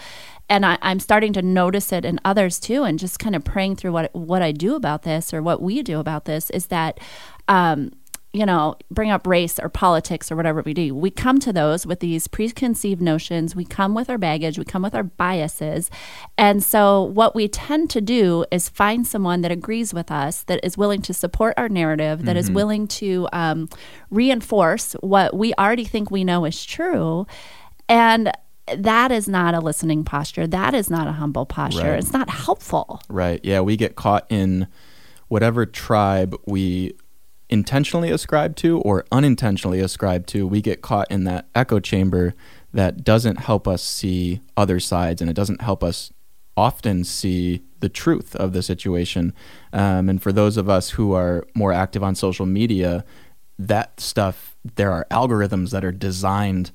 And 0.49 0.65
I, 0.65 0.77
am 0.81 0.99
starting 0.99 1.33
to 1.33 1.41
notice 1.41 1.91
it 1.91 2.05
in 2.05 2.19
others 2.23 2.59
too, 2.59 2.83
and 2.83 2.97
just 2.97 3.19
kind 3.19 3.35
of 3.35 3.43
praying 3.43 3.75
through 3.75 3.91
what 3.91 4.15
what 4.15 4.41
I 4.41 4.53
do 4.53 4.75
about 4.75 5.03
this 5.03 5.33
or 5.33 5.41
what 5.41 5.61
we 5.61 5.83
do 5.83 5.99
about 5.99 6.25
this 6.25 6.49
is 6.49 6.67
that 6.67 6.99
um, 7.47 7.91
you 8.33 8.47
know, 8.47 8.75
bring 8.89 9.11
up 9.11 9.27
race 9.27 9.59
or 9.59 9.69
politics 9.69 10.31
or 10.31 10.35
whatever 10.35 10.63
we 10.65 10.73
do. 10.73 10.95
We 10.95 11.11
come 11.11 11.39
to 11.41 11.53
those 11.53 11.85
with 11.85 11.99
these 11.99 12.27
preconceived 12.27 12.99
notions. 12.99 13.55
We 13.55 13.63
come 13.63 13.93
with 13.93 14.09
our 14.09 14.17
baggage, 14.17 14.57
we 14.57 14.65
come 14.65 14.81
with 14.81 14.95
our 14.95 15.03
biases. 15.03 15.91
And 16.35 16.63
so, 16.63 17.03
what 17.03 17.35
we 17.35 17.47
tend 17.47 17.91
to 17.91 18.01
do 18.01 18.43
is 18.49 18.69
find 18.69 19.05
someone 19.05 19.41
that 19.41 19.51
agrees 19.51 19.93
with 19.93 20.11
us, 20.11 20.41
that 20.43 20.59
is 20.63 20.77
willing 20.77 21.03
to 21.03 21.13
support 21.13 21.53
our 21.57 21.69
narrative, 21.69 22.25
that 22.25 22.31
mm-hmm. 22.31 22.37
is 22.39 22.49
willing 22.49 22.87
to 22.87 23.29
um, 23.31 23.69
reinforce 24.09 24.93
what 25.01 25.35
we 25.35 25.53
already 25.53 25.85
think 25.85 26.09
we 26.09 26.23
know 26.23 26.43
is 26.45 26.65
true. 26.65 27.27
And 27.87 28.31
that 28.75 29.11
is 29.11 29.27
not 29.27 29.53
a 29.53 29.59
listening 29.59 30.03
posture. 30.03 30.47
That 30.47 30.73
is 30.73 30.89
not 30.89 31.07
a 31.07 31.11
humble 31.11 31.45
posture. 31.45 31.91
Right. 31.91 31.99
It's 31.99 32.13
not 32.13 32.31
helpful. 32.31 32.99
Right. 33.09 33.39
Yeah. 33.43 33.59
We 33.59 33.77
get 33.77 33.95
caught 33.95 34.25
in 34.29 34.67
whatever 35.27 35.65
tribe 35.65 36.35
we 36.45 36.95
intentionally 37.53 38.09
ascribed 38.09 38.57
to 38.57 38.79
or 38.79 39.05
unintentionally 39.11 39.79
ascribed 39.79 40.27
to, 40.27 40.47
we 40.47 40.59
get 40.59 40.81
caught 40.81 41.09
in 41.11 41.23
that 41.25 41.47
echo 41.53 41.79
chamber 41.79 42.33
that 42.73 43.03
doesn't 43.03 43.41
help 43.41 43.67
us 43.67 43.83
see 43.83 44.41
other 44.57 44.79
sides 44.79 45.21
and 45.21 45.29
it 45.29 45.35
doesn't 45.35 45.61
help 45.61 45.83
us 45.83 46.11
often 46.57 47.03
see 47.03 47.61
the 47.79 47.89
truth 47.89 48.35
of 48.35 48.53
the 48.53 48.63
situation. 48.63 49.35
Um, 49.71 50.09
and 50.09 50.21
for 50.21 50.31
those 50.31 50.57
of 50.57 50.67
us 50.67 50.89
who 50.91 51.13
are 51.13 51.45
more 51.53 51.71
active 51.71 52.01
on 52.01 52.15
social 52.15 52.47
media, 52.47 53.05
that 53.59 53.99
stuff, 53.99 54.55
there 54.75 54.91
are 54.91 55.05
algorithms 55.11 55.69
that 55.69 55.85
are 55.85 55.91
designed 55.91 56.71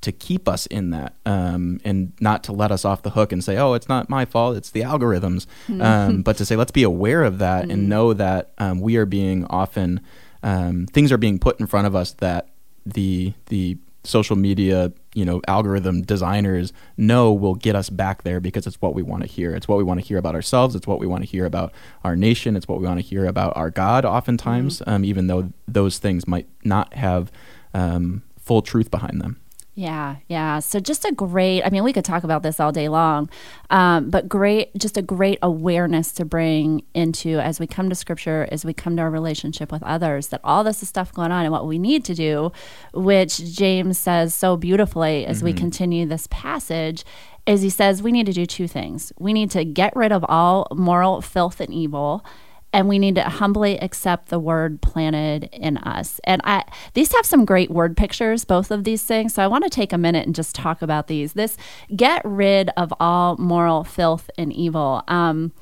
to 0.00 0.12
keep 0.12 0.48
us 0.48 0.66
in 0.66 0.90
that 0.90 1.14
um, 1.26 1.80
and 1.84 2.12
not 2.20 2.42
to 2.44 2.52
let 2.52 2.72
us 2.72 2.84
off 2.84 3.02
the 3.02 3.10
hook 3.10 3.32
and 3.32 3.44
say, 3.44 3.56
oh, 3.56 3.74
it's 3.74 3.88
not 3.88 4.08
my 4.08 4.24
fault, 4.24 4.56
it's 4.56 4.70
the 4.70 4.80
algorithms. 4.80 5.46
Mm-hmm. 5.68 5.82
Um, 5.82 6.22
but 6.22 6.36
to 6.38 6.46
say, 6.46 6.56
let's 6.56 6.70
be 6.70 6.82
aware 6.82 7.22
of 7.22 7.38
that 7.38 7.70
and 7.70 7.88
know 7.88 8.12
that 8.14 8.52
um, 8.58 8.80
we 8.80 8.96
are 8.96 9.06
being 9.06 9.44
often, 9.46 10.00
um, 10.42 10.86
things 10.86 11.12
are 11.12 11.18
being 11.18 11.38
put 11.38 11.60
in 11.60 11.66
front 11.66 11.86
of 11.86 11.94
us 11.94 12.12
that 12.14 12.48
the, 12.86 13.34
the 13.46 13.76
social 14.04 14.36
media, 14.36 14.92
you 15.14 15.24
know, 15.24 15.42
algorithm 15.46 16.02
designers 16.02 16.72
know 16.96 17.32
will 17.32 17.54
get 17.54 17.76
us 17.76 17.90
back 17.90 18.22
there 18.22 18.40
because 18.40 18.66
it's 18.66 18.80
what 18.80 18.94
we 18.94 19.02
want 19.02 19.22
to 19.22 19.28
hear. 19.28 19.54
It's 19.54 19.68
what 19.68 19.76
we 19.76 19.84
want 19.84 20.00
to 20.00 20.06
hear 20.06 20.16
about 20.16 20.34
ourselves. 20.34 20.74
It's 20.74 20.86
what 20.86 20.98
we 20.98 21.06
want 21.06 21.22
to 21.22 21.28
hear 21.28 21.44
about 21.44 21.72
our 22.04 22.16
nation. 22.16 22.56
It's 22.56 22.66
what 22.66 22.80
we 22.80 22.86
want 22.86 23.00
to 23.00 23.06
hear 23.06 23.26
about 23.26 23.54
our 23.56 23.70
God 23.70 24.06
oftentimes, 24.06 24.82
um, 24.86 25.04
even 25.04 25.26
though 25.26 25.52
those 25.68 25.98
things 25.98 26.26
might 26.26 26.46
not 26.64 26.94
have 26.94 27.30
um, 27.74 28.22
full 28.38 28.62
truth 28.62 28.90
behind 28.90 29.20
them. 29.20 29.39
Yeah, 29.74 30.16
yeah. 30.28 30.58
So 30.58 30.80
just 30.80 31.04
a 31.04 31.12
great, 31.12 31.62
I 31.62 31.70
mean, 31.70 31.84
we 31.84 31.92
could 31.92 32.04
talk 32.04 32.24
about 32.24 32.42
this 32.42 32.58
all 32.58 32.72
day 32.72 32.88
long, 32.88 33.30
um, 33.70 34.10
but 34.10 34.28
great, 34.28 34.76
just 34.76 34.96
a 34.96 35.02
great 35.02 35.38
awareness 35.42 36.12
to 36.14 36.24
bring 36.24 36.82
into 36.92 37.38
as 37.38 37.60
we 37.60 37.66
come 37.66 37.88
to 37.88 37.94
scripture, 37.94 38.48
as 38.50 38.64
we 38.64 38.74
come 38.74 38.96
to 38.96 39.02
our 39.02 39.10
relationship 39.10 39.70
with 39.70 39.82
others, 39.84 40.28
that 40.28 40.40
all 40.42 40.64
this 40.64 40.82
is 40.82 40.88
stuff 40.88 41.12
going 41.14 41.30
on 41.30 41.44
and 41.44 41.52
what 41.52 41.66
we 41.66 41.78
need 41.78 42.04
to 42.06 42.14
do, 42.14 42.50
which 42.92 43.38
James 43.38 43.96
says 43.96 44.34
so 44.34 44.56
beautifully 44.56 45.24
as 45.24 45.42
we 45.42 45.52
continue 45.52 46.04
this 46.04 46.26
passage, 46.30 47.04
is 47.46 47.62
he 47.62 47.70
says 47.70 48.02
we 48.02 48.12
need 48.12 48.26
to 48.26 48.32
do 48.32 48.46
two 48.46 48.66
things. 48.66 49.12
We 49.18 49.32
need 49.32 49.50
to 49.52 49.64
get 49.64 49.94
rid 49.94 50.12
of 50.12 50.24
all 50.28 50.66
moral 50.72 51.22
filth 51.22 51.60
and 51.60 51.72
evil 51.72 52.24
and 52.72 52.88
we 52.88 52.98
need 52.98 53.16
to 53.16 53.22
humbly 53.22 53.78
accept 53.78 54.28
the 54.28 54.38
word 54.38 54.80
planted 54.80 55.48
in 55.52 55.76
us. 55.78 56.20
And 56.24 56.40
I 56.44 56.64
these 56.94 57.12
have 57.14 57.26
some 57.26 57.44
great 57.44 57.70
word 57.70 57.96
pictures, 57.96 58.44
both 58.44 58.70
of 58.70 58.84
these 58.84 59.02
things. 59.02 59.34
So 59.34 59.42
I 59.42 59.46
want 59.46 59.64
to 59.64 59.70
take 59.70 59.92
a 59.92 59.98
minute 59.98 60.26
and 60.26 60.34
just 60.34 60.54
talk 60.54 60.82
about 60.82 61.08
these. 61.08 61.32
This 61.32 61.56
get 61.94 62.22
rid 62.24 62.70
of 62.76 62.92
all 63.00 63.36
moral 63.38 63.84
filth 63.84 64.30
and 64.38 64.52
evil. 64.52 65.02
Um, 65.08 65.52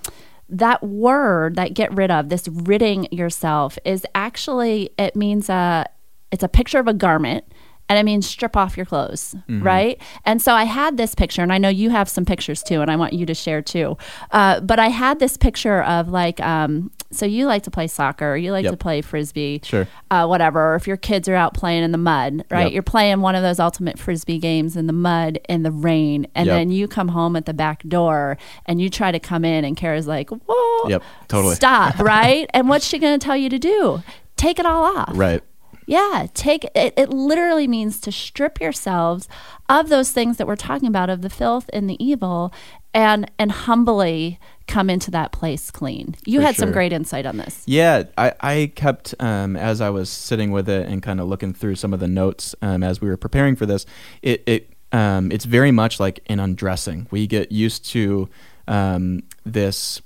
that 0.50 0.82
word 0.82 1.56
that 1.56 1.74
get 1.74 1.92
rid 1.94 2.10
of 2.10 2.28
this 2.30 2.48
ridding 2.48 3.06
yourself 3.10 3.78
is 3.84 4.06
actually 4.14 4.90
it 4.98 5.14
means 5.14 5.48
a 5.48 5.86
it's 6.30 6.42
a 6.42 6.48
picture 6.48 6.78
of 6.78 6.88
a 6.88 6.94
garment 6.94 7.44
and 7.90 7.98
it 7.98 8.04
means 8.04 8.26
strip 8.28 8.54
off 8.54 8.76
your 8.76 8.84
clothes, 8.84 9.34
right? 9.62 9.98
And 10.26 10.42
so 10.42 10.52
I 10.52 10.64
had 10.64 10.98
this 10.98 11.14
picture, 11.14 11.40
and 11.40 11.50
I 11.50 11.56
know 11.56 11.70
you 11.70 11.88
have 11.88 12.06
some 12.06 12.26
pictures 12.26 12.62
too, 12.62 12.82
and 12.82 12.90
I 12.90 12.96
want 12.96 13.14
you 13.14 13.24
to 13.24 13.32
share 13.32 13.62
too. 13.62 13.96
Uh, 14.30 14.60
but 14.60 14.78
I 14.78 14.88
had 14.88 15.20
this 15.20 15.38
picture 15.38 15.82
of 15.82 16.10
like, 16.10 16.38
um, 16.40 16.90
so 17.10 17.24
you 17.26 17.46
like 17.46 17.62
to 17.62 17.70
play 17.70 17.86
soccer, 17.86 18.36
you 18.36 18.52
like 18.52 18.64
Yep. 18.64 18.72
to 18.72 18.76
play 18.76 19.00
frisbee, 19.00 19.60
Sure. 19.64 19.86
uh, 20.10 20.26
whatever. 20.26 20.72
Or 20.72 20.74
if 20.76 20.86
your 20.86 20.96
kids 20.96 21.28
are 21.28 21.34
out 21.34 21.54
playing 21.54 21.82
in 21.84 21.92
the 21.92 21.98
mud, 21.98 22.44
right? 22.50 22.64
Yep. 22.64 22.72
You're 22.72 22.82
playing 22.82 23.20
one 23.22 23.34
of 23.34 23.42
those 23.42 23.58
ultimate 23.58 23.98
frisbee 23.98 24.38
games 24.38 24.76
in 24.76 24.86
the 24.86 24.92
mud 24.92 25.38
in 25.48 25.62
the 25.62 25.70
rain, 25.70 26.26
and 26.34 26.46
Yep. 26.46 26.54
then 26.54 26.70
you 26.70 26.86
come 26.88 27.08
home 27.08 27.34
at 27.36 27.46
the 27.46 27.54
back 27.54 27.82
door 27.88 28.36
and 28.66 28.80
you 28.80 28.90
try 28.90 29.10
to 29.10 29.18
come 29.18 29.44
in, 29.44 29.64
and 29.64 29.76
Kara's 29.76 30.06
like, 30.06 30.30
"Whoa, 30.30 30.88
Yep, 30.88 31.02
totally. 31.28 31.54
stop!" 31.54 31.98
right? 32.00 32.48
And 32.52 32.68
what's 32.68 32.86
she 32.86 32.98
going 32.98 33.18
to 33.18 33.24
tell 33.24 33.36
you 33.36 33.48
to 33.48 33.58
do? 33.58 34.02
Take 34.36 34.58
it 34.58 34.66
all 34.66 34.84
off. 34.96 35.12
Right. 35.14 35.42
Yeah, 35.88 36.26
take 36.34 36.64
it. 36.74 36.92
It 36.98 37.08
literally 37.08 37.66
means 37.66 37.98
to 38.02 38.12
strip 38.12 38.60
yourselves 38.60 39.26
of 39.70 39.88
those 39.88 40.10
things 40.10 40.36
that 40.36 40.46
we're 40.46 40.54
talking 40.54 40.86
about, 40.86 41.08
of 41.08 41.22
the 41.22 41.30
filth 41.30 41.70
and 41.72 41.88
the 41.88 41.96
evil, 42.04 42.52
and 42.92 43.30
and 43.38 43.50
humbly 43.50 44.38
come 44.66 44.90
into 44.90 45.10
that 45.12 45.32
place 45.32 45.70
clean. 45.70 46.14
You 46.26 46.40
For 46.40 46.46
had 46.46 46.56
some 46.56 46.72
great 46.72 46.92
insight 46.92 47.24
on 47.24 47.38
this. 47.38 47.62
Yeah, 47.64 48.02
I, 48.18 48.34
I 48.40 48.72
kept 48.74 49.14
um, 49.18 49.56
as 49.56 49.80
I 49.80 49.88
was 49.88 50.10
sitting 50.10 50.50
with 50.50 50.68
it 50.68 50.86
and 50.86 51.02
kind 51.02 51.20
of 51.20 51.26
looking 51.26 51.54
through 51.54 51.76
some 51.76 51.94
of 51.94 52.00
the 52.00 52.06
notes 52.06 52.54
um, 52.60 52.82
as 52.82 53.00
we 53.00 53.08
were 53.08 53.16
preparing 53.16 53.56
for 53.56 53.64
this. 53.64 53.86
It, 54.20 54.42
it 54.46 54.70
um, 54.92 55.32
it's 55.32 55.46
very 55.46 55.70
much 55.70 55.98
like 55.98 56.20
an 56.26 56.38
undressing. 56.38 57.06
We 57.10 57.26
get 57.26 57.50
used 57.50 57.86
to 57.92 58.28
um, 58.66 59.22
this, 59.46 60.02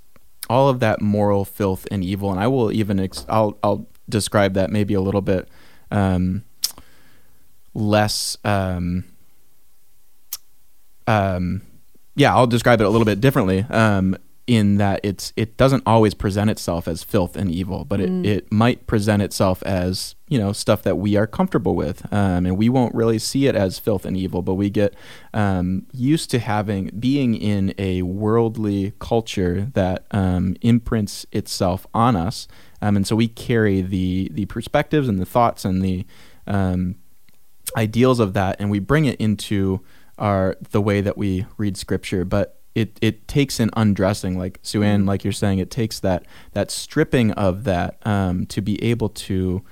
all 0.49 0.69
of 0.69 0.79
that 0.79 1.01
moral 1.01 1.45
filth 1.45 1.89
and 1.91 2.05
evil, 2.05 2.31
and 2.31 2.39
I 2.39 2.47
will 2.47 2.71
even 2.71 3.01
ex- 3.01 3.27
I'll 3.29 3.59
I'll 3.65 3.89
describe 4.09 4.55
that 4.55 4.71
maybe 4.71 4.95
a 4.95 5.01
little 5.01 5.23
bit 5.23 5.49
um, 5.93 6.45
less. 7.75 8.37
Um, 8.45 9.05
um, 11.07 11.63
yeah, 12.15 12.35
I'll 12.35 12.47
describe 12.47 12.81
it 12.81 12.85
a 12.85 12.91
little 12.91 13.05
bit 13.05 13.21
differently. 13.21 13.65
Um, 13.71 14.17
in 14.47 14.77
that 14.77 15.01
it's 15.03 15.33
it 15.37 15.57
doesn't 15.57 15.83
always 15.87 16.15
present 16.15 16.51
itself 16.51 16.89
as 16.89 17.03
filth 17.03 17.37
and 17.37 17.51
evil, 17.51 17.85
but 17.85 18.01
it, 18.01 18.27
it 18.27 18.53
might 18.53 18.87
present 18.87 19.23
itself 19.23 19.63
as 19.63 20.17
you 20.29 20.39
know 20.39 20.53
stuff 20.53 20.83
that 20.83 20.97
we 20.97 21.17
are 21.17 21.27
comfortable 21.27 21.77
with, 21.77 22.05
um, 22.13 22.45
and 22.45 22.57
we 22.57 22.69
won't 22.69 22.95
really 22.95 23.19
see 23.19 23.47
it 23.47 23.55
as 23.55 23.79
filth 23.79 24.05
and 24.05 24.17
evil, 24.17 24.43
but 24.43 24.55
we 24.55 24.69
get 24.69 24.95
um, 25.33 25.87
used 25.93 26.31
to 26.31 26.39
having 26.41 26.91
being 26.99 27.37
in 27.37 27.73
a 27.79 28.03
worldly 28.03 28.93
culture 28.99 29.71
that 29.75 30.05
um, 30.11 30.57
imprints 30.61 31.25
itself 31.31 31.87
on 31.95 32.17
us, 32.17 32.49
um, 32.83 32.97
and 32.97 33.07
so 33.07 33.17
we 33.17 33.29
carry 33.29 33.81
the 33.81 34.29
the 34.33 34.45
perspectives 34.47 35.09
and 35.09 35.19
the 35.19 35.25
thoughts 35.25 35.65
and 35.65 35.81
the 35.83 36.05
um, 36.47 36.97
ideals 37.77 38.21
of 38.21 38.35
that 38.35 38.57
and 38.59 38.71
we 38.71 38.79
bring 38.79 39.07
it 39.07 39.19
into 39.19 39.81
our 40.19 40.57
the 40.71 40.81
way 40.81 41.01
that 41.01 41.17
we 41.17 41.47
read 41.57 41.77
scripture. 41.77 42.25
But 42.25 42.59
it 42.75 42.99
it 43.01 43.29
takes 43.29 43.61
an 43.61 43.71
undressing 43.75 44.39
like 44.39 44.59
Suanne, 44.63 45.07
like 45.07 45.25
you're 45.25 45.33
saying 45.33 45.59
it 45.59 45.71
takes 45.71 46.01
that 46.01 46.25
that 46.53 46.71
stripping 46.71 47.33
of 47.33 47.65
that 47.65 47.99
um, 48.07 48.47
to 48.47 48.61
be 48.61 48.83
able 48.83 49.09
to 49.11 49.63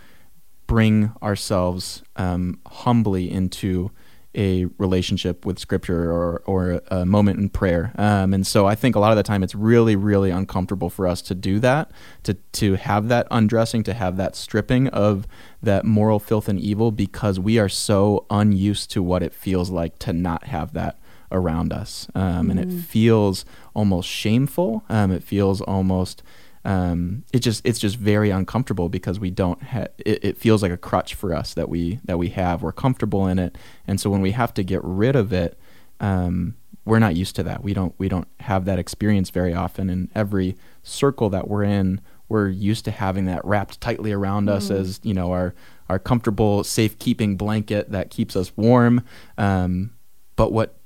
bring 0.66 1.12
ourselves 1.22 2.02
um, 2.16 2.60
humbly 2.66 3.30
into 3.30 3.90
a 4.34 4.66
relationship 4.78 5.44
with 5.44 5.58
scripture 5.58 6.10
or, 6.10 6.42
or 6.46 6.80
a 6.88 7.04
moment 7.04 7.38
in 7.38 7.48
prayer. 7.48 7.92
Um, 7.96 8.32
and 8.32 8.46
so 8.46 8.66
i 8.66 8.74
think 8.74 8.94
a 8.94 9.00
lot 9.00 9.10
of 9.10 9.16
the 9.16 9.22
time 9.22 9.42
it's 9.42 9.54
really 9.54 9.96
really 9.96 10.30
uncomfortable 10.30 10.90
for 10.90 11.06
us 11.06 11.22
to 11.22 11.34
do 11.34 11.58
that 11.60 11.90
to, 12.22 12.34
to 12.52 12.74
have 12.74 13.08
that 13.08 13.26
undressing 13.30 13.82
to 13.84 13.94
have 13.94 14.16
that 14.16 14.36
stripping 14.36 14.88
of 14.88 15.26
that 15.62 15.84
moral 15.84 16.18
filth 16.18 16.48
and 16.48 16.60
evil 16.60 16.90
because 16.92 17.38
we 17.38 17.58
are 17.58 17.68
so 17.68 18.26
unused 18.30 18.90
to 18.92 19.02
what 19.02 19.22
it 19.22 19.34
feels 19.34 19.70
like 19.70 19.98
to 19.98 20.12
not 20.12 20.44
have 20.44 20.72
that 20.72 20.98
around 21.32 21.72
us. 21.72 22.08
Um, 22.14 22.50
and 22.50 22.58
it 22.58 22.70
feels 22.70 23.44
almost 23.74 24.08
shameful. 24.08 24.84
Um, 24.88 25.12
it 25.12 25.22
feels 25.22 25.60
almost 25.60 26.22
um, 26.64 27.24
it 27.32 27.38
just 27.38 27.64
it's 27.64 27.78
just 27.78 27.96
very 27.96 28.30
uncomfortable 28.30 28.88
because 28.88 29.18
we 29.18 29.30
don't 29.30 29.62
ha- 29.62 29.86
it, 29.98 30.24
it 30.24 30.36
feels 30.36 30.62
like 30.62 30.72
a 30.72 30.76
crutch 30.76 31.14
for 31.14 31.34
us 31.34 31.54
that 31.54 31.68
we 31.68 32.00
that 32.04 32.18
we 32.18 32.28
have. 32.30 32.62
We're 32.62 32.72
comfortable 32.72 33.26
in 33.26 33.38
it. 33.38 33.56
And 33.86 34.00
so 34.00 34.10
when 34.10 34.20
we 34.20 34.32
have 34.32 34.52
to 34.54 34.62
get 34.62 34.80
rid 34.84 35.16
of 35.16 35.32
it 35.32 35.58
um, 36.00 36.54
we're 36.84 36.98
not 36.98 37.14
used 37.14 37.36
to 37.36 37.42
that. 37.44 37.62
We 37.62 37.74
don't 37.74 37.94
we 37.98 38.08
don't 38.08 38.28
have 38.40 38.64
that 38.64 38.78
experience 38.78 39.30
very 39.30 39.54
often. 39.54 39.90
In 39.90 40.10
every 40.14 40.56
circle 40.82 41.30
that 41.30 41.46
we're 41.48 41.64
in 41.64 42.00
we're 42.28 42.48
used 42.48 42.84
to 42.86 42.90
having 42.90 43.26
that 43.26 43.44
wrapped 43.44 43.80
tightly 43.80 44.12
around 44.12 44.48
us 44.48 44.70
as 44.70 45.00
you 45.02 45.12
know 45.12 45.32
our 45.32 45.54
our 45.88 45.98
comfortable 45.98 46.64
safekeeping 46.64 47.36
blanket 47.36 47.90
that 47.90 48.10
keeps 48.10 48.36
us 48.36 48.56
warm. 48.56 49.04
Um, 49.36 49.92
but 50.36 50.52
what 50.52 50.78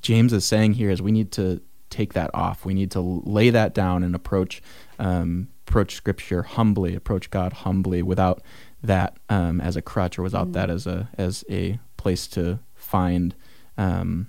James 0.00 0.32
is 0.32 0.44
saying 0.44 0.74
here 0.74 0.90
is 0.90 1.02
we 1.02 1.12
need 1.12 1.32
to 1.32 1.60
take 1.90 2.14
that 2.14 2.30
off. 2.32 2.64
We 2.64 2.72
need 2.72 2.90
to 2.92 3.00
lay 3.00 3.50
that 3.50 3.74
down 3.74 4.02
and 4.02 4.14
approach 4.14 4.62
um, 5.02 5.48
approach 5.66 5.94
Scripture 5.96 6.42
humbly, 6.44 6.94
approach 6.94 7.28
God 7.30 7.52
humbly, 7.52 8.02
without 8.02 8.40
that 8.82 9.16
um, 9.28 9.60
as 9.60 9.76
a 9.76 9.82
crutch 9.82 10.18
or 10.18 10.22
without 10.22 10.52
that 10.52 10.70
as 10.70 10.86
a 10.86 11.08
as 11.18 11.44
a 11.50 11.78
place 11.96 12.26
to 12.28 12.60
find 12.74 13.34
um, 13.76 14.28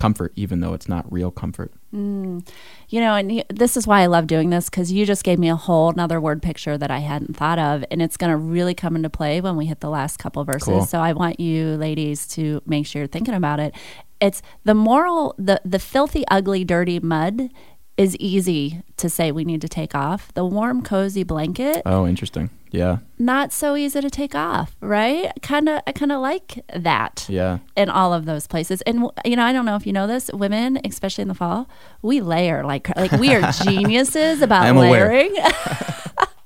comfort, 0.00 0.32
even 0.34 0.60
though 0.60 0.72
it's 0.74 0.88
not 0.88 1.10
real 1.12 1.30
comfort. 1.30 1.72
You 1.92 3.00
know, 3.00 3.14
and 3.14 3.30
y- 3.30 3.44
this 3.50 3.76
is 3.76 3.86
why 3.86 4.00
I 4.00 4.06
love 4.06 4.26
doing 4.26 4.50
this 4.50 4.68
because 4.68 4.90
you 4.90 5.06
just 5.06 5.24
gave 5.24 5.38
me 5.38 5.48
a 5.48 5.56
whole 5.56 5.90
another 5.90 6.20
word 6.20 6.42
picture 6.42 6.76
that 6.76 6.90
I 6.90 6.98
hadn't 6.98 7.36
thought 7.36 7.58
of, 7.58 7.84
and 7.90 8.02
it's 8.02 8.16
going 8.16 8.30
to 8.32 8.36
really 8.36 8.74
come 8.74 8.96
into 8.96 9.10
play 9.10 9.40
when 9.40 9.56
we 9.56 9.66
hit 9.66 9.80
the 9.80 9.90
last 9.90 10.18
couple 10.18 10.42
verses. 10.44 10.66
Cool. 10.66 10.86
So 10.86 10.98
I 11.00 11.12
want 11.12 11.38
you 11.38 11.76
ladies 11.76 12.26
to 12.28 12.62
make 12.66 12.86
sure 12.86 13.02
you're 13.02 13.06
thinking 13.08 13.34
about 13.34 13.60
it. 13.60 13.74
It's 14.20 14.42
the 14.64 14.74
moral, 14.74 15.34
the 15.38 15.60
the 15.64 15.78
filthy, 15.78 16.24
ugly, 16.30 16.64
dirty 16.64 16.98
mud 16.98 17.50
is 17.96 18.16
easy 18.16 18.82
to 18.96 19.08
say 19.08 19.30
we 19.30 19.44
need 19.44 19.60
to 19.60 19.68
take 19.68 19.94
off. 19.94 20.32
The 20.34 20.44
warm, 20.44 20.82
cozy 20.82 21.22
blanket, 21.22 21.82
Oh, 21.86 22.06
interesting. 22.06 22.50
Yeah, 22.70 22.98
not 23.20 23.52
so 23.52 23.76
easy 23.76 24.00
to 24.00 24.10
take 24.10 24.34
off, 24.34 24.74
right? 24.80 25.30
Kind 25.42 25.68
of, 25.68 25.80
I 25.86 25.92
kind 25.92 26.10
of 26.10 26.20
like 26.20 26.58
that 26.74 27.24
yeah, 27.28 27.58
in 27.76 27.88
all 27.88 28.12
of 28.12 28.24
those 28.24 28.48
places. 28.48 28.82
And 28.82 29.08
you 29.24 29.36
know, 29.36 29.44
I 29.44 29.52
don't 29.52 29.64
know 29.64 29.76
if 29.76 29.86
you 29.86 29.92
know 29.92 30.08
this, 30.08 30.28
women, 30.32 30.80
especially 30.84 31.22
in 31.22 31.28
the 31.28 31.34
fall, 31.34 31.68
we 32.02 32.20
layer 32.20 32.64
like 32.64 32.88
like 32.96 33.12
we 33.12 33.32
are 33.32 33.52
geniuses 33.64 34.42
about 34.42 34.74
layering. 34.74 35.32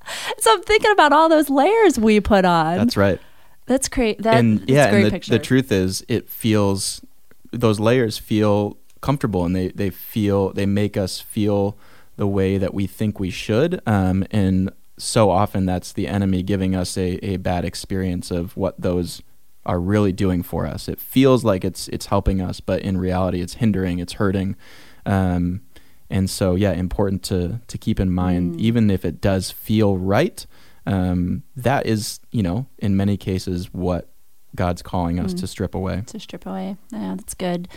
so 0.38 0.52
I'm 0.52 0.62
thinking 0.62 0.90
about 0.90 1.12
all 1.12 1.30
those 1.30 1.48
layers 1.48 1.98
we 1.98 2.20
put 2.20 2.44
on. 2.44 2.76
that's 2.76 2.96
right. 2.96 3.18
That's 3.64 3.88
great. 3.88 4.22
That, 4.22 4.38
and 4.38 4.60
that's 4.60 4.70
yeah, 4.70 4.86
and 4.86 5.06
the, 5.06 5.10
picture. 5.10 5.30
the 5.30 5.38
truth 5.38 5.72
is, 5.72 6.04
it 6.08 6.28
feels 6.28 7.02
those 7.52 7.80
layers 7.80 8.18
feel 8.18 8.76
comfortable, 9.00 9.44
and 9.44 9.54
they 9.54 9.68
they 9.68 9.90
feel 9.90 10.52
they 10.52 10.66
make 10.66 10.96
us 10.96 11.20
feel 11.20 11.78
the 12.16 12.26
way 12.26 12.58
that 12.58 12.74
we 12.74 12.86
think 12.86 13.18
we 13.18 13.30
should. 13.30 13.80
Um, 13.86 14.24
and 14.30 14.72
so 14.98 15.30
often 15.30 15.64
that's 15.66 15.92
the 15.92 16.08
enemy 16.08 16.42
giving 16.42 16.74
us 16.74 16.98
a, 16.98 17.24
a 17.24 17.36
bad 17.36 17.64
experience 17.64 18.30
of 18.30 18.56
what 18.56 18.78
those 18.80 19.22
are 19.64 19.80
really 19.80 20.12
doing 20.12 20.42
for 20.42 20.66
us. 20.66 20.88
It 20.88 21.00
feels 21.00 21.44
like 21.44 21.64
it's 21.64 21.88
it's 21.88 22.06
helping 22.06 22.40
us, 22.40 22.60
but 22.60 22.82
in 22.82 22.98
reality, 22.98 23.40
it's 23.40 23.54
hindering, 23.54 24.00
it's 24.00 24.14
hurting. 24.14 24.56
Um, 25.06 25.62
and 26.10 26.28
so, 26.28 26.54
yeah, 26.54 26.72
important 26.72 27.22
to 27.24 27.60
to 27.68 27.78
keep 27.78 28.00
in 28.00 28.10
mind, 28.10 28.56
mm. 28.56 28.60
even 28.60 28.90
if 28.90 29.04
it 29.04 29.20
does 29.20 29.50
feel 29.50 29.96
right, 29.96 30.44
um, 30.86 31.44
that 31.54 31.86
is, 31.86 32.18
you 32.32 32.42
know, 32.42 32.66
in 32.78 32.96
many 32.96 33.16
cases, 33.16 33.72
what 33.72 34.10
God's 34.56 34.82
calling 34.82 35.20
us 35.20 35.34
mm. 35.34 35.40
to 35.40 35.46
strip 35.46 35.74
away. 35.74 36.02
To 36.06 36.18
strip 36.18 36.46
away. 36.46 36.76
Yeah, 36.90 37.14
that's 37.16 37.34
good 37.34 37.68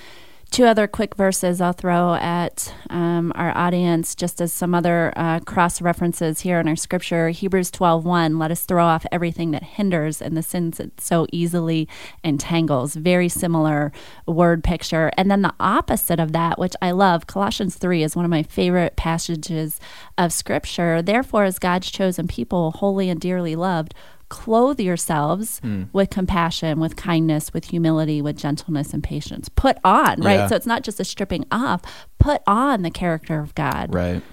two 0.52 0.66
other 0.66 0.86
quick 0.86 1.16
verses 1.16 1.62
I'll 1.62 1.72
throw 1.72 2.14
at 2.16 2.74
um, 2.90 3.32
our 3.36 3.58
audience, 3.58 4.14
just 4.14 4.42
as 4.42 4.52
some 4.52 4.76
other 4.76 5.14
uh, 5.16 5.40
cross 5.40 5.82
references 5.82 6.42
here 6.42 6.60
in 6.60 6.68
our 6.68 6.76
scripture. 6.76 7.30
Hebrews 7.30 7.72
12 7.72 8.04
1, 8.04 8.38
let 8.38 8.52
us 8.52 8.66
throw 8.66 8.86
off 8.86 9.06
everything 9.14 9.52
that 9.52 9.64
hinders 9.64 10.22
and 10.22 10.36
the 10.36 10.44
sins 10.44 10.78
that 10.78 11.00
so 11.00 11.26
easily 11.32 11.88
entangles. 12.24 12.96
Very 12.96 13.30
similar 13.30 13.94
word 14.28 14.62
picture. 14.62 15.10
And 15.18 15.32
then 15.32 15.42
the 15.42 15.56
opposite 15.60 16.20
of 16.20 16.34
that, 16.34 16.60
which 16.60 16.76
I 16.82 16.92
love, 16.92 17.28
Colossians 17.28 17.78
3 17.78 18.04
is 18.04 18.16
one 18.16 18.26
of 18.26 18.32
my 18.32 18.44
favorite 18.44 18.98
passages 18.98 19.80
of 20.18 20.34
scripture. 20.34 21.02
Therefore, 21.02 21.46
as 21.46 21.60
God's 21.60 21.90
chosen 21.90 22.28
people, 22.28 22.72
holy 22.72 23.10
and 23.10 23.22
dearly 23.22 23.56
loved, 23.56 23.96
clothe 24.32 24.80
yourselves 24.80 25.60
mm. 25.60 25.90
with 25.92 26.10
compassion, 26.10 26.80
with 26.80 26.96
kindness, 26.96 27.54
with 27.54 27.66
humility, 27.66 28.22
with 28.22 28.38
gentleness 28.38 28.94
and 28.94 29.04
patience. 29.04 29.50
Put 29.50 29.78
on, 29.84 30.22
right? 30.22 30.36
Yeah. 30.36 30.48
So 30.48 30.56
it's 30.56 30.66
not 30.66 30.84
just 30.84 31.02
a 31.02 31.04
stripping 31.04 31.46
off, 31.52 31.82
put 32.18 32.42
on 32.48 32.82
the 32.82 32.90
character 32.90 33.42
of 33.42 33.54
God. 33.54 33.94
Right. 33.94 34.24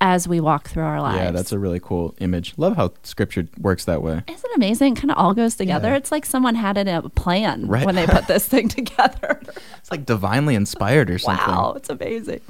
As 0.00 0.28
we 0.28 0.40
walk 0.40 0.68
through 0.68 0.84
our 0.84 1.00
lives. 1.00 1.16
Yeah, 1.16 1.30
that's 1.30 1.52
a 1.52 1.58
really 1.58 1.80
cool 1.80 2.14
image. 2.18 2.52
Love 2.58 2.76
how 2.76 2.92
scripture 3.02 3.48
works 3.58 3.86
that 3.86 4.02
way. 4.02 4.22
Isn't 4.28 4.50
it 4.50 4.56
amazing? 4.56 4.92
It 4.92 5.00
kind 5.00 5.10
of 5.10 5.16
all 5.16 5.32
goes 5.32 5.56
together. 5.56 5.88
Yeah. 5.88 5.96
It's 5.96 6.12
like 6.12 6.26
someone 6.26 6.54
had 6.54 6.76
it 6.76 6.86
in 6.86 6.94
a 6.94 7.08
plan 7.08 7.66
right. 7.66 7.86
when 7.86 7.94
they 7.94 8.06
put 8.06 8.26
this 8.26 8.46
thing 8.48 8.68
together. 8.68 9.40
it's 9.78 9.90
like 9.90 10.04
divinely 10.04 10.54
inspired 10.54 11.08
or 11.08 11.18
something. 11.18 11.46
Wow, 11.46 11.72
it's 11.76 11.88
amazing. 11.88 12.42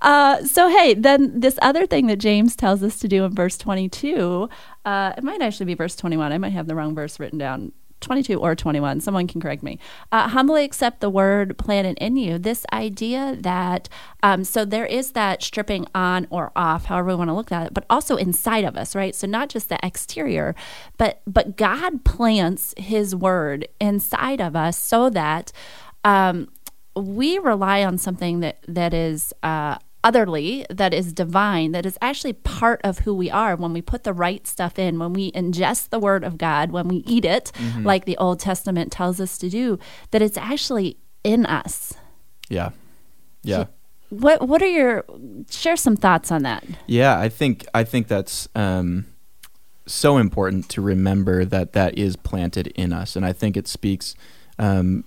Uh, 0.00 0.44
so, 0.44 0.68
hey, 0.68 0.94
then 0.94 1.38
this 1.38 1.58
other 1.62 1.86
thing 1.86 2.08
that 2.08 2.16
James 2.16 2.56
tells 2.56 2.82
us 2.82 2.98
to 2.98 3.08
do 3.08 3.24
in 3.24 3.32
verse 3.32 3.56
22, 3.56 4.48
uh, 4.84 5.12
it 5.16 5.22
might 5.22 5.40
actually 5.40 5.66
be 5.66 5.74
verse 5.74 5.94
21. 5.94 6.32
I 6.32 6.38
might 6.38 6.52
have 6.52 6.66
the 6.66 6.74
wrong 6.74 6.94
verse 6.94 7.20
written 7.20 7.38
down. 7.38 7.72
22 8.00 8.38
or 8.38 8.54
21, 8.54 9.00
someone 9.00 9.26
can 9.26 9.40
correct 9.40 9.62
me. 9.62 9.78
Uh, 10.12 10.28
humbly 10.28 10.64
accept 10.64 11.00
the 11.00 11.10
word 11.10 11.56
planted 11.58 11.98
in 11.98 12.16
you. 12.16 12.38
This 12.38 12.64
idea 12.72 13.36
that, 13.40 13.88
um, 14.22 14.44
so 14.44 14.64
there 14.64 14.86
is 14.86 15.12
that 15.12 15.42
stripping 15.42 15.86
on 15.94 16.26
or 16.30 16.52
off, 16.54 16.86
however 16.86 17.08
we 17.08 17.14
want 17.16 17.28
to 17.28 17.34
look 17.34 17.52
at 17.52 17.66
it, 17.68 17.74
but 17.74 17.84
also 17.90 18.16
inside 18.16 18.64
of 18.64 18.76
us, 18.76 18.94
right? 18.94 19.14
So 19.14 19.26
not 19.26 19.48
just 19.48 19.68
the 19.68 19.78
exterior, 19.82 20.54
but 20.96 21.22
but 21.26 21.56
God 21.56 22.04
plants 22.04 22.74
His 22.76 23.14
word 23.14 23.68
inside 23.80 24.40
of 24.40 24.54
us 24.54 24.78
so 24.78 25.10
that 25.10 25.52
um, 26.04 26.48
we 26.96 27.38
rely 27.38 27.84
on 27.84 27.98
something 27.98 28.40
that 28.40 28.58
that 28.66 28.94
is 28.94 29.32
uh, 29.42 29.78
otherly, 30.04 30.64
that 30.70 30.94
is 30.94 31.12
divine, 31.12 31.72
that 31.72 31.84
is 31.84 31.98
actually 32.00 32.32
part 32.32 32.80
of 32.84 33.00
who 33.00 33.14
we 33.14 33.30
are 33.30 33.56
when 33.56 33.72
we 33.72 33.82
put 33.82 34.04
the 34.04 34.12
right 34.12 34.46
stuff 34.46 34.78
in, 34.78 34.98
when 34.98 35.12
we 35.12 35.32
ingest 35.32 35.90
the 35.90 35.98
word 35.98 36.24
of 36.24 36.38
God, 36.38 36.70
when 36.70 36.88
we 36.88 36.98
eat 37.06 37.24
it, 37.24 37.50
mm-hmm. 37.54 37.84
like 37.84 38.04
the 38.04 38.16
Old 38.16 38.40
Testament 38.40 38.92
tells 38.92 39.20
us 39.20 39.38
to 39.38 39.48
do, 39.48 39.78
that 40.10 40.22
it's 40.22 40.36
actually 40.36 40.96
in 41.24 41.46
us. 41.46 41.94
Yeah. 42.48 42.70
Yeah. 43.42 43.66
What 44.10 44.48
what 44.48 44.62
are 44.62 44.66
your 44.66 45.04
share 45.50 45.76
some 45.76 45.94
thoughts 45.96 46.32
on 46.32 46.42
that? 46.42 46.64
Yeah, 46.86 47.18
I 47.18 47.28
think 47.28 47.66
I 47.74 47.84
think 47.84 48.08
that's 48.08 48.48
um, 48.54 49.06
so 49.86 50.16
important 50.16 50.70
to 50.70 50.80
remember 50.80 51.44
that 51.44 51.74
that 51.74 51.98
is 51.98 52.16
planted 52.16 52.68
in 52.68 52.92
us, 52.92 53.16
and 53.16 53.26
I 53.26 53.34
think 53.34 53.54
it 53.54 53.68
speaks 53.68 54.14
um, 54.58 55.04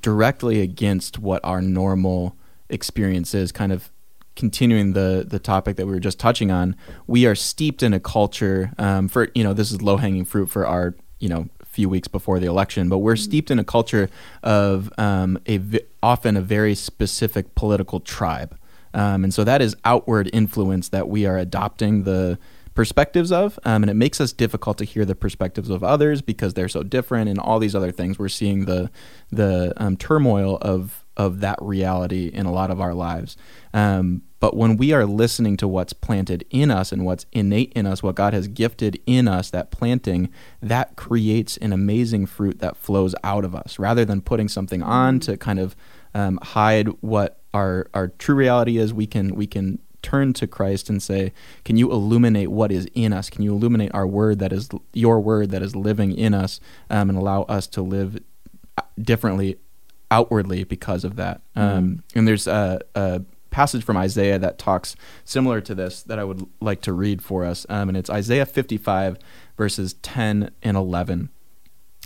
directly 0.00 0.62
against 0.62 1.18
what 1.18 1.44
our 1.44 1.60
normal 1.60 2.34
experience 2.70 3.34
is, 3.34 3.52
kind 3.52 3.72
of 3.72 3.90
continuing 4.40 4.94
the 4.94 5.24
the 5.28 5.38
topic 5.38 5.76
that 5.76 5.86
we 5.86 5.92
were 5.92 6.00
just 6.00 6.18
touching 6.18 6.50
on, 6.50 6.74
we 7.06 7.26
are 7.26 7.36
steeped 7.36 7.82
in 7.82 7.92
a 7.92 8.00
culture 8.00 8.72
um, 8.78 9.06
for 9.06 9.28
you 9.34 9.44
know 9.44 9.52
this 9.52 9.70
is 9.70 9.80
low 9.82 9.98
hanging 9.98 10.24
fruit 10.24 10.50
for 10.50 10.66
our 10.66 10.96
you 11.20 11.28
know 11.28 11.48
few 11.66 11.88
weeks 11.88 12.08
before 12.08 12.40
the 12.40 12.46
election, 12.46 12.88
but 12.88 12.98
we're 12.98 13.14
steeped 13.14 13.50
in 13.50 13.60
a 13.60 13.64
culture 13.64 14.10
of 14.42 14.90
um, 14.98 15.38
a 15.46 15.58
v- 15.58 15.80
often 16.02 16.36
a 16.36 16.40
very 16.40 16.74
specific 16.74 17.54
political 17.54 18.00
tribe, 18.00 18.58
um, 18.94 19.22
and 19.22 19.32
so 19.32 19.44
that 19.44 19.60
is 19.60 19.76
outward 19.84 20.28
influence 20.32 20.88
that 20.88 21.06
we 21.06 21.26
are 21.26 21.36
adopting 21.36 22.02
the 22.04 22.38
perspectives 22.74 23.30
of, 23.30 23.58
um, 23.64 23.82
and 23.82 23.90
it 23.90 23.94
makes 23.94 24.20
us 24.20 24.32
difficult 24.32 24.78
to 24.78 24.84
hear 24.84 25.04
the 25.04 25.14
perspectives 25.14 25.68
of 25.68 25.84
others 25.84 26.22
because 26.22 26.54
they're 26.54 26.68
so 26.68 26.82
different, 26.82 27.28
and 27.28 27.38
all 27.38 27.58
these 27.58 27.74
other 27.74 27.92
things. 27.92 28.18
We're 28.18 28.28
seeing 28.28 28.64
the 28.64 28.90
the 29.30 29.74
um, 29.76 29.98
turmoil 29.98 30.56
of 30.62 31.04
of 31.20 31.40
that 31.40 31.58
reality 31.60 32.28
in 32.28 32.46
a 32.46 32.52
lot 32.52 32.70
of 32.70 32.80
our 32.80 32.94
lives. 32.94 33.36
Um, 33.74 34.22
but 34.40 34.56
when 34.56 34.78
we 34.78 34.92
are 34.92 35.04
listening 35.04 35.58
to 35.58 35.68
what's 35.68 35.92
planted 35.92 36.46
in 36.50 36.70
us 36.70 36.92
and 36.92 37.04
what's 37.04 37.26
innate 37.30 37.72
in 37.74 37.86
us, 37.86 38.02
what 38.02 38.14
God 38.14 38.32
has 38.32 38.48
gifted 38.48 38.98
in 39.06 39.28
us, 39.28 39.50
that 39.50 39.70
planting, 39.70 40.30
that 40.62 40.96
creates 40.96 41.58
an 41.58 41.74
amazing 41.74 42.24
fruit 42.24 42.58
that 42.60 42.76
flows 42.76 43.14
out 43.22 43.44
of 43.44 43.54
us 43.54 43.78
rather 43.78 44.04
than 44.04 44.22
putting 44.22 44.48
something 44.48 44.82
on 44.82 45.20
to 45.20 45.36
kind 45.36 45.58
of 45.58 45.76
um, 46.14 46.38
hide 46.42 46.88
what 47.02 47.40
our, 47.52 47.88
our 47.92 48.08
true 48.08 48.34
reality 48.34 48.78
is. 48.78 48.94
We 48.94 49.06
can, 49.06 49.34
we 49.34 49.46
can 49.46 49.78
turn 50.00 50.32
to 50.32 50.46
Christ 50.46 50.88
and 50.88 51.02
say, 51.02 51.34
Can 51.64 51.76
you 51.76 51.92
illuminate 51.92 52.50
what 52.50 52.72
is 52.72 52.88
in 52.94 53.12
us? 53.12 53.28
Can 53.28 53.42
you 53.42 53.52
illuminate 53.52 53.90
our 53.92 54.06
word 54.06 54.38
that 54.38 54.54
is 54.54 54.70
your 54.94 55.20
word 55.20 55.50
that 55.50 55.62
is 55.62 55.76
living 55.76 56.12
in 56.16 56.32
us 56.32 56.60
um, 56.88 57.10
and 57.10 57.18
allow 57.18 57.42
us 57.42 57.66
to 57.68 57.82
live 57.82 58.18
uh, 58.78 58.82
differently 58.98 59.58
outwardly 60.10 60.64
because 60.64 61.04
of 61.04 61.16
that? 61.16 61.42
Mm-hmm. 61.54 61.78
Um, 61.78 62.04
and 62.14 62.26
there's 62.26 62.46
a, 62.46 62.80
a 62.94 63.22
passage 63.50 63.84
from 63.84 63.96
Isaiah 63.96 64.38
that 64.38 64.58
talks 64.58 64.96
similar 65.24 65.60
to 65.60 65.74
this 65.74 66.02
that 66.02 66.18
I 66.18 66.24
would 66.24 66.46
like 66.60 66.80
to 66.82 66.92
read 66.92 67.22
for 67.22 67.44
us. 67.44 67.66
Um, 67.68 67.88
and 67.88 67.96
it's 67.96 68.10
Isaiah 68.10 68.46
55, 68.46 69.18
verses 69.56 69.94
10 70.02 70.50
and 70.62 70.76
11. 70.76 71.30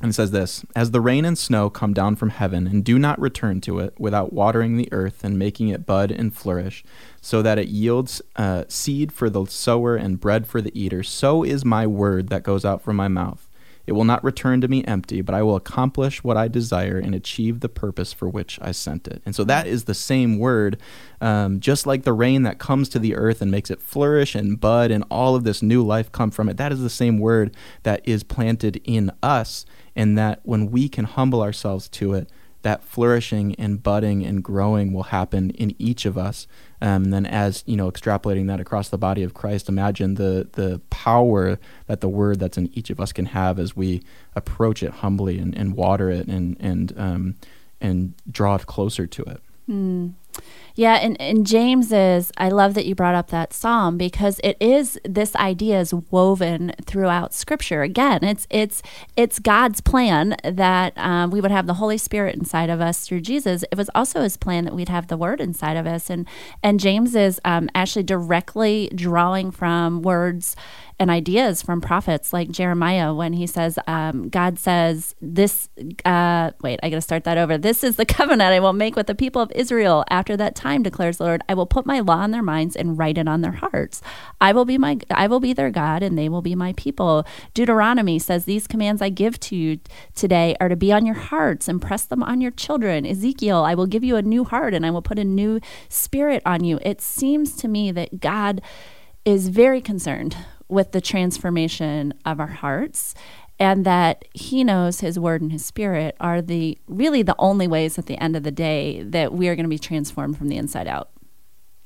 And 0.02 0.10
it 0.10 0.14
says 0.14 0.32
this 0.32 0.64
As 0.74 0.90
the 0.90 1.00
rain 1.00 1.24
and 1.24 1.38
snow 1.38 1.70
come 1.70 1.94
down 1.94 2.16
from 2.16 2.30
heaven 2.30 2.66
and 2.66 2.84
do 2.84 2.98
not 2.98 3.20
return 3.20 3.60
to 3.62 3.78
it 3.78 3.94
without 3.98 4.32
watering 4.32 4.76
the 4.76 4.88
earth 4.92 5.22
and 5.22 5.38
making 5.38 5.68
it 5.68 5.86
bud 5.86 6.10
and 6.10 6.34
flourish, 6.34 6.84
so 7.20 7.42
that 7.42 7.58
it 7.58 7.68
yields 7.68 8.20
uh, 8.34 8.64
seed 8.66 9.12
for 9.12 9.30
the 9.30 9.44
sower 9.46 9.94
and 9.94 10.20
bread 10.20 10.46
for 10.46 10.60
the 10.60 10.76
eater, 10.78 11.02
so 11.04 11.44
is 11.44 11.64
my 11.64 11.86
word 11.86 12.28
that 12.28 12.42
goes 12.42 12.64
out 12.64 12.82
from 12.82 12.96
my 12.96 13.08
mouth. 13.08 13.43
It 13.86 13.92
will 13.92 14.04
not 14.04 14.24
return 14.24 14.60
to 14.62 14.68
me 14.68 14.84
empty, 14.84 15.20
but 15.20 15.34
I 15.34 15.42
will 15.42 15.56
accomplish 15.56 16.24
what 16.24 16.36
I 16.36 16.48
desire 16.48 16.98
and 16.98 17.14
achieve 17.14 17.60
the 17.60 17.68
purpose 17.68 18.12
for 18.12 18.28
which 18.28 18.58
I 18.62 18.72
sent 18.72 19.06
it. 19.06 19.22
And 19.26 19.34
so 19.34 19.44
that 19.44 19.66
is 19.66 19.84
the 19.84 19.94
same 19.94 20.38
word, 20.38 20.78
um, 21.20 21.60
just 21.60 21.86
like 21.86 22.04
the 22.04 22.12
rain 22.12 22.42
that 22.44 22.58
comes 22.58 22.88
to 22.90 22.98
the 22.98 23.14
earth 23.14 23.42
and 23.42 23.50
makes 23.50 23.70
it 23.70 23.82
flourish 23.82 24.34
and 24.34 24.58
bud 24.58 24.90
and 24.90 25.04
all 25.10 25.34
of 25.34 25.44
this 25.44 25.62
new 25.62 25.82
life 25.84 26.10
come 26.12 26.30
from 26.30 26.48
it. 26.48 26.56
That 26.56 26.72
is 26.72 26.80
the 26.80 26.90
same 26.90 27.18
word 27.18 27.54
that 27.82 28.00
is 28.08 28.22
planted 28.22 28.80
in 28.84 29.10
us, 29.22 29.66
and 29.94 30.16
that 30.18 30.40
when 30.44 30.70
we 30.70 30.88
can 30.88 31.04
humble 31.04 31.42
ourselves 31.42 31.88
to 31.90 32.14
it, 32.14 32.30
that 32.64 32.82
flourishing 32.82 33.54
and 33.56 33.82
budding 33.82 34.24
and 34.24 34.42
growing 34.42 34.92
will 34.92 35.04
happen 35.04 35.50
in 35.50 35.74
each 35.78 36.04
of 36.06 36.18
us. 36.18 36.46
Um, 36.80 37.04
and 37.04 37.12
then, 37.12 37.26
as 37.26 37.62
you 37.66 37.76
know, 37.76 37.90
extrapolating 37.90 38.46
that 38.48 38.58
across 38.58 38.88
the 38.88 38.98
body 38.98 39.22
of 39.22 39.34
Christ, 39.34 39.68
imagine 39.68 40.14
the 40.14 40.48
the 40.52 40.80
power 40.90 41.58
that 41.86 42.00
the 42.00 42.08
word 42.08 42.40
that's 42.40 42.58
in 42.58 42.70
each 42.76 42.90
of 42.90 43.00
us 43.00 43.12
can 43.12 43.26
have 43.26 43.58
as 43.58 43.76
we 43.76 44.02
approach 44.34 44.82
it 44.82 44.90
humbly 44.90 45.38
and, 45.38 45.56
and 45.56 45.76
water 45.76 46.10
it 46.10 46.26
and 46.26 46.56
and 46.58 46.92
um, 46.98 47.34
and 47.80 48.14
draw 48.30 48.56
it 48.56 48.66
closer 48.66 49.06
to 49.06 49.22
it. 49.22 49.40
Mm. 49.68 50.14
Yeah, 50.76 50.94
and, 50.94 51.20
and 51.20 51.46
James 51.46 51.92
is, 51.92 52.32
I 52.36 52.48
love 52.48 52.74
that 52.74 52.84
you 52.84 52.96
brought 52.96 53.14
up 53.14 53.28
that 53.28 53.52
psalm 53.52 53.96
because 53.96 54.40
it 54.42 54.56
is, 54.58 54.98
this 55.04 55.36
idea 55.36 55.78
is 55.78 55.94
woven 55.94 56.72
throughout 56.84 57.32
scripture. 57.32 57.82
Again, 57.82 58.24
it's, 58.24 58.48
it's, 58.50 58.82
it's 59.16 59.38
God's 59.38 59.80
plan 59.80 60.34
that 60.42 60.92
um, 60.98 61.30
we 61.30 61.40
would 61.40 61.52
have 61.52 61.68
the 61.68 61.74
Holy 61.74 61.96
Spirit 61.96 62.34
inside 62.34 62.70
of 62.70 62.80
us 62.80 63.06
through 63.06 63.20
Jesus. 63.20 63.64
It 63.70 63.78
was 63.78 63.88
also 63.94 64.22
his 64.22 64.36
plan 64.36 64.64
that 64.64 64.74
we'd 64.74 64.88
have 64.88 65.06
the 65.06 65.16
word 65.16 65.40
inside 65.40 65.76
of 65.76 65.86
us. 65.86 66.10
And, 66.10 66.26
and 66.60 66.80
James 66.80 67.14
is 67.14 67.40
um, 67.44 67.70
actually 67.76 68.02
directly 68.02 68.90
drawing 68.96 69.52
from 69.52 70.02
words 70.02 70.56
and 70.98 71.10
ideas 71.10 71.62
from 71.62 71.80
prophets 71.80 72.32
like 72.32 72.50
Jeremiah 72.50 73.12
when 73.12 73.32
he 73.32 73.46
says, 73.46 73.78
um, 73.86 74.28
God 74.28 74.58
says, 74.58 75.14
This, 75.20 75.68
uh, 76.04 76.52
wait, 76.62 76.78
I 76.82 76.90
got 76.90 76.96
to 76.96 77.00
start 77.00 77.24
that 77.24 77.38
over. 77.38 77.58
This 77.58 77.82
is 77.82 77.96
the 77.96 78.06
covenant 78.06 78.52
I 78.52 78.60
will 78.60 78.72
make 78.72 78.94
with 78.94 79.06
the 79.06 79.14
people 79.14 79.42
of 79.42 79.50
Israel. 79.52 80.04
After 80.08 80.36
that 80.36 80.54
time, 80.54 80.82
declares 80.82 81.18
the 81.18 81.24
Lord, 81.24 81.42
I 81.48 81.54
will 81.54 81.66
put 81.66 81.86
my 81.86 82.00
law 82.00 82.24
in 82.24 82.30
their 82.30 82.42
minds 82.42 82.76
and 82.76 82.96
write 82.98 83.18
it 83.18 83.28
on 83.28 83.40
their 83.40 83.52
hearts. 83.52 84.02
I 84.40 84.52
will 84.52 84.64
be 84.64 84.78
my, 84.78 84.98
I 85.10 85.26
will 85.26 85.40
be 85.40 85.52
their 85.52 85.70
God 85.70 86.02
and 86.02 86.16
they 86.16 86.28
will 86.28 86.42
be 86.42 86.54
my 86.54 86.72
people. 86.74 87.26
Deuteronomy 87.54 88.18
says, 88.18 88.44
These 88.44 88.66
commands 88.66 89.02
I 89.02 89.08
give 89.08 89.40
to 89.40 89.56
you 89.56 89.80
today 90.14 90.56
are 90.60 90.68
to 90.68 90.76
be 90.76 90.92
on 90.92 91.06
your 91.06 91.16
hearts 91.16 91.68
and 91.68 91.82
press 91.82 92.04
them 92.04 92.22
on 92.22 92.40
your 92.40 92.52
children. 92.52 93.04
Ezekiel, 93.04 93.64
I 93.64 93.74
will 93.74 93.86
give 93.86 94.04
you 94.04 94.16
a 94.16 94.22
new 94.22 94.44
heart 94.44 94.74
and 94.74 94.86
I 94.86 94.90
will 94.90 95.02
put 95.02 95.18
a 95.18 95.24
new 95.24 95.60
spirit 95.88 96.42
on 96.46 96.62
you. 96.62 96.78
It 96.82 97.00
seems 97.00 97.56
to 97.56 97.68
me 97.68 97.90
that 97.92 98.20
God 98.20 98.62
is 99.24 99.48
very 99.48 99.80
concerned 99.80 100.36
with 100.68 100.92
the 100.92 101.00
transformation 101.00 102.14
of 102.24 102.40
our 102.40 102.46
hearts 102.46 103.14
and 103.58 103.84
that 103.84 104.24
he 104.32 104.64
knows 104.64 105.00
his 105.00 105.18
word 105.18 105.40
and 105.40 105.52
his 105.52 105.64
spirit 105.64 106.16
are 106.20 106.42
the 106.42 106.76
really 106.86 107.22
the 107.22 107.36
only 107.38 107.68
ways 107.68 107.98
at 107.98 108.06
the 108.06 108.18
end 108.18 108.36
of 108.36 108.42
the 108.42 108.50
day 108.50 109.02
that 109.02 109.32
we 109.32 109.48
are 109.48 109.54
going 109.54 109.64
to 109.64 109.70
be 109.70 109.78
transformed 109.78 110.36
from 110.36 110.48
the 110.48 110.56
inside 110.56 110.88
out. 110.88 111.10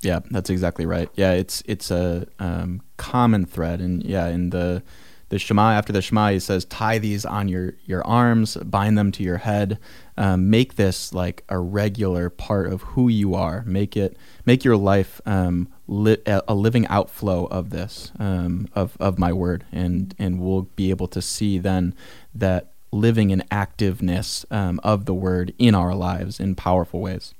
Yeah, 0.00 0.20
that's 0.30 0.48
exactly 0.48 0.86
right. 0.86 1.08
Yeah, 1.14 1.32
it's 1.32 1.62
it's 1.66 1.90
a 1.90 2.26
um, 2.38 2.82
common 2.96 3.44
thread, 3.44 3.80
and 3.80 4.02
yeah, 4.04 4.28
in 4.28 4.50
the 4.50 4.82
the 5.28 5.38
Shema 5.38 5.72
after 5.72 5.92
the 5.92 6.00
Shema, 6.00 6.30
he 6.30 6.38
says, 6.38 6.64
tie 6.64 6.98
these 6.98 7.24
on 7.24 7.48
your 7.48 7.74
your 7.84 8.06
arms, 8.06 8.56
bind 8.56 8.96
them 8.96 9.12
to 9.12 9.22
your 9.22 9.38
head, 9.38 9.78
um, 10.16 10.50
make 10.50 10.76
this 10.76 11.12
like 11.12 11.44
a 11.48 11.58
regular 11.58 12.30
part 12.30 12.72
of 12.72 12.82
who 12.82 13.08
you 13.08 13.34
are. 13.34 13.64
Make 13.66 13.96
it 13.96 14.16
make 14.46 14.64
your 14.64 14.76
life 14.76 15.20
um, 15.26 15.68
li- 15.88 16.22
a 16.26 16.54
living 16.54 16.86
outflow 16.86 17.46
of 17.46 17.70
this 17.70 18.12
um, 18.18 18.68
of 18.74 18.96
of 19.00 19.18
my 19.18 19.32
word, 19.32 19.64
and 19.72 20.14
and 20.18 20.40
we'll 20.40 20.68
be 20.76 20.90
able 20.90 21.08
to 21.08 21.20
see 21.20 21.58
then 21.58 21.94
that 22.34 22.72
living 22.92 23.30
in 23.30 23.40
activeness 23.50 24.44
um, 24.52 24.80
of 24.84 25.06
the 25.06 25.14
word 25.14 25.52
in 25.58 25.74
our 25.74 25.94
lives 25.94 26.38
in 26.38 26.54
powerful 26.54 27.00
ways. 27.00 27.34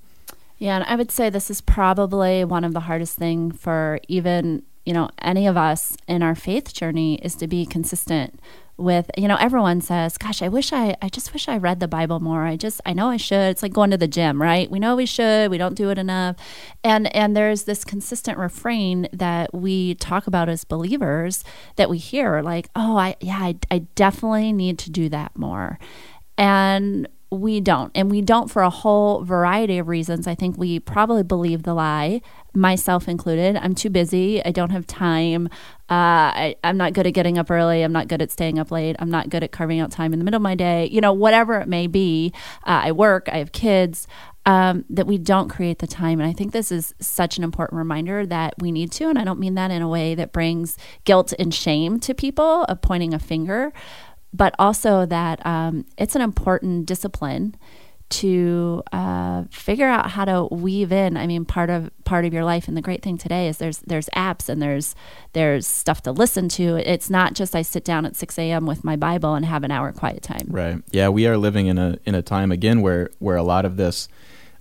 Yeah, 0.59 0.77
and 0.77 0.85
I 0.85 0.97
would 0.97 1.11
say 1.11 1.31
this 1.31 1.51
is 1.51 1.61
probably 1.61 2.45
one 2.45 2.65
of 2.65 2.73
the 2.73 2.81
hardest 2.81 3.17
thing 3.17 3.53
for 3.53 4.01
even, 4.09 4.65
you 4.85 4.93
know, 4.93 5.09
any 5.23 5.47
of 5.47 5.57
us 5.57 5.97
in 6.09 6.23
our 6.23 6.35
faith 6.35 6.75
journey 6.75 7.15
is 7.23 7.37
to 7.37 7.47
be 7.47 7.65
consistent 7.65 8.41
with, 8.79 9.11
you 9.19 9.29
know, 9.29 9.37
everyone 9.37 9.81
says, 9.81 10.17
gosh, 10.17 10.41
I 10.41 10.49
wish 10.49 10.73
I 10.73 10.97
I 11.03 11.09
just 11.09 11.33
wish 11.33 11.49
I 11.49 11.59
read 11.59 11.81
the 11.81 11.89
Bible 11.89 12.21
more. 12.21 12.45
I 12.45 12.57
just 12.57 12.81
I 12.87 12.93
know 12.93 13.09
I 13.09 13.17
should. 13.17 13.51
It's 13.51 13.63
like 13.63 13.73
going 13.73 13.91
to 13.91 13.97
the 13.97 14.09
gym, 14.09 14.41
right? 14.41 14.71
We 14.71 14.79
know 14.79 14.97
we 14.97 15.07
should, 15.07 15.51
we 15.51 15.59
don't 15.59 15.75
do 15.75 15.91
it 15.91 15.99
enough. 15.99 16.37
And 16.85 17.15
and 17.15 17.37
there's 17.37 17.65
this 17.65 17.85
consistent 17.85 18.39
refrain 18.39 19.09
that 19.13 19.53
we 19.53 19.97
talk 19.97 20.27
about 20.27 20.49
as 20.49 20.65
believers 20.65 21.45
that 21.77 21.91
we 21.91 21.99
hear 21.99 22.41
like, 22.41 22.69
"Oh, 22.77 22.97
I 22.97 23.17
yeah, 23.21 23.39
I, 23.39 23.57
I 23.71 23.79
definitely 23.97 24.53
need 24.53 24.79
to 24.81 24.91
do 24.91 25.09
that 25.09 25.37
more." 25.37 25.79
And 26.37 27.09
we 27.31 27.61
don't. 27.61 27.93
And 27.95 28.11
we 28.11 28.23
don't 28.23 28.51
for 28.51 28.63
a 28.63 28.71
whole 28.71 29.23
variety 29.23 29.79
of 29.79 29.89
reasons. 29.89 30.27
I 30.27 30.35
think 30.35 30.57
we 30.57 30.81
probably 30.81 31.23
believe 31.23 31.63
the 31.63 31.75
lie, 31.75 32.23
myself 32.55 33.09
included. 33.09 33.57
I'm 33.57 33.75
too 33.75 33.91
busy. 33.91 34.45
I 34.45 34.51
don't 34.51 34.71
have 34.71 34.87
time. 34.87 35.49
Uh, 35.91 36.33
I, 36.35 36.57
I'm 36.65 36.77
not 36.77 36.93
good 36.93 37.07
at 37.07 37.15
getting 37.15 37.39
up 37.39 37.51
early. 37.51 37.83
I'm 37.83 37.93
not 37.93 38.09
good 38.09 38.21
at 38.21 38.31
staying 38.31 38.59
up 38.59 38.71
late. 38.71 38.97
I'm 38.99 39.11
not 39.11 39.29
good 39.29 39.43
at 39.43 39.53
carving 39.53 39.81
out 39.81 39.91
time 39.91 40.13
in 40.13 40.19
the 40.19 40.25
middle 40.25 40.39
of 40.39 40.43
my 40.43 40.55
day. 40.55 40.89
You 40.91 41.01
know, 41.01 41.13
whatever 41.13 41.61
it 41.61 41.69
may 41.69 41.87
be. 41.87 42.33
Uh, 42.67 42.83
I 42.85 42.93
work, 42.93 43.29
I 43.31 43.39
have 43.39 43.53
kids. 43.53 44.07
Um, 44.47 44.87
that 44.89 45.07
we 45.07 45.19
don't 45.19 45.51
create 45.51 45.79
the 45.79 45.87
time. 45.87 46.21
And 46.21 46.27
I 46.27 46.33
think 46.33 46.53
this 46.53 46.73
is 46.73 46.95
such 47.01 47.37
an 47.37 47.45
important 47.45 47.77
reminder 47.77 48.25
that 48.25 48.55
we 48.59 48.73
need 48.73 48.91
to. 48.93 49.11
And 49.11 49.19
I 49.19 49.25
don't 49.25 49.39
mean 49.39 49.57
that 49.57 49.71
in 49.71 49.83
a 49.83 49.89
way 49.89 50.15
that 50.15 50.33
brings 50.33 50.79
guilt 51.05 51.35
and 51.39 51.53
shame 51.53 52.01
to 52.01 52.15
people 52.15 52.65
of 52.65 52.81
pointing 52.81 53.13
a 53.13 53.19
finger, 53.19 53.75
but 54.33 54.55
also 54.59 55.05
that 55.05 55.45
um, 55.45 55.85
it's 55.99 56.17
an 56.17 56.23
important 56.23 56.87
discipline 56.87 57.57
to 58.11 58.83
uh, 58.93 59.45
figure 59.51 59.87
out 59.87 60.11
how 60.11 60.25
to 60.25 60.49
weave 60.51 60.93
in. 60.93 61.17
I 61.17 61.27
mean, 61.27 61.45
part 61.45 61.71
of 61.71 61.91
part 62.05 62.25
of 62.25 62.33
your 62.33 62.45
life, 62.45 62.69
and 62.69 62.77
the 62.77 62.83
great 62.83 63.03
thing 63.03 63.19
today 63.19 63.49
is 63.49 63.59
there's 63.59 63.79
there's 63.79 64.09
apps 64.17 64.49
and 64.49 64.63
there's 64.63 64.95
there's 65.33 65.67
stuff 65.67 66.03
to 66.03 66.13
listen 66.13 66.49
to. 66.51 66.77
It's 66.77 67.11
not 67.11 67.35
just 67.35 67.55
I 67.55 67.63
sit 67.63 67.85
down 67.85 68.07
at 68.07 68.17
six 68.17 68.39
a.m. 68.39 68.67
with 68.67 68.85
my 68.85 68.97
Bible 68.97 69.35
and 69.35 69.45
have 69.45 69.65
an 69.65 69.71
hour 69.71 69.93
quiet 69.93 70.23
time. 70.23 70.47
Right. 70.49 70.83
Yeah, 70.91 71.09
we 71.09 71.27
are 71.27 71.37
living 71.37 71.67
in 71.67 71.79
a 71.79 71.99
in 72.05 72.15
a 72.15 72.23
time 72.23 72.51
again 72.51 72.81
where 72.81 73.11
where 73.19 73.37
a 73.37 73.43
lot 73.43 73.65
of 73.65 73.77
this 73.77 74.09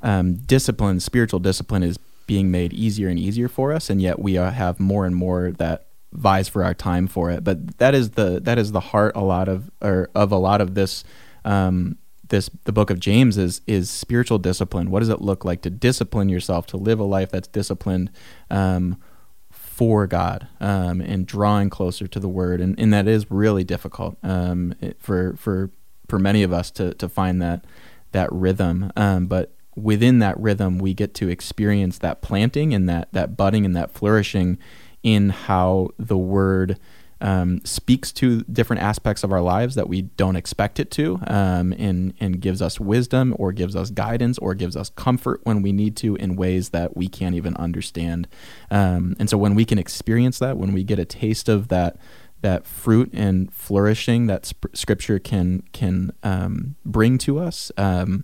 um, 0.03 0.35
discipline, 0.35 0.99
spiritual 0.99 1.39
discipline, 1.39 1.83
is 1.83 1.97
being 2.27 2.51
made 2.51 2.73
easier 2.73 3.07
and 3.07 3.17
easier 3.17 3.47
for 3.47 3.71
us, 3.71 3.89
and 3.89 4.01
yet 4.01 4.19
we 4.19 4.37
uh, 4.37 4.51
have 4.51 4.79
more 4.79 5.05
and 5.05 5.15
more 5.15 5.51
that 5.53 5.87
vies 6.11 6.49
for 6.49 6.63
our 6.63 6.73
time 6.73 7.07
for 7.07 7.31
it. 7.31 7.43
But 7.43 7.77
that 7.77 7.95
is 7.95 8.11
the 8.11 8.41
that 8.41 8.57
is 8.57 8.71
the 8.71 8.79
heart 8.79 9.15
a 9.15 9.23
lot 9.23 9.47
of 9.47 9.71
or 9.81 10.09
of 10.13 10.31
a 10.31 10.37
lot 10.37 10.61
of 10.61 10.75
this 10.75 11.03
um, 11.45 11.97
this 12.29 12.49
the 12.65 12.71
book 12.71 12.89
of 12.89 12.99
James 12.99 13.37
is 13.37 13.61
is 13.67 13.89
spiritual 13.89 14.37
discipline. 14.37 14.89
What 14.89 14.99
does 14.99 15.09
it 15.09 15.21
look 15.21 15.45
like 15.45 15.61
to 15.63 15.69
discipline 15.69 16.29
yourself 16.29 16.67
to 16.67 16.77
live 16.77 16.99
a 16.99 17.03
life 17.03 17.31
that's 17.31 17.47
disciplined 17.47 18.11
um, 18.49 19.01
for 19.49 20.07
God 20.07 20.47
um, 20.59 21.01
and 21.01 21.25
drawing 21.25 21.69
closer 21.69 22.07
to 22.07 22.19
the 22.19 22.29
Word, 22.29 22.61
and, 22.61 22.79
and 22.79 22.93
that 22.93 23.07
is 23.07 23.29
really 23.29 23.63
difficult 23.63 24.17
um, 24.23 24.73
for 24.99 25.35
for 25.37 25.71
for 26.07 26.19
many 26.19 26.43
of 26.43 26.51
us 26.51 26.71
to 26.71 26.93
to 26.95 27.07
find 27.07 27.41
that 27.41 27.65
that 28.11 28.31
rhythm. 28.31 28.91
Um, 28.95 29.27
but 29.27 29.53
within 29.75 30.19
that 30.19 30.39
rhythm, 30.39 30.79
we 30.79 30.93
get 30.93 31.13
to 31.15 31.29
experience 31.29 31.99
that 31.99 32.21
planting 32.21 32.73
and 32.73 32.89
that 32.89 33.11
that 33.13 33.37
budding 33.37 33.65
and 33.65 33.75
that 33.75 33.91
flourishing 33.91 34.57
in 35.03 35.29
how 35.29 35.89
the 35.97 36.17
word 36.17 36.79
um, 37.21 37.61
speaks 37.63 38.11
to 38.13 38.41
different 38.43 38.81
aspects 38.81 39.23
of 39.23 39.31
our 39.31 39.41
lives 39.41 39.75
that 39.75 39.89
we 39.89 40.03
don't 40.03 40.35
expect 40.35 40.79
it 40.79 40.91
to, 40.91 41.19
um, 41.27 41.73
and 41.73 42.13
and 42.19 42.41
gives 42.41 42.61
us 42.61 42.79
wisdom 42.79 43.35
or 43.37 43.51
gives 43.51 43.75
us 43.75 43.89
guidance 43.89 44.37
or 44.39 44.53
gives 44.53 44.75
us 44.75 44.89
comfort 44.89 45.41
when 45.43 45.61
we 45.61 45.71
need 45.71 45.95
to 45.97 46.15
in 46.15 46.35
ways 46.35 46.69
that 46.69 46.95
we 46.95 47.07
can't 47.07 47.35
even 47.35 47.55
understand. 47.57 48.27
Um, 48.69 49.15
and 49.19 49.29
so 49.29 49.37
when 49.37 49.55
we 49.55 49.65
can 49.65 49.79
experience 49.79 50.39
that, 50.39 50.57
when 50.57 50.73
we 50.73 50.83
get 50.83 50.99
a 50.99 51.05
taste 51.05 51.49
of 51.49 51.67
that 51.69 51.97
that 52.41 52.67
fruit 52.67 53.09
and 53.13 53.51
flourishing 53.51 54.27
that 54.27 54.45
sp- 54.45 54.73
Scripture 54.73 55.19
can 55.19 55.63
can 55.73 56.11
um, 56.23 56.75
bring 56.85 57.17
to 57.19 57.39
us 57.39 57.71
um, 57.77 58.23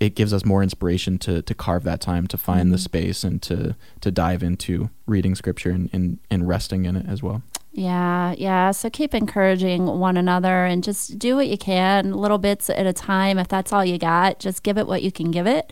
it 0.00 0.14
gives 0.14 0.32
us 0.32 0.44
more 0.44 0.62
inspiration 0.62 1.18
to 1.18 1.42
to 1.42 1.54
carve 1.54 1.84
that 1.84 2.00
time 2.00 2.26
to 2.26 2.36
find 2.36 2.64
mm-hmm. 2.64 2.72
the 2.72 2.78
space 2.78 3.24
and 3.24 3.42
to 3.42 3.76
to 4.00 4.10
dive 4.10 4.42
into 4.42 4.90
reading 5.06 5.34
scripture 5.34 5.70
and, 5.70 5.88
and, 5.92 6.18
and 6.30 6.48
resting 6.48 6.84
in 6.84 6.96
it 6.96 7.06
as 7.08 7.22
well. 7.22 7.42
Yeah, 7.76 8.34
yeah. 8.38 8.70
So 8.70 8.88
keep 8.88 9.14
encouraging 9.14 9.84
one 9.84 10.16
another 10.16 10.64
and 10.64 10.82
just 10.82 11.18
do 11.18 11.36
what 11.36 11.46
you 11.46 11.58
can, 11.58 12.14
little 12.14 12.38
bits 12.38 12.70
at 12.70 12.86
a 12.86 12.92
time. 12.94 13.38
If 13.38 13.48
that's 13.48 13.70
all 13.70 13.84
you 13.84 13.98
got, 13.98 14.38
just 14.40 14.62
give 14.62 14.78
it 14.78 14.86
what 14.86 15.02
you 15.02 15.12
can 15.12 15.30
give 15.30 15.46
it, 15.46 15.70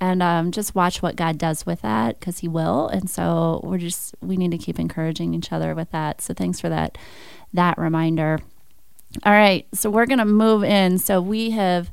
and 0.00 0.22
um, 0.22 0.50
just 0.50 0.74
watch 0.74 1.02
what 1.02 1.14
God 1.14 1.36
does 1.36 1.66
with 1.66 1.82
that 1.82 2.18
because 2.18 2.38
He 2.38 2.48
will. 2.48 2.88
And 2.88 3.10
so 3.10 3.60
we're 3.64 3.76
just 3.76 4.14
we 4.22 4.38
need 4.38 4.50
to 4.52 4.56
keep 4.58 4.78
encouraging 4.78 5.34
each 5.34 5.52
other 5.52 5.74
with 5.74 5.90
that. 5.90 6.22
So 6.22 6.32
thanks 6.32 6.58
for 6.58 6.70
that 6.70 6.96
that 7.52 7.76
reminder. 7.76 8.40
All 9.26 9.32
right, 9.34 9.66
so 9.74 9.90
we're 9.90 10.06
gonna 10.06 10.24
move 10.24 10.64
in. 10.64 10.96
So 10.96 11.20
we 11.20 11.50
have 11.50 11.90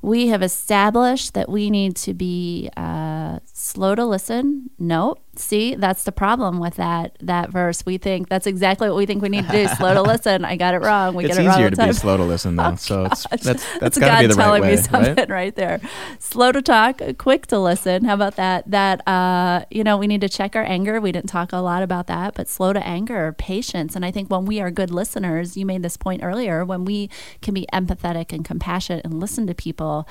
we 0.00 0.28
have 0.28 0.42
established 0.42 1.34
that 1.34 1.48
we 1.48 1.70
need 1.70 1.96
to 1.96 2.14
be 2.14 2.70
uh, 2.76 3.40
slow 3.52 3.96
to 3.96 4.04
listen. 4.06 4.70
Nope. 4.78 5.25
See, 5.38 5.74
that's 5.74 6.04
the 6.04 6.12
problem 6.12 6.58
with 6.58 6.76
that 6.76 7.16
that 7.20 7.50
verse. 7.50 7.84
We 7.84 7.98
think 7.98 8.28
that's 8.28 8.46
exactly 8.46 8.88
what 8.88 8.96
we 8.96 9.06
think 9.06 9.22
we 9.22 9.28
need 9.28 9.46
to 9.46 9.52
do. 9.52 9.68
slow 9.68 9.94
to 9.94 10.02
listen. 10.02 10.44
I 10.44 10.56
got 10.56 10.74
it 10.74 10.78
wrong. 10.78 11.14
We 11.14 11.24
it's 11.24 11.36
get 11.36 11.44
it 11.44 11.48
wrong. 11.48 11.62
It's 11.62 11.78
easier 11.78 11.86
to 11.86 11.86
be 11.86 11.92
slow 11.92 12.16
to 12.16 12.24
listen 12.24 12.56
though. 12.56 12.66
Oh, 12.76 12.76
so 12.76 13.04
it's 13.04 13.24
that's 13.44 13.78
that's, 13.78 13.94
to 13.96 14.00
be 14.00 14.26
the 14.26 14.34
telling 14.34 14.62
right 14.62 14.70
way, 14.70 14.76
me 14.76 14.82
something 14.82 15.14
right? 15.16 15.28
right? 15.28 15.54
there. 15.54 15.80
Slow 16.18 16.52
to 16.52 16.60
talk, 16.60 17.00
quick 17.16 17.46
to 17.46 17.58
listen. 17.58 18.04
How 18.04 18.14
about 18.14 18.36
that? 18.36 18.68
That 18.70 19.06
uh, 19.06 19.64
you 19.70 19.84
know, 19.84 19.96
we 19.96 20.06
need 20.06 20.20
to 20.22 20.28
check 20.28 20.56
our 20.56 20.64
anger. 20.64 21.00
We 21.00 21.12
didn't 21.12 21.28
talk 21.28 21.52
a 21.52 21.58
lot 21.58 21.82
about 21.82 22.06
that, 22.08 22.34
but 22.34 22.48
slow 22.48 22.72
to 22.72 22.84
anger, 22.84 23.34
patience. 23.38 23.94
And 23.94 24.04
I 24.04 24.10
think 24.10 24.30
when 24.30 24.46
we 24.46 24.60
are 24.60 24.70
good 24.70 24.90
listeners, 24.90 25.56
you 25.56 25.64
made 25.64 25.82
this 25.82 25.96
point 25.96 26.22
earlier, 26.22 26.64
when 26.64 26.84
we 26.84 27.08
can 27.40 27.54
be 27.54 27.66
empathetic 27.72 28.32
and 28.32 28.44
compassionate 28.44 29.04
and 29.04 29.20
listen 29.20 29.46
to 29.46 29.54
people, 29.54 30.08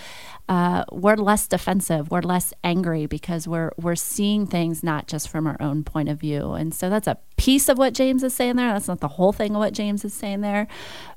uh, 0.48 0.86
we're 0.92 1.16
less 1.16 1.48
defensive. 1.48 2.12
We're 2.12 2.22
less 2.22 2.54
angry 2.64 3.06
because 3.06 3.48
we're 3.48 3.72
we're 3.78 3.96
seeing 3.96 4.46
things 4.46 4.84
not 4.84 5.08
just 5.08 5.15
from 5.24 5.46
our 5.46 5.58
own 5.60 5.84
point 5.84 6.10
of 6.10 6.20
view. 6.20 6.54
And 6.54 6.74
so 6.74 6.90
that's 6.90 7.08
a 7.08 7.18
piece 7.38 7.70
of 7.70 7.78
what 7.78 7.94
James 7.94 8.24
is 8.24 8.34
saying 8.34 8.56
there. 8.56 8.74
That's 8.74 8.88
not 8.88 9.02
the 9.02 9.08
whole 9.08 9.32
thing 9.32 9.52
of 9.52 9.60
what 9.60 9.74
James 9.74 10.04
is 10.04 10.14
saying 10.14 10.42
there, 10.42 10.68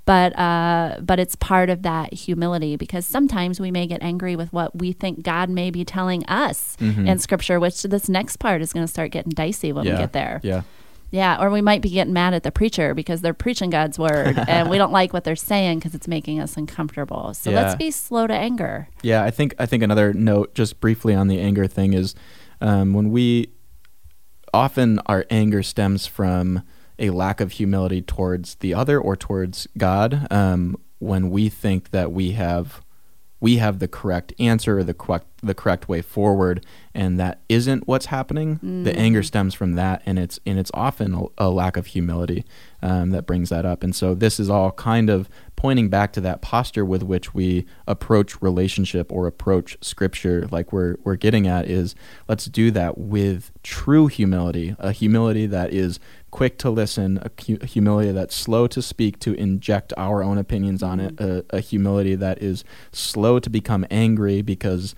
but 0.05 0.39
uh, 0.39 0.99
but 1.01 1.19
it's 1.19 1.37
part 1.37 1.71
of 1.71 1.83
that 1.83 2.13
humility 2.13 2.77
because 2.77 3.07
sometimes 3.07 3.59
we 3.61 3.71
may 3.71 3.87
get 3.87 4.03
angry 4.03 4.37
with 4.37 4.53
what 4.53 4.77
we 4.79 4.93
think 4.93 5.23
God 5.23 5.49
may 5.49 5.71
be 5.71 5.85
telling 5.85 6.25
us 6.27 6.77
mm-hmm. 6.79 7.07
in 7.07 7.19
Scripture, 7.19 7.59
which 7.59 7.83
this 7.83 8.09
next 8.09 8.37
part 8.37 8.61
is 8.61 8.73
going 8.73 8.85
to 8.85 8.93
start 8.93 9.11
getting 9.11 9.31
dicey 9.31 9.73
when 9.73 9.87
yeah. 9.87 9.93
we 9.93 9.99
get 9.99 10.13
there. 10.13 10.41
Yeah. 10.43 10.63
Yeah, 11.11 11.43
or 11.43 11.51
we 11.51 11.63
might 11.63 11.81
be 11.81 11.89
getting 11.91 12.13
mad 12.13 12.35
at 12.35 12.43
the 12.43 12.53
preacher 12.53 12.93
because 12.93 13.23
they're 13.23 13.35
preaching 13.35 13.71
God's 13.71 13.99
word 13.99 14.39
and 14.49 14.69
we 14.69 14.77
don't 14.77 14.93
like 14.93 15.13
what 15.13 15.25
they're 15.25 15.37
saying 15.37 15.79
because 15.79 15.95
it's 15.95 16.07
making 16.07 16.41
us 16.41 16.57
uncomfortable. 16.57 17.33
So 17.35 17.51
yeah. 17.51 17.63
let's 17.63 17.77
be 17.77 17.91
slow 17.91 18.27
to 18.27 18.35
anger. 18.35 18.89
Yeah, 19.03 19.25
I 19.25 19.31
think 19.31 19.55
I 19.59 19.67
think 19.67 19.83
another 19.83 20.13
note, 20.13 20.55
just 20.55 20.81
briefly 20.81 21.15
on 21.15 21.29
the 21.29 21.41
anger 21.41 21.67
thing, 21.67 21.95
is 21.95 22.15
um, 22.61 22.93
when 22.93 23.11
we 23.11 23.51
often 24.53 24.99
our 25.07 25.25
anger 25.31 25.63
stems 25.63 26.07
from 26.07 26.63
a 26.99 27.11
lack 27.11 27.41
of 27.41 27.53
humility 27.53 28.03
towards 28.03 28.57
the 28.57 28.75
other 28.75 29.01
or 29.01 29.17
towards 29.17 29.69
God. 29.77 30.27
Um, 30.31 30.77
when 30.99 31.31
we 31.31 31.49
think 31.49 31.91
that 31.91 32.11
we 32.13 32.33
have 32.33 32.83
we 33.40 33.59
have 33.59 33.79
the 33.79 33.88
correct 33.88 34.33
answer 34.38 34.79
or 34.79 34.85
the 34.85 34.94
correct 34.94 35.27
the 35.40 35.55
correct 35.55 35.88
way 35.88 36.03
forward 36.03 36.66
and 36.94 37.20
that 37.20 37.40
isn't 37.48 37.87
what's 37.87 38.07
happening 38.07 38.59
mm. 38.59 38.83
the 38.83 38.96
anger 38.96 39.22
stems 39.22 39.55
from 39.55 39.74
that 39.74 40.03
and 40.05 40.18
it's 40.18 40.40
and 40.44 40.59
it's 40.59 40.70
often 40.74 41.14
a, 41.14 41.24
a 41.38 41.48
lack 41.48 41.77
of 41.77 41.87
humility 41.87 42.44
um, 42.83 43.11
that 43.11 43.24
brings 43.24 43.48
that 43.48 43.64
up 43.64 43.85
and 43.85 43.94
so 43.94 44.14
this 44.14 44.40
is 44.40 44.51
all 44.51 44.72
kind 44.72 45.09
of 45.09 45.29
pointing 45.55 45.88
back 45.88 46.12
to 46.12 46.20
that 46.20 46.40
posture 46.42 46.85
with 46.85 47.05
which 47.05 47.35
we 47.35 47.66
approach 47.87 48.42
relationship 48.42 49.12
or 49.12 49.29
approach 49.29 49.77
scripture 49.81 50.48
like 50.51 50.72
we're 50.72 50.96
we're 51.05 51.16
getting 51.16 51.46
at 51.46 51.66
is 51.68 51.94
let's 52.27 52.46
do 52.46 52.72
that 52.72 52.98
with 52.98 53.53
true 53.62 54.09
humility 54.09 54.74
a 54.81 54.90
humility 54.90 55.46
that 55.46 55.72
is 55.72 56.01
quick 56.31 56.59
to 56.59 56.71
listen, 56.71 57.19
a, 57.19 57.31
hu- 57.47 57.59
a 57.61 57.67
humility 57.67 58.12
that's 58.12 58.35
slow 58.35 58.67
to 58.69 58.83
speak, 58.83 59.19
to 59.21 59.33
inject 59.35 59.93
our 59.97 60.23
own 60.23 60.38
opinions 60.38 60.83
on 60.83 61.01
it, 61.01 61.19
a, 61.21 61.45
a 61.51 61.61
humility 61.61 62.14
that 62.14 62.43
is 62.43 62.64
slow 62.93 63.38
to 63.38 63.49
become 63.51 63.87
angry 63.91 64.43
because 64.43 64.95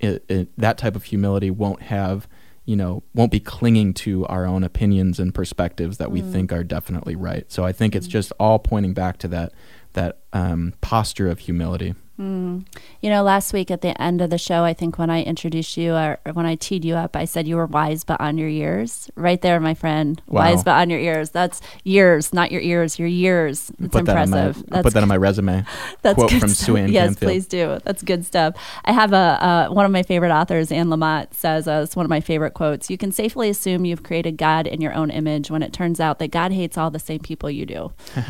it, 0.00 0.24
it, 0.28 0.48
that 0.56 0.78
type 0.78 0.96
of 0.96 1.04
humility 1.04 1.50
won't 1.50 1.82
have 1.82 2.28
you 2.64 2.76
know 2.76 3.02
won't 3.14 3.30
be 3.32 3.40
clinging 3.40 3.94
to 3.94 4.26
our 4.26 4.44
own 4.44 4.62
opinions 4.62 5.18
and 5.18 5.34
perspectives 5.34 5.96
that 5.96 6.10
we 6.10 6.20
Mm. 6.20 6.32
think 6.32 6.52
are 6.52 6.62
definitely 6.64 7.16
right 7.16 7.50
so 7.50 7.64
i 7.64 7.72
think 7.72 7.96
it's 7.96 8.06
Mm. 8.06 8.10
just 8.10 8.30
all 8.38 8.58
pointing 8.58 8.92
back 8.92 9.16
to 9.18 9.28
that 9.28 9.52
that 9.94 10.18
um, 10.32 10.74
posture 10.80 11.28
of 11.28 11.40
humility 11.40 11.94
Mm. 12.18 12.66
You 13.00 13.10
know, 13.10 13.22
last 13.22 13.52
week 13.52 13.70
at 13.70 13.80
the 13.80 14.00
end 14.00 14.20
of 14.20 14.30
the 14.30 14.38
show, 14.38 14.64
I 14.64 14.74
think 14.74 14.98
when 14.98 15.08
I 15.08 15.22
introduced 15.22 15.76
you 15.76 15.94
or 15.94 16.18
when 16.32 16.46
I 16.46 16.56
teed 16.56 16.84
you 16.84 16.96
up, 16.96 17.14
I 17.14 17.24
said 17.24 17.46
you 17.46 17.54
were 17.54 17.66
wise 17.66 18.02
but 18.02 18.20
on 18.20 18.38
your 18.38 18.48
years. 18.48 19.08
Right 19.14 19.40
there, 19.40 19.60
my 19.60 19.74
friend. 19.74 20.20
Wow. 20.26 20.42
Wise 20.42 20.64
but 20.64 20.72
on 20.72 20.90
your 20.90 20.98
ears. 20.98 21.30
That's 21.30 21.60
years, 21.84 22.32
not 22.32 22.50
your 22.50 22.60
ears, 22.60 22.98
your 22.98 23.06
years. 23.06 23.70
It's 23.78 23.92
put 23.92 24.06
that 24.06 24.16
on 24.16 24.30
my 24.30 24.46
impressive. 24.46 24.64
I'll 24.72 24.82
put 24.82 24.94
that 24.94 25.02
on 25.02 25.08
my 25.08 25.16
resume 25.16 25.64
That's 26.02 26.16
quote 26.16 26.30
good 26.30 26.40
from 26.40 26.48
stuff. 26.48 26.66
Suanne 26.66 26.90
Yes, 26.90 27.14
Camfield. 27.14 27.18
please 27.20 27.46
do. 27.46 27.78
That's 27.84 28.02
good 28.02 28.26
stuff. 28.26 28.56
I 28.84 28.92
have 28.92 29.12
a 29.12 29.16
uh, 29.16 29.68
one 29.68 29.84
of 29.84 29.92
my 29.92 30.02
favorite 30.02 30.32
authors, 30.32 30.72
Anne 30.72 30.88
Lamott, 30.88 31.34
says 31.34 31.68
uh, 31.68 31.82
it's 31.84 31.94
one 31.94 32.04
of 32.04 32.10
my 32.10 32.20
favorite 32.20 32.54
quotes. 32.54 32.90
You 32.90 32.98
can 32.98 33.12
safely 33.12 33.48
assume 33.48 33.84
you've 33.84 34.02
created 34.02 34.36
God 34.36 34.66
in 34.66 34.80
your 34.80 34.92
own 34.92 35.10
image 35.12 35.52
when 35.52 35.62
it 35.62 35.72
turns 35.72 36.00
out 36.00 36.18
that 36.18 36.28
God 36.28 36.50
hates 36.50 36.76
all 36.76 36.90
the 36.90 36.98
same 36.98 37.20
people 37.20 37.48
you 37.48 37.64
do. 37.64 37.92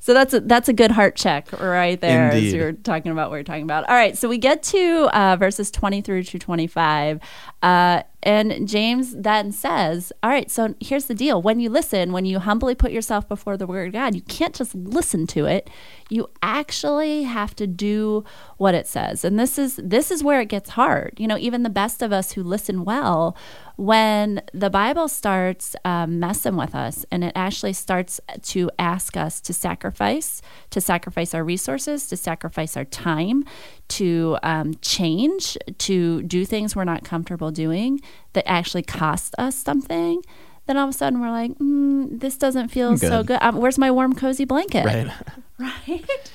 So 0.00 0.14
that's 0.14 0.32
a, 0.32 0.40
that's 0.40 0.68
a 0.68 0.72
good 0.72 0.90
heart 0.90 1.16
check 1.16 1.52
right 1.60 2.00
there 2.00 2.30
as 2.30 2.52
you're 2.52 2.72
talking 2.72 3.12
about 3.12 3.30
what 3.30 3.36
you're 3.36 3.44
talking 3.44 3.64
about. 3.64 3.88
All 3.88 3.94
right, 3.94 4.16
so 4.16 4.28
we 4.28 4.38
get 4.38 4.62
to 4.64 5.08
uh, 5.12 5.36
verses 5.36 5.70
20 5.70 6.02
through 6.02 6.22
to 6.24 6.38
25. 6.38 7.20
Uh, 7.62 8.02
and 8.22 8.66
James 8.66 9.14
then 9.14 9.52
says, 9.52 10.12
All 10.22 10.30
right, 10.30 10.50
so 10.50 10.74
here's 10.80 11.04
the 11.04 11.14
deal. 11.14 11.40
When 11.40 11.60
you 11.60 11.70
listen, 11.70 12.12
when 12.12 12.24
you 12.24 12.40
humbly 12.40 12.74
put 12.74 12.90
yourself 12.90 13.28
before 13.28 13.56
the 13.56 13.66
word 13.66 13.88
of 13.88 13.92
God, 13.92 14.14
you 14.14 14.22
can't 14.22 14.54
just 14.54 14.74
listen 14.74 15.26
to 15.28 15.46
it. 15.46 15.70
You 16.10 16.28
actually 16.42 17.22
have 17.24 17.54
to 17.56 17.66
do 17.66 18.24
what 18.56 18.74
it 18.74 18.86
says. 18.88 19.24
And 19.24 19.38
this 19.38 19.56
is 19.56 19.78
this 19.82 20.10
is 20.10 20.24
where 20.24 20.40
it 20.40 20.48
gets 20.48 20.70
hard. 20.70 21.14
You 21.18 21.28
know, 21.28 21.38
even 21.38 21.62
the 21.62 21.70
best 21.70 22.02
of 22.02 22.12
us 22.12 22.32
who 22.32 22.42
listen 22.42 22.84
well, 22.84 23.36
when 23.76 24.42
the 24.52 24.70
Bible 24.70 25.06
starts 25.06 25.76
um, 25.84 26.18
messing 26.18 26.56
with 26.56 26.74
us 26.74 27.06
and 27.12 27.22
it 27.22 27.32
actually 27.36 27.74
starts 27.74 28.20
to 28.42 28.68
ask 28.80 29.16
us 29.16 29.40
to 29.42 29.52
sacrifice, 29.52 30.42
to 30.70 30.80
sacrifice 30.80 31.34
our 31.34 31.44
resources, 31.44 32.08
to 32.08 32.16
sacrifice 32.16 32.76
our 32.76 32.84
time, 32.84 33.44
to 33.86 34.36
um, 34.42 34.74
change, 34.82 35.56
to 35.78 36.22
do 36.22 36.44
things 36.44 36.74
we're 36.74 36.82
not 36.82 37.04
comfortable 37.04 37.52
doing 37.52 38.00
that 38.32 38.48
actually 38.48 38.82
cost 38.82 39.34
us 39.38 39.56
something, 39.56 40.22
then 40.66 40.76
all 40.76 40.88
of 40.88 40.94
a 40.94 40.96
sudden 40.96 41.20
we're 41.20 41.30
like, 41.30 41.52
mm, 41.58 42.20
this 42.20 42.36
doesn't 42.36 42.68
feel 42.68 42.90
I'm 42.90 42.96
so 42.98 43.22
good. 43.22 43.26
good. 43.26 43.38
Um, 43.42 43.56
where's 43.56 43.78
my 43.78 43.90
warm, 43.90 44.14
cozy 44.14 44.44
blanket? 44.44 44.84
right 44.84 45.10
right? 45.58 46.32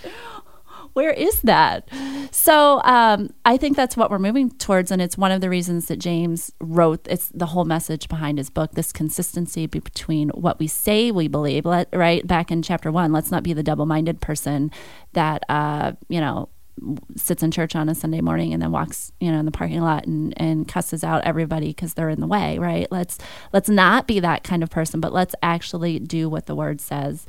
Where 0.93 1.11
is 1.11 1.41
that? 1.41 1.89
So 2.29 2.79
um, 2.83 3.31
I 3.45 3.57
think 3.57 3.75
that's 3.75 3.97
what 3.97 4.11
we're 4.11 4.19
moving 4.19 4.51
towards, 4.51 4.91
and 4.91 5.01
it's 5.01 5.17
one 5.17 5.31
of 5.31 5.41
the 5.41 5.49
reasons 5.49 5.87
that 5.87 5.97
James 5.97 6.51
wrote. 6.61 7.07
It's 7.09 7.29
the 7.29 7.47
whole 7.47 7.65
message 7.65 8.07
behind 8.07 8.37
his 8.37 8.51
book. 8.51 8.73
This 8.73 8.91
consistency 8.91 9.65
between 9.65 10.29
what 10.29 10.59
we 10.59 10.67
say 10.67 11.09
we 11.09 11.27
believe. 11.27 11.65
Let, 11.65 11.89
right 11.93 12.25
back 12.27 12.51
in 12.51 12.61
chapter 12.61 12.91
one, 12.91 13.11
let's 13.11 13.31
not 13.31 13.41
be 13.41 13.53
the 13.53 13.63
double-minded 13.63 14.21
person 14.21 14.69
that 15.13 15.43
uh, 15.49 15.93
you 16.09 16.21
know 16.21 16.49
sits 17.15 17.43
in 17.43 17.51
church 17.51 17.75
on 17.75 17.89
a 17.89 17.95
Sunday 17.95 18.21
morning 18.21 18.53
and 18.53 18.61
then 18.61 18.71
walks, 18.71 19.11
you 19.19 19.31
know, 19.31 19.39
in 19.39 19.45
the 19.45 19.51
parking 19.51 19.81
lot 19.81 20.05
and, 20.05 20.33
and 20.37 20.67
cusses 20.67 21.03
out 21.03 21.23
everybody 21.23 21.67
because 21.67 21.93
they're 21.93 22.09
in 22.09 22.19
the 22.19 22.27
way, 22.27 22.57
right? 22.57 22.87
Let's 22.91 23.17
let's 23.51 23.69
not 23.69 24.07
be 24.07 24.19
that 24.19 24.43
kind 24.43 24.63
of 24.63 24.69
person, 24.69 24.99
but 24.99 25.13
let's 25.13 25.35
actually 25.41 25.99
do 25.99 26.29
what 26.29 26.45
the 26.45 26.55
word 26.55 26.81
says. 26.81 27.25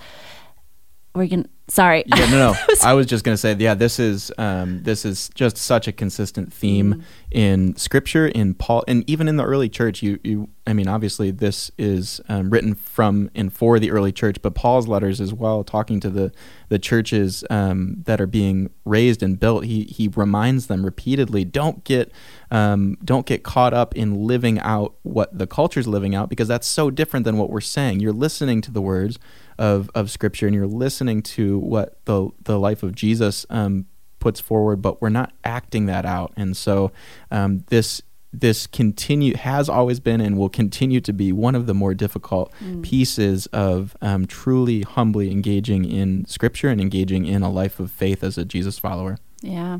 We're 1.14 1.28
gonna 1.28 1.44
sorry. 1.68 2.02
yeah 2.06 2.28
no 2.30 2.52
no 2.52 2.54
i 2.82 2.92
was 2.92 3.06
just 3.06 3.24
going 3.24 3.32
to 3.32 3.38
say 3.38 3.54
yeah 3.58 3.72
this 3.74 3.98
is 3.98 4.30
um, 4.36 4.82
this 4.82 5.04
is 5.06 5.30
just 5.34 5.56
such 5.56 5.88
a 5.88 5.92
consistent 5.92 6.52
theme 6.52 6.84
Mm. 6.94 7.02
in 7.30 7.76
scripture 7.76 8.26
in 8.28 8.52
paul 8.54 8.84
and 8.86 9.08
even 9.08 9.28
in 9.28 9.36
the 9.36 9.44
early 9.44 9.68
church 9.70 10.02
you 10.02 10.18
you 10.22 10.50
i 10.66 10.72
mean 10.74 10.86
obviously 10.88 11.30
this 11.30 11.70
is 11.78 12.20
um, 12.28 12.50
written 12.50 12.74
from 12.74 13.30
and 13.34 13.50
for 13.52 13.78
the 13.78 13.90
early 13.90 14.12
church 14.12 14.42
but 14.42 14.54
paul's 14.54 14.86
letters 14.88 15.20
as 15.22 15.32
well 15.32 15.64
talking 15.64 16.00
to 16.00 16.10
the 16.10 16.32
the 16.68 16.78
churches 16.78 17.44
um, 17.48 18.02
that 18.04 18.20
are 18.20 18.26
being 18.26 18.68
raised 18.84 19.22
and 19.22 19.40
built 19.40 19.64
he 19.64 19.84
he 19.84 20.08
reminds 20.08 20.66
them 20.66 20.84
repeatedly 20.84 21.44
don't 21.44 21.82
get 21.84 22.12
um, 22.50 22.98
don't 23.04 23.24
get 23.26 23.42
caught 23.42 23.72
up 23.72 23.96
in 23.96 24.26
living 24.26 24.58
out 24.60 24.94
what 25.02 25.36
the 25.36 25.46
culture's 25.46 25.86
living 25.88 26.14
out 26.14 26.28
because 26.28 26.46
that's 26.48 26.66
so 26.66 26.90
different 26.90 27.24
than 27.24 27.38
what 27.38 27.48
we're 27.50 27.60
saying 27.62 28.00
you're 28.00 28.12
listening 28.12 28.60
to 28.60 28.70
the 28.70 28.82
words 28.82 29.18
of, 29.58 29.90
of 29.94 30.10
scripture 30.10 30.46
and 30.46 30.54
you're 30.54 30.66
listening 30.66 31.22
to 31.22 31.58
what 31.58 32.04
the 32.04 32.30
the 32.44 32.58
life 32.58 32.82
of 32.82 32.94
Jesus 32.94 33.46
um, 33.50 33.86
puts 34.18 34.40
forward, 34.40 34.80
but 34.82 35.00
we're 35.02 35.10
not 35.10 35.32
acting 35.44 35.86
that 35.86 36.04
out. 36.06 36.32
And 36.36 36.56
so 36.56 36.92
um, 37.30 37.64
this 37.68 38.02
this 38.32 38.66
continue 38.66 39.36
has 39.36 39.68
always 39.68 40.00
been 40.00 40.20
and 40.20 40.36
will 40.36 40.48
continue 40.48 41.00
to 41.00 41.12
be 41.12 41.32
one 41.32 41.54
of 41.54 41.66
the 41.66 41.74
more 41.74 41.94
difficult 41.94 42.52
pieces 42.82 43.46
of 43.46 43.96
um, 44.00 44.26
truly 44.26 44.82
humbly 44.82 45.30
engaging 45.30 45.84
in 45.84 46.24
scripture 46.26 46.68
and 46.68 46.80
engaging 46.80 47.26
in 47.26 47.42
a 47.42 47.50
life 47.50 47.78
of 47.78 47.92
faith 47.92 48.24
as 48.24 48.36
a 48.36 48.44
Jesus 48.44 48.78
follower. 48.78 49.18
Yeah. 49.40 49.78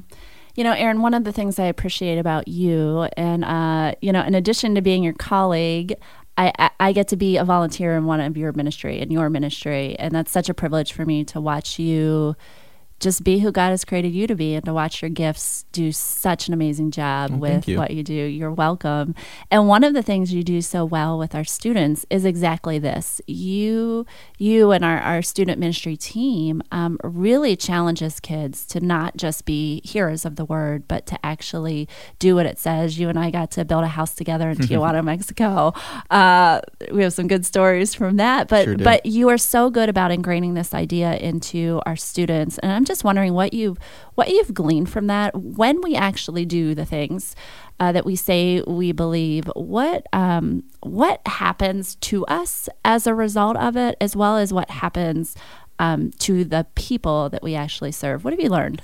You 0.55 0.63
know, 0.63 0.73
Aaron, 0.73 1.03
one 1.03 1.15
of 1.15 1.25
the 1.25 1.33
things 1.33 1.59
I 1.59 1.65
appreciate 1.65 2.17
about 2.17 2.47
you, 2.47 3.09
and, 3.17 3.45
uh, 3.45 3.97
you 4.01 4.13
know, 4.13 4.23
in 4.23 4.37
addition 4.37 4.77
to 4.77 4.83
being 4.83 5.03
your 5.03 5.15
colleague, 5.15 5.97
I, 6.37 6.71
I, 6.81 6.93
get 6.93 7.09
to 7.09 7.17
be 7.17 7.37
a 7.37 7.45
volunteer 7.45 7.97
in 7.97 8.07
one 8.07 8.21
of 8.21 8.37
your 8.37 8.53
ministry, 8.53 9.01
in 9.01 9.11
your 9.11 9.31
ministry. 9.31 9.97
And 9.99 10.13
that's 10.13 10.33
such 10.33 10.49
a 10.49 10.55
privilege 10.55 10.93
for 10.93 11.07
me 11.07 11.25
to 11.27 11.41
watch 11.41 11.79
you 11.79 12.35
just 13.05 13.23
be 13.23 13.39
who 13.39 13.53
God 13.53 13.71
has 13.71 13.85
created 13.85 14.13
you 14.13 14.27
to 14.27 14.35
be 14.35 14.55
and 14.55 14.65
to 14.65 14.75
watch 14.75 15.01
your 15.03 15.09
gifts 15.11 15.65
do 15.71 15.93
such 15.93 16.49
an 16.49 16.55
amazing 16.55 16.91
job 16.91 17.31
Well, 17.31 17.39
with 17.41 17.69
you. 17.69 17.79
what 17.79 17.93
you 17.93 18.03
do. 18.03 18.13
You're 18.13 18.51
welcome. 18.51 19.15
And 19.51 19.69
one 19.69 19.85
of 19.85 19.95
the 19.95 20.03
things 20.03 20.33
you 20.35 20.43
do 20.43 20.61
so 20.61 20.85
well 20.85 21.17
with 21.19 21.35
our 21.35 21.45
students 21.45 22.05
is 22.11 22.25
exactly 22.25 22.79
this. 22.79 23.21
You 23.27 24.07
you 24.39 24.73
and 24.73 24.85
our, 24.85 24.99
our 24.99 25.23
student 25.23 25.59
ministry 25.61 25.97
team 25.97 26.63
um, 26.73 26.99
really 27.05 27.55
challenges 27.57 28.19
kids 28.21 28.67
to 28.67 28.81
not 28.81 29.17
just 29.17 29.45
be 29.45 29.81
hearers 29.85 30.25
of 30.25 30.37
the 30.37 30.45
word, 30.45 30.89
but 30.89 31.07
to 31.07 31.19
actually 31.25 31.89
do 32.19 32.35
what 32.35 32.47
it 32.47 32.59
says. 32.59 32.99
You 32.99 33.09
and 33.09 33.19
I 33.19 33.31
got 33.31 33.51
to 33.53 33.65
build 33.65 33.85
a 33.85 33.89
house 33.89 34.15
together 34.15 34.51
in 34.51 34.57
Tijuana, 34.65 35.05
Mexico. 35.05 35.73
Uh, 36.11 36.61
we 36.91 37.03
have 37.03 37.13
some 37.13 37.29
good 37.29 37.45
stories 37.47 37.95
from 37.95 38.17
that. 38.17 38.49
But 38.49 38.65
Sure 38.65 38.77
but 38.79 39.05
you 39.07 39.29
are 39.29 39.39
so 39.39 39.69
good 39.71 39.89
about 39.89 40.11
ingraining 40.11 40.55
this 40.55 40.73
idea 40.75 41.15
into 41.17 41.81
our 41.87 41.97
students 41.97 42.59
and 42.59 42.71
i'm 42.71 42.85
just 42.85 42.94
wondering 43.03 43.35
what 43.35 43.53
you've 43.53 43.79
what 44.15 44.29
you've 44.29 44.55
gleaned 44.55 44.91
from 44.91 45.07
that 45.09 45.35
when 45.35 45.81
we 45.81 45.97
actually 45.97 46.45
do 46.45 46.75
the 46.75 46.85
things 46.85 47.35
uh, 47.81 47.91
that 47.91 48.05
we 48.05 48.15
say 48.15 48.63
we 48.67 48.93
believe 48.93 49.47
what 49.57 50.07
um, 50.13 50.63
what 50.81 51.21
happens 51.27 51.97
to 51.97 52.25
us 52.27 52.69
as 52.85 53.07
a 53.07 53.15
result 53.15 53.57
of 53.57 53.77
it 53.77 53.97
as 54.01 54.15
well 54.15 54.37
as 54.37 54.53
what 54.53 54.71
happens 54.71 55.35
um, 55.79 56.13
to 56.19 56.45
the 56.45 56.67
people 56.77 57.29
that 57.31 57.43
we 57.43 57.55
actually 57.55 57.91
serve 57.91 58.25
what 58.25 58.33
have 58.33 58.41
you 58.41 58.51
learned 58.51 58.81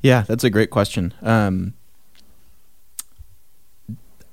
Yeah, 0.00 0.22
that's 0.22 0.44
a 0.44 0.50
great 0.50 0.70
question. 0.70 1.12
Um, 1.22 1.74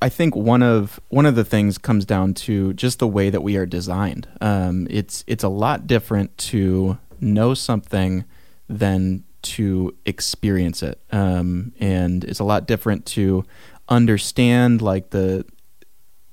I 0.02 0.10
think 0.10 0.36
one 0.36 0.62
of 0.62 1.00
one 1.10 1.26
of 1.26 1.36
the 1.36 1.46
things 1.46 1.78
comes 1.78 2.06
down 2.06 2.34
to 2.36 2.74
just 2.74 3.00
the 3.00 3.08
way 3.08 3.30
that 3.30 3.42
we 3.42 3.58
are 3.58 3.66
designed. 3.66 4.28
Um, 4.42 4.88
it's 4.90 5.24
it's 5.26 5.44
a 5.44 5.50
lot 5.50 5.88
different 5.88 6.38
to 6.38 6.98
know 7.20 7.54
something 7.54 8.26
than 8.68 9.24
to 9.44 9.96
experience 10.06 10.82
it, 10.82 11.00
um, 11.12 11.74
and 11.80 12.24
it's 12.24 12.40
a 12.40 12.44
lot 12.44 12.68
different 12.68 13.06
to 13.06 13.46
understand 13.88 14.82
like 14.82 15.12
the 15.12 15.46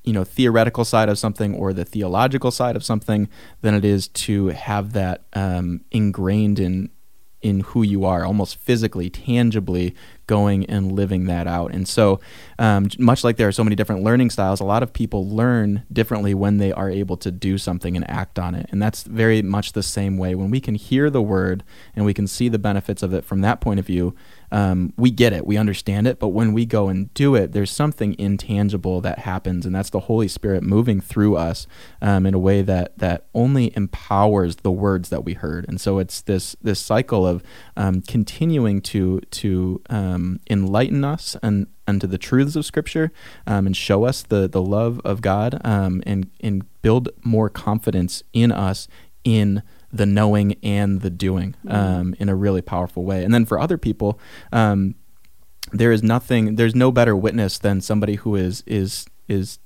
you 0.04 0.12
know 0.12 0.24
theoretical 0.24 0.84
side 0.84 1.08
of 1.08 1.18
something 1.18 1.54
or 1.54 1.72
the 1.72 1.84
theological 1.84 2.50
side 2.50 2.76
of 2.76 2.84
something 2.84 3.28
than 3.60 3.74
it 3.74 3.84
is 3.84 4.08
to 4.08 4.48
have 4.48 4.92
that 4.92 5.24
um, 5.34 5.82
ingrained 5.90 6.58
in 6.58 6.90
in 7.42 7.60
who 7.60 7.82
you 7.82 8.04
are, 8.04 8.24
almost 8.24 8.56
physically, 8.56 9.10
tangibly 9.10 9.94
going 10.26 10.64
and 10.66 10.92
living 10.92 11.26
that 11.26 11.46
out. 11.46 11.72
And 11.72 11.86
so, 11.86 12.20
um, 12.58 12.88
much 12.98 13.24
like 13.24 13.36
there 13.36 13.48
are 13.48 13.52
so 13.52 13.64
many 13.64 13.76
different 13.76 14.02
learning 14.02 14.30
styles, 14.30 14.60
a 14.60 14.64
lot 14.64 14.82
of 14.82 14.92
people 14.92 15.28
learn 15.28 15.82
differently 15.92 16.32
when 16.32 16.58
they 16.58 16.72
are 16.72 16.88
able 16.88 17.16
to 17.18 17.30
do 17.30 17.58
something 17.58 17.96
and 17.96 18.08
act 18.08 18.38
on 18.38 18.54
it. 18.54 18.66
And 18.70 18.80
that's 18.80 19.02
very 19.02 19.42
much 19.42 19.72
the 19.72 19.82
same 19.82 20.16
way. 20.16 20.34
When 20.34 20.50
we 20.50 20.60
can 20.60 20.76
hear 20.76 21.10
the 21.10 21.22
word 21.22 21.64
and 21.94 22.04
we 22.04 22.14
can 22.14 22.26
see 22.26 22.48
the 22.48 22.58
benefits 22.58 23.02
of 23.02 23.12
it 23.12 23.24
from 23.24 23.40
that 23.40 23.60
point 23.60 23.80
of 23.80 23.86
view, 23.86 24.14
um, 24.52 24.92
we 24.98 25.10
get 25.10 25.32
it, 25.32 25.46
we 25.46 25.56
understand 25.56 26.06
it. 26.06 26.18
But 26.18 26.28
when 26.28 26.52
we 26.52 26.66
go 26.66 26.88
and 26.88 27.12
do 27.14 27.34
it, 27.34 27.52
there's 27.52 27.70
something 27.70 28.14
intangible 28.18 29.00
that 29.00 29.20
happens, 29.20 29.64
and 29.64 29.74
that's 29.74 29.90
the 29.90 30.00
Holy 30.00 30.28
Spirit 30.28 30.62
moving 30.62 31.00
through 31.00 31.36
us 31.36 31.66
um, 32.02 32.26
in 32.26 32.34
a 32.34 32.38
way 32.38 32.60
that 32.60 32.98
that 32.98 33.24
only 33.34 33.74
empowers 33.74 34.56
the 34.56 34.70
words 34.70 35.08
that 35.08 35.24
we 35.24 35.32
heard. 35.32 35.66
And 35.68 35.80
so 35.80 35.98
it's 35.98 36.20
this 36.20 36.54
this 36.62 36.78
cycle 36.78 37.26
of 37.26 37.42
um, 37.76 38.02
continuing 38.02 38.82
to 38.82 39.20
to 39.20 39.80
um, 39.88 40.38
enlighten 40.50 41.02
us 41.02 41.34
and 41.42 41.66
unto 41.86 42.06
the 42.06 42.18
truths 42.18 42.54
of 42.54 42.66
Scripture 42.66 43.10
um, 43.46 43.66
and 43.66 43.76
show 43.76 44.04
us 44.04 44.22
the 44.22 44.46
the 44.48 44.62
love 44.62 45.00
of 45.02 45.22
God 45.22 45.58
um, 45.64 46.02
and 46.04 46.30
and 46.40 46.64
build 46.82 47.08
more 47.24 47.48
confidence 47.48 48.22
in 48.34 48.52
us 48.52 48.86
in 49.24 49.62
the 49.92 50.06
knowing 50.06 50.56
and 50.62 51.00
the 51.02 51.10
doing 51.10 51.54
Mm-hmm. 51.64 51.76
um, 51.76 52.14
in 52.18 52.28
a 52.28 52.34
really 52.34 52.62
powerful 52.62 53.04
way. 53.04 53.24
And 53.24 53.32
then 53.32 53.44
for 53.44 53.58
other 53.60 53.78
people, 53.78 54.18
um, 54.52 54.94
there 55.72 55.92
is 55.92 56.02
nothing. 56.02 56.56
There's 56.56 56.74
no 56.74 56.90
better 56.90 57.14
witness 57.16 57.58
than 57.58 57.80
somebody 57.80 58.16
who 58.16 58.36
is 58.36 58.62
is 58.66 59.06
is 59.28 59.58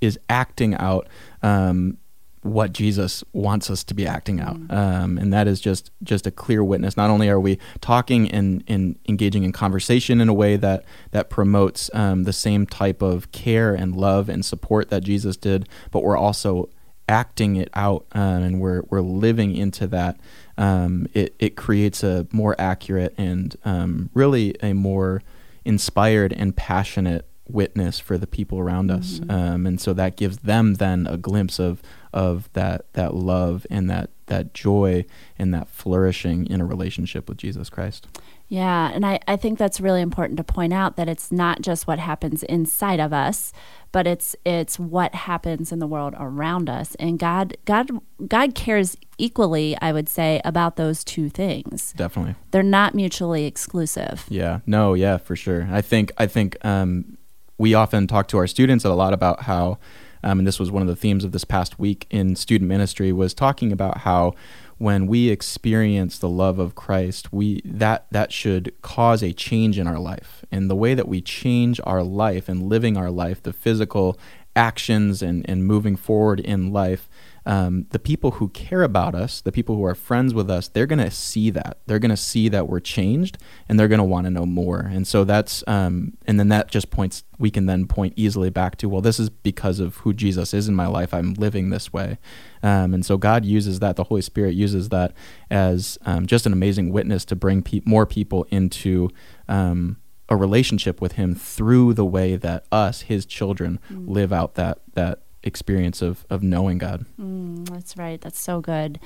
is 0.00 0.18
acting 0.28 0.74
out 0.74 1.08
um, 1.42 1.98
what 2.42 2.72
Jesus 2.72 3.24
wants 3.32 3.70
us 3.70 3.82
to 3.84 3.94
be 3.94 4.06
acting 4.06 4.40
out, 4.40 4.56
um, 4.70 5.18
and 5.18 5.32
that 5.32 5.46
is 5.48 5.60
just 5.60 5.90
just 6.02 6.26
a 6.26 6.30
clear 6.30 6.62
witness. 6.62 6.96
Not 6.96 7.10
only 7.10 7.28
are 7.28 7.40
we 7.40 7.58
talking 7.80 8.30
and, 8.30 8.62
and 8.68 8.98
engaging 9.08 9.44
in 9.44 9.52
conversation 9.52 10.20
in 10.20 10.28
a 10.28 10.34
way 10.34 10.56
that 10.56 10.84
that 11.12 11.30
promotes 11.30 11.90
um, 11.94 12.24
the 12.24 12.32
same 12.32 12.66
type 12.66 13.02
of 13.02 13.30
care 13.32 13.74
and 13.74 13.96
love 13.96 14.28
and 14.28 14.44
support 14.44 14.88
that 14.90 15.02
Jesus 15.02 15.36
did, 15.36 15.68
but 15.90 16.02
we're 16.02 16.16
also 16.16 16.68
acting 17.08 17.56
it 17.56 17.70
out 17.74 18.06
um, 18.12 18.42
and 18.42 18.60
we're 18.60 18.82
we're 18.88 19.00
living 19.00 19.56
into 19.56 19.86
that. 19.88 20.18
Um, 20.56 21.08
it 21.14 21.34
it 21.38 21.56
creates 21.56 22.02
a 22.02 22.26
more 22.32 22.54
accurate 22.58 23.14
and 23.16 23.56
um, 23.64 24.10
really 24.14 24.54
a 24.62 24.72
more 24.72 25.22
inspired 25.64 26.32
and 26.32 26.54
passionate 26.54 27.26
witness 27.48 27.98
for 27.98 28.18
the 28.18 28.26
people 28.26 28.58
around 28.58 28.90
us, 28.90 29.20
um, 29.28 29.66
and 29.66 29.80
so 29.80 29.92
that 29.94 30.16
gives 30.16 30.38
them 30.38 30.74
then 30.74 31.06
a 31.06 31.16
glimpse 31.16 31.58
of 31.58 31.82
of 32.12 32.52
that 32.52 32.92
that 32.92 33.14
love 33.14 33.66
and 33.70 33.88
that 33.88 34.10
that 34.26 34.52
joy 34.54 35.04
and 35.38 35.52
that 35.54 35.68
flourishing 35.68 36.46
in 36.46 36.60
a 36.60 36.66
relationship 36.66 37.28
with 37.28 37.38
Jesus 37.38 37.70
Christ. 37.70 38.06
Yeah, 38.48 38.90
and 38.94 39.04
I, 39.04 39.20
I 39.28 39.36
think 39.36 39.58
that's 39.58 39.80
really 39.80 40.00
important 40.00 40.38
to 40.38 40.44
point 40.44 40.72
out 40.72 40.96
that 40.96 41.08
it's 41.08 41.30
not 41.30 41.60
just 41.60 41.86
what 41.86 41.98
happens 41.98 42.42
inside 42.42 42.98
of 42.98 43.12
us, 43.12 43.52
but 43.92 44.06
it's 44.06 44.34
it's 44.44 44.78
what 44.78 45.14
happens 45.14 45.70
in 45.70 45.78
the 45.78 45.86
world 45.86 46.14
around 46.18 46.70
us. 46.70 46.94
And 46.94 47.18
God 47.18 47.56
God 47.66 47.90
God 48.26 48.54
cares 48.54 48.96
equally, 49.18 49.76
I 49.82 49.92
would 49.92 50.08
say, 50.08 50.40
about 50.44 50.76
those 50.76 51.04
two 51.04 51.28
things. 51.28 51.92
Definitely. 51.96 52.36
They're 52.50 52.62
not 52.62 52.94
mutually 52.94 53.44
exclusive. 53.44 54.24
Yeah. 54.28 54.60
No. 54.66 54.94
Yeah. 54.94 55.18
For 55.18 55.36
sure. 55.36 55.68
I 55.70 55.82
think. 55.82 56.12
I 56.16 56.26
think. 56.26 56.56
Um, 56.64 57.18
we 57.58 57.74
often 57.74 58.06
talk 58.06 58.28
to 58.28 58.38
our 58.38 58.46
students 58.46 58.84
a 58.84 58.94
lot 58.94 59.12
about 59.12 59.42
how, 59.42 59.78
um, 60.22 60.38
and 60.38 60.46
this 60.46 60.58
was 60.58 60.70
one 60.70 60.80
of 60.80 60.88
the 60.88 60.96
themes 60.96 61.24
of 61.24 61.32
this 61.32 61.44
past 61.44 61.78
week 61.78 62.06
in 62.08 62.36
student 62.36 62.68
ministry 62.68 63.12
was 63.12 63.34
talking 63.34 63.72
about 63.72 63.98
how 63.98 64.34
when 64.78 65.06
we 65.08 65.28
experience 65.28 66.18
the 66.18 66.28
love 66.28 66.58
of 66.58 66.74
Christ, 66.74 67.32
we 67.32 67.60
that 67.64 68.06
that 68.10 68.32
should 68.32 68.72
cause 68.80 69.22
a 69.22 69.32
change 69.32 69.78
in 69.78 69.86
our 69.86 69.98
life. 69.98 70.44
And 70.50 70.70
the 70.70 70.76
way 70.76 70.94
that 70.94 71.08
we 71.08 71.20
change 71.20 71.80
our 71.84 72.02
life 72.02 72.48
and 72.48 72.68
living 72.68 72.96
our 72.96 73.10
life, 73.10 73.42
the 73.42 73.52
physical 73.52 74.18
actions 74.54 75.22
and, 75.22 75.48
and 75.48 75.64
moving 75.64 75.96
forward 75.96 76.40
in 76.40 76.72
life, 76.72 77.08
um, 77.48 77.86
the 77.90 77.98
people 77.98 78.32
who 78.32 78.50
care 78.50 78.82
about 78.82 79.14
us, 79.14 79.40
the 79.40 79.50
people 79.50 79.74
who 79.74 79.84
are 79.84 79.94
friends 79.94 80.34
with 80.34 80.50
us, 80.50 80.68
they're 80.68 80.86
going 80.86 80.98
to 80.98 81.10
see 81.10 81.48
that. 81.48 81.78
They're 81.86 81.98
going 81.98 82.10
to 82.10 82.16
see 82.16 82.50
that 82.50 82.68
we're 82.68 82.78
changed 82.78 83.38
and 83.66 83.80
they're 83.80 83.88
going 83.88 83.98
to 84.00 84.04
want 84.04 84.26
to 84.26 84.30
know 84.30 84.44
more. 84.44 84.80
And 84.80 85.06
so 85.06 85.24
that's, 85.24 85.64
um, 85.66 86.18
and 86.26 86.38
then 86.38 86.48
that 86.50 86.70
just 86.70 86.90
points, 86.90 87.24
we 87.38 87.50
can 87.50 87.64
then 87.64 87.86
point 87.86 88.12
easily 88.16 88.50
back 88.50 88.76
to, 88.76 88.88
well, 88.90 89.00
this 89.00 89.18
is 89.18 89.30
because 89.30 89.80
of 89.80 89.96
who 89.96 90.12
Jesus 90.12 90.52
is 90.52 90.68
in 90.68 90.74
my 90.74 90.86
life. 90.86 91.14
I'm 91.14 91.32
living 91.34 91.70
this 91.70 91.90
way. 91.90 92.18
Um, 92.62 92.92
and 92.92 93.04
so 93.04 93.16
God 93.16 93.46
uses 93.46 93.80
that, 93.80 93.96
the 93.96 94.04
Holy 94.04 94.20
Spirit 94.20 94.54
uses 94.54 94.90
that 94.90 95.14
as 95.50 95.96
um, 96.04 96.26
just 96.26 96.44
an 96.44 96.52
amazing 96.52 96.92
witness 96.92 97.24
to 97.24 97.34
bring 97.34 97.62
pe- 97.62 97.80
more 97.86 98.04
people 98.04 98.46
into 98.50 99.08
um, 99.48 99.96
a 100.28 100.36
relationship 100.36 101.00
with 101.00 101.12
Him 101.12 101.34
through 101.34 101.94
the 101.94 102.04
way 102.04 102.36
that 102.36 102.66
us, 102.70 103.02
His 103.02 103.24
children, 103.24 103.80
live 103.88 104.34
out 104.34 104.54
that, 104.56 104.80
that 104.92 105.22
experience 105.48 106.00
of, 106.00 106.24
of 106.30 106.42
knowing 106.42 106.78
God. 106.78 107.04
Mm, 107.20 107.68
that's 107.68 107.96
right. 107.96 108.20
That's 108.20 108.38
so 108.38 108.60
good. 108.60 109.00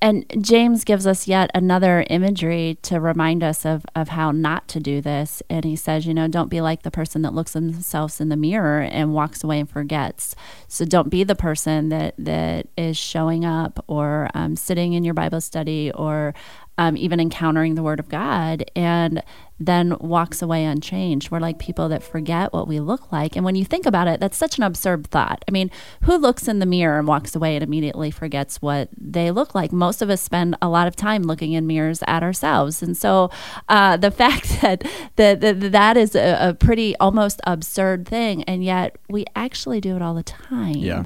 And 0.00 0.24
James 0.40 0.84
gives 0.84 1.08
us 1.08 1.26
yet 1.26 1.50
another 1.54 2.04
imagery 2.08 2.78
to 2.82 3.00
remind 3.00 3.42
us 3.42 3.66
of, 3.66 3.84
of 3.96 4.10
how 4.10 4.30
not 4.30 4.68
to 4.68 4.78
do 4.78 5.00
this. 5.00 5.42
And 5.50 5.64
he 5.64 5.74
says, 5.74 6.06
you 6.06 6.14
know, 6.14 6.28
don't 6.28 6.48
be 6.48 6.60
like 6.60 6.82
the 6.82 6.90
person 6.92 7.22
that 7.22 7.34
looks 7.34 7.54
themselves 7.54 8.20
in 8.20 8.28
the 8.28 8.36
mirror 8.36 8.82
and 8.82 9.12
walks 9.12 9.42
away 9.42 9.58
and 9.58 9.68
forgets. 9.68 10.36
So 10.68 10.84
don't 10.84 11.08
be 11.08 11.24
the 11.24 11.34
person 11.34 11.88
that, 11.88 12.14
that 12.18 12.68
is 12.76 12.96
showing 12.96 13.44
up 13.44 13.84
or 13.88 14.28
um, 14.34 14.54
sitting 14.54 14.92
in 14.92 15.02
your 15.02 15.14
Bible 15.14 15.40
study 15.40 15.90
or 15.92 16.32
um, 16.78 16.96
even 16.96 17.18
encountering 17.18 17.74
the 17.74 17.82
Word 17.82 17.98
of 17.98 18.08
God 18.08 18.70
and 18.76 19.20
then 19.60 19.96
walks 19.98 20.40
away 20.40 20.64
unchanged. 20.64 21.30
We're 21.30 21.40
like 21.40 21.58
people 21.58 21.88
that 21.88 22.02
forget 22.02 22.52
what 22.52 22.68
we 22.68 22.80
look 22.80 23.10
like. 23.10 23.34
And 23.34 23.44
when 23.44 23.56
you 23.56 23.64
think 23.64 23.86
about 23.86 24.06
it, 24.06 24.20
that's 24.20 24.36
such 24.36 24.56
an 24.56 24.64
absurd 24.64 25.08
thought. 25.08 25.44
I 25.48 25.50
mean, 25.50 25.70
who 26.02 26.16
looks 26.16 26.46
in 26.46 26.60
the 26.60 26.66
mirror 26.66 26.98
and 26.98 27.08
walks 27.08 27.34
away 27.34 27.56
and 27.56 27.64
immediately 27.64 28.10
forgets 28.10 28.62
what 28.62 28.88
they 28.96 29.30
look 29.30 29.54
like? 29.54 29.72
Most 29.72 30.00
of 30.00 30.10
us 30.10 30.20
spend 30.20 30.56
a 30.62 30.68
lot 30.68 30.86
of 30.86 30.94
time 30.94 31.22
looking 31.22 31.52
in 31.52 31.66
mirrors 31.66 32.02
at 32.06 32.22
ourselves. 32.22 32.82
And 32.82 32.96
so 32.96 33.30
uh, 33.68 33.96
the 33.96 34.10
fact 34.18 34.60
that, 34.62 34.84
that, 35.16 35.40
that, 35.40 35.72
that 35.72 35.96
is 35.96 36.14
a, 36.14 36.50
a 36.50 36.54
pretty 36.54 36.96
almost 36.96 37.40
absurd 37.44 38.06
thing, 38.06 38.44
and 38.44 38.62
yet 38.62 38.96
we 39.08 39.24
actually 39.34 39.80
do 39.80 39.96
it 39.96 40.02
all 40.02 40.14
the 40.14 40.22
time. 40.22 40.76
Yeah. 40.76 41.04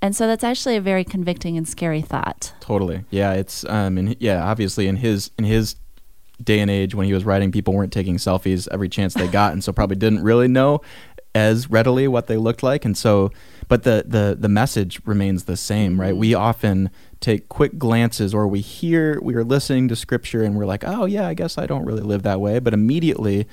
And 0.00 0.14
so 0.14 0.26
that's 0.26 0.44
actually 0.44 0.76
a 0.76 0.80
very 0.80 1.04
convicting 1.04 1.56
and 1.56 1.66
scary 1.68 2.02
thought. 2.02 2.52
Totally. 2.60 3.04
Yeah, 3.10 3.32
it's 3.32 3.64
um 3.64 3.98
and 3.98 4.16
yeah, 4.20 4.44
obviously 4.44 4.86
in 4.86 4.96
his 4.96 5.32
in 5.36 5.44
his 5.44 5.74
day 6.42 6.60
and 6.60 6.70
age 6.70 6.94
when 6.94 7.06
he 7.06 7.12
was 7.12 7.24
writing 7.24 7.50
people 7.50 7.74
weren't 7.74 7.92
taking 7.92 8.16
selfies 8.16 8.68
every 8.70 8.88
chance 8.88 9.14
they 9.14 9.26
got 9.28 9.52
and 9.52 9.64
so 9.64 9.72
probably 9.72 9.96
didn't 9.96 10.22
really 10.22 10.48
know 10.48 10.80
as 11.34 11.68
readily 11.68 12.06
what 12.08 12.26
they 12.26 12.36
looked 12.36 12.62
like 12.62 12.84
and 12.84 12.96
so 12.96 13.30
but 13.68 13.82
the 13.82 14.04
the 14.06 14.36
the 14.38 14.48
message 14.48 15.00
remains 15.04 15.44
the 15.44 15.56
same, 15.56 16.00
right? 16.00 16.16
We 16.16 16.34
often 16.34 16.90
take 17.20 17.48
quick 17.48 17.78
glances 17.78 18.34
or 18.34 18.48
we 18.48 18.60
hear 18.60 19.20
we 19.20 19.34
are 19.34 19.44
listening 19.44 19.88
to 19.88 19.96
scripture 19.96 20.42
and 20.42 20.56
we're 20.56 20.66
like, 20.66 20.84
"Oh 20.86 21.04
yeah, 21.04 21.28
I 21.28 21.34
guess 21.34 21.58
I 21.58 21.66
don't 21.66 21.84
really 21.84 22.02
live 22.02 22.22
that 22.22 22.40
way." 22.40 22.58
But 22.58 22.74
immediately, 22.74 23.46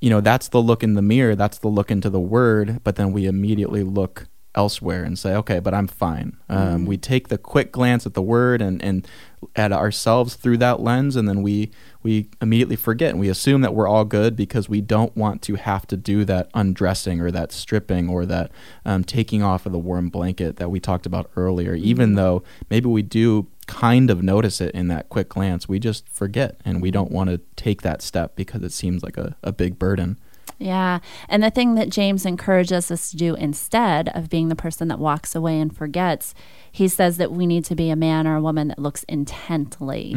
you 0.00 0.10
know, 0.10 0.20
that's 0.20 0.48
the 0.48 0.62
look 0.62 0.82
in 0.82 0.94
the 0.94 1.02
mirror, 1.02 1.34
that's 1.34 1.58
the 1.58 1.68
look 1.68 1.90
into 1.90 2.10
the 2.10 2.20
word, 2.20 2.80
but 2.84 2.96
then 2.96 3.12
we 3.12 3.26
immediately 3.26 3.82
look 3.82 4.28
elsewhere 4.54 5.02
and 5.02 5.18
say, 5.18 5.34
okay, 5.34 5.60
but 5.60 5.72
I'm 5.72 5.86
fine. 5.86 6.36
Um, 6.48 6.84
we 6.84 6.98
take 6.98 7.28
the 7.28 7.38
quick 7.38 7.72
glance 7.72 8.04
at 8.04 8.12
the 8.12 8.20
word 8.20 8.60
and, 8.60 8.82
and 8.82 9.08
at 9.56 9.72
ourselves 9.72 10.34
through 10.34 10.58
that 10.58 10.80
lens, 10.80 11.16
and 11.16 11.26
then 11.26 11.42
we 11.42 11.70
we 12.02 12.28
immediately 12.40 12.76
forget 12.76 13.10
and 13.10 13.20
we 13.20 13.28
assume 13.28 13.60
that 13.62 13.74
we're 13.74 13.88
all 13.88 14.04
good 14.04 14.36
because 14.36 14.68
we 14.68 14.80
don't 14.80 15.16
want 15.16 15.42
to 15.42 15.54
have 15.54 15.86
to 15.88 15.96
do 15.96 16.24
that 16.24 16.50
undressing 16.54 17.20
or 17.20 17.30
that 17.30 17.52
stripping 17.52 18.08
or 18.08 18.26
that 18.26 18.50
um, 18.84 19.04
taking 19.04 19.42
off 19.42 19.66
of 19.66 19.72
the 19.72 19.78
warm 19.78 20.08
blanket 20.08 20.56
that 20.56 20.70
we 20.70 20.80
talked 20.80 21.06
about 21.06 21.30
earlier. 21.36 21.74
Even 21.74 22.14
though 22.14 22.42
maybe 22.70 22.88
we 22.88 23.02
do 23.02 23.46
kind 23.66 24.10
of 24.10 24.22
notice 24.22 24.60
it 24.60 24.74
in 24.74 24.88
that 24.88 25.08
quick 25.08 25.28
glance, 25.28 25.68
we 25.68 25.78
just 25.78 26.08
forget 26.08 26.60
and 26.64 26.82
we 26.82 26.90
don't 26.90 27.10
want 27.10 27.30
to 27.30 27.40
take 27.56 27.82
that 27.82 28.02
step 28.02 28.34
because 28.36 28.62
it 28.62 28.72
seems 28.72 29.02
like 29.02 29.16
a, 29.16 29.36
a 29.42 29.52
big 29.52 29.78
burden. 29.78 30.18
Yeah. 30.58 31.00
And 31.28 31.42
the 31.42 31.50
thing 31.50 31.74
that 31.74 31.88
James 31.88 32.24
encourages 32.24 32.90
us 32.90 33.10
to 33.10 33.16
do 33.16 33.34
instead 33.34 34.08
of 34.10 34.28
being 34.28 34.48
the 34.48 34.54
person 34.54 34.88
that 34.88 34.98
walks 35.00 35.34
away 35.34 35.58
and 35.58 35.76
forgets, 35.76 36.34
he 36.74 36.88
says 36.88 37.18
that 37.18 37.30
we 37.30 37.46
need 37.46 37.64
to 37.66 37.74
be 37.74 37.90
a 37.90 37.96
man 37.96 38.26
or 38.26 38.36
a 38.36 38.40
woman 38.40 38.68
that 38.68 38.78
looks 38.78 39.04
intently. 39.04 40.14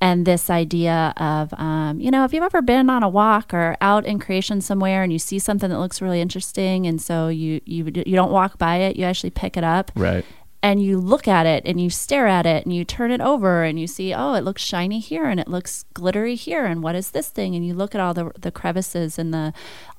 And 0.00 0.26
this 0.26 0.50
idea 0.50 1.14
of, 1.16 1.54
um, 1.54 2.00
you 2.00 2.10
know, 2.10 2.24
if 2.24 2.32
you've 2.32 2.42
ever 2.42 2.60
been 2.60 2.90
on 2.90 3.02
a 3.04 3.08
walk 3.08 3.54
or 3.54 3.76
out 3.80 4.04
in 4.04 4.18
creation 4.18 4.60
somewhere 4.60 5.02
and 5.04 5.12
you 5.12 5.18
see 5.20 5.38
something 5.38 5.70
that 5.70 5.78
looks 5.78 6.02
really 6.02 6.20
interesting, 6.20 6.86
and 6.86 7.00
so 7.00 7.28
you 7.28 7.60
you 7.64 7.84
you 7.84 8.16
don't 8.16 8.32
walk 8.32 8.58
by 8.58 8.76
it, 8.78 8.96
you 8.96 9.04
actually 9.04 9.30
pick 9.30 9.56
it 9.56 9.62
up 9.64 9.92
Right. 9.94 10.24
and 10.62 10.82
you 10.82 10.98
look 10.98 11.28
at 11.28 11.46
it 11.46 11.62
and 11.66 11.80
you 11.80 11.88
stare 11.88 12.26
at 12.26 12.46
it 12.46 12.64
and 12.66 12.74
you 12.74 12.84
turn 12.84 13.10
it 13.12 13.20
over 13.20 13.62
and 13.62 13.78
you 13.78 13.86
see 13.86 14.12
oh 14.14 14.34
it 14.34 14.42
looks 14.44 14.62
shiny 14.62 14.98
here 15.00 15.26
and 15.26 15.38
it 15.40 15.48
looks 15.48 15.84
glittery 15.94 16.34
here 16.34 16.64
and 16.64 16.82
what 16.82 16.94
is 16.94 17.10
this 17.12 17.28
thing 17.28 17.54
and 17.54 17.64
you 17.66 17.74
look 17.74 17.94
at 17.94 18.00
all 18.00 18.14
the 18.14 18.30
the 18.40 18.50
crevices 18.52 19.18
and 19.18 19.32
the 19.34 19.52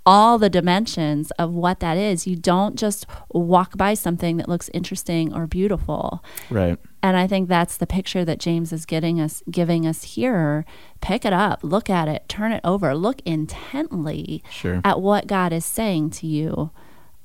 all 0.05 0.37
the 0.37 0.49
dimensions 0.49 1.31
of 1.31 1.53
what 1.53 1.79
that 1.79 1.97
is 1.97 2.27
you 2.27 2.35
don't 2.35 2.75
just 2.75 3.05
walk 3.31 3.77
by 3.77 3.93
something 3.93 4.37
that 4.37 4.49
looks 4.49 4.69
interesting 4.73 5.33
or 5.33 5.47
beautiful 5.47 6.23
Right. 6.49 6.77
and 7.01 7.15
I 7.15 7.25
think 7.27 7.47
that's 7.47 7.77
the 7.77 7.87
picture 7.87 8.25
that 8.25 8.39
James 8.39 8.73
is 8.73 8.85
getting 8.85 9.21
us 9.21 9.41
giving 9.49 9.87
us 9.87 10.03
here. 10.03 10.65
Pick 11.01 11.23
it 11.25 11.33
up, 11.33 11.59
look 11.63 11.89
at 11.89 12.07
it, 12.07 12.27
turn 12.29 12.51
it 12.51 12.61
over, 12.63 12.93
look 12.95 13.21
intently 13.25 14.43
Sure. 14.49 14.81
at 14.83 15.01
what 15.01 15.27
God 15.27 15.53
is 15.53 15.65
saying 15.65 16.09
to 16.11 16.27
you 16.27 16.71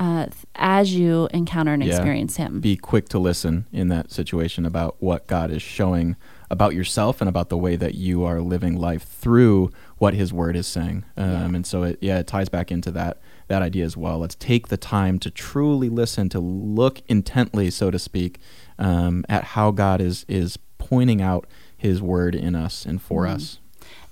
uh, 0.01 0.27
as 0.55 0.95
you 0.95 1.29
encounter 1.35 1.73
and 1.73 1.83
Yeah. 1.83 1.91
experience 1.95 2.37
Him. 2.37 2.61
Be 2.61 2.77
quick 2.77 3.09
to 3.09 3.19
listen 3.19 3.67
in 3.73 3.89
that 3.89 4.13
situation 4.13 4.65
about 4.65 4.95
what 5.01 5.27
God 5.27 5.51
is 5.51 5.61
showing 5.63 6.15
about 6.51 6.73
yourself 6.75 7.21
and 7.21 7.29
about 7.29 7.49
the 7.49 7.59
way 7.59 7.75
that 7.77 7.95
you 7.97 8.23
are 8.25 8.41
living 8.41 8.77
life 8.77 9.03
through 9.03 9.71
what 9.99 10.15
His 10.15 10.33
Word 10.33 10.57
is 10.57 10.67
saying. 10.67 11.05
Um, 11.17 11.31
Yeah. 11.31 11.45
And 11.45 11.67
so, 11.67 11.83
it, 11.83 11.99
yeah, 12.01 12.19
it 12.19 12.27
ties 12.27 12.49
back 12.49 12.71
into 12.73 12.91
that 12.93 13.19
that 13.49 13.63
idea 13.63 13.85
as 13.85 13.97
well. 13.97 14.19
Let's 14.19 14.35
take 14.35 14.69
the 14.69 14.77
time 14.77 15.19
to 15.21 15.31
truly 15.31 15.89
listen, 15.89 16.29
to 16.31 16.39
look 16.41 17.01
intently, 17.09 17.71
so 17.71 17.91
to 17.91 17.99
speak, 17.99 18.39
um, 18.79 19.25
at 19.29 19.45
how 19.45 19.71
God 19.71 20.01
is 20.01 20.25
is 20.29 20.59
pointing 20.79 21.21
out 21.23 21.47
His 21.77 22.01
Word 22.03 22.35
in 22.35 22.55
us 22.55 22.85
and 22.87 23.01
for 23.01 23.25
Mm. 23.25 23.35
us. 23.35 23.59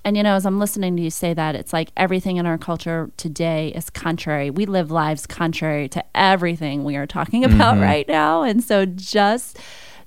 And 0.03 0.15
you 0.15 0.23
know, 0.23 0.35
as 0.35 0.45
I'm 0.45 0.57
listening 0.57 0.95
to 0.95 1.01
you 1.03 1.09
say 1.09 1.33
that, 1.33 1.53
it's 1.55 1.73
like 1.73 1.89
everything 1.97 2.37
in 2.37 2.45
our 2.45 2.57
culture 2.57 3.11
today 3.17 3.73
is 3.75 3.89
contrary. 3.89 4.49
We 4.49 4.65
live 4.65 4.89
lives 4.89 5.25
contrary 5.27 5.89
to 5.89 6.03
everything 6.15 6.83
we 6.85 6.95
are 6.95 7.05
talking 7.07 7.43
about 7.49 7.75
Mhm. 7.75 7.81
right 7.81 8.07
now. 8.07 8.43
And 8.43 8.63
so 8.63 8.85
just 8.85 9.59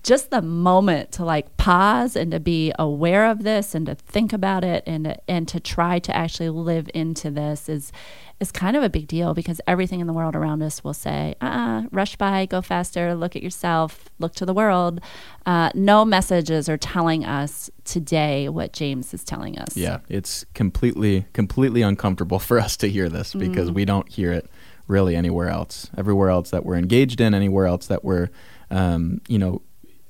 just 0.03 0.30
the 0.30 0.40
moment 0.42 1.12
to 1.12 1.24
like 1.24 1.57
pause 1.57 2.16
and 2.16 2.30
to 2.32 2.40
be 2.40 2.72
aware 2.78 3.26
of 3.30 3.42
this 3.42 3.74
and 3.74 3.86
to 3.86 3.94
think 3.94 4.32
about 4.32 4.64
it 4.64 4.82
and 4.86 5.05
to, 5.05 5.16
and 5.28 5.46
to 5.48 5.61
try 5.61 5.98
to 5.98 6.16
actually 6.16 6.48
live 6.51 6.88
into 6.94 7.30
this 7.30 7.68
is 7.68 7.92
is 8.38 8.51
kind 8.51 8.74
of 8.74 8.82
a 8.82 8.88
big 8.88 9.07
deal 9.07 9.34
because 9.34 9.61
everything 9.66 10.01
in 10.01 10.07
the 10.07 10.14
world 10.14 10.34
around 10.34 10.62
us 10.62 10.82
will 10.82 10.94
say, 10.94 11.34
uh, 11.42 11.82
rush 11.92 12.16
by, 12.16 12.46
go 12.46 12.62
faster, 12.62 13.14
look 13.14 13.36
at 13.36 13.42
yourself, 13.42 14.09
look 14.18 14.34
to 14.34 14.46
the 14.46 14.55
world. 14.55 14.98
Uh, 15.44 15.68
no 15.74 16.07
messages 16.07 16.66
are 16.66 16.78
telling 16.78 17.22
us 17.22 17.68
today 17.84 18.48
what 18.48 18.72
James 18.72 19.12
is 19.12 19.24
telling 19.24 19.59
us. 19.59 19.76
Yeah, 19.76 19.98
it's 20.09 20.46
completely 20.55 21.26
completely 21.34 21.82
uncomfortable 21.82 22.38
for 22.48 22.59
us 22.59 22.78
to 22.78 22.88
hear 22.88 23.11
this 23.11 23.34
because 23.34 23.68
Mm. 23.70 23.74
we 23.74 23.84
don't 23.84 24.09
hear 24.09 24.32
it 24.32 24.48
really 24.86 25.14
anywhere 25.14 25.51
else. 25.51 25.90
Everywhere 25.98 26.30
else 26.30 26.48
that 26.51 26.64
we're 26.64 26.76
engaged 26.76 27.20
in, 27.20 27.34
anywhere 27.34 27.66
else 27.66 27.86
that 27.88 28.03
we're, 28.05 28.30
um, 28.70 29.20
you 29.28 29.38
know, 29.38 29.61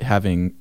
having 0.03 0.55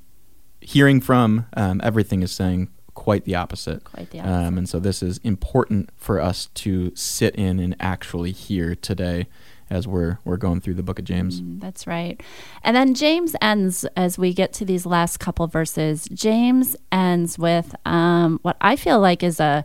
hearing 0.62 1.02
from, 1.02 1.46
um, 1.54 1.80
everything 1.84 2.22
is 2.22 2.32
saying 2.32 2.70
quite 2.94 3.24
the 3.26 3.36
opposite. 3.36 3.84
Quite 3.86 4.10
the 4.10 4.20
opposite. 4.20 4.34
Um, 4.34 4.58
and 4.58 4.70
so 4.70 4.80
this 4.80 5.02
is 5.02 5.20
important 5.20 5.90
for 5.96 6.20
us 6.20 6.48
to 6.56 6.94
sit 6.96 7.36
in 7.36 7.60
and 7.60 7.76
actually 7.80 8.32
hear 8.32 8.76
today 8.76 9.28
as 9.70 9.88
we're 9.88 10.18
we're 10.26 10.38
going 10.38 10.60
through 10.60 10.74
the 10.74 10.84
book 10.84 11.00
of 11.00 11.06
James. 11.06 11.42
Mm, 11.42 11.62
That's 11.62 11.88
right. 11.88 12.22
And 12.64 12.76
then 12.76 12.94
James 12.94 13.36
ends 13.42 13.86
as 13.96 14.18
we 14.18 14.34
get 14.34 14.52
to 14.54 14.66
these 14.66 14.86
last 14.86 15.20
couple 15.20 15.48
verses. 15.48 16.10
James 16.12 16.76
ends 16.92 17.38
with 17.38 17.76
um, 17.86 18.40
what 18.42 18.58
I 18.62 18.76
feel 18.76 19.00
like 19.00 19.24
is 19.24 19.40
a 19.40 19.64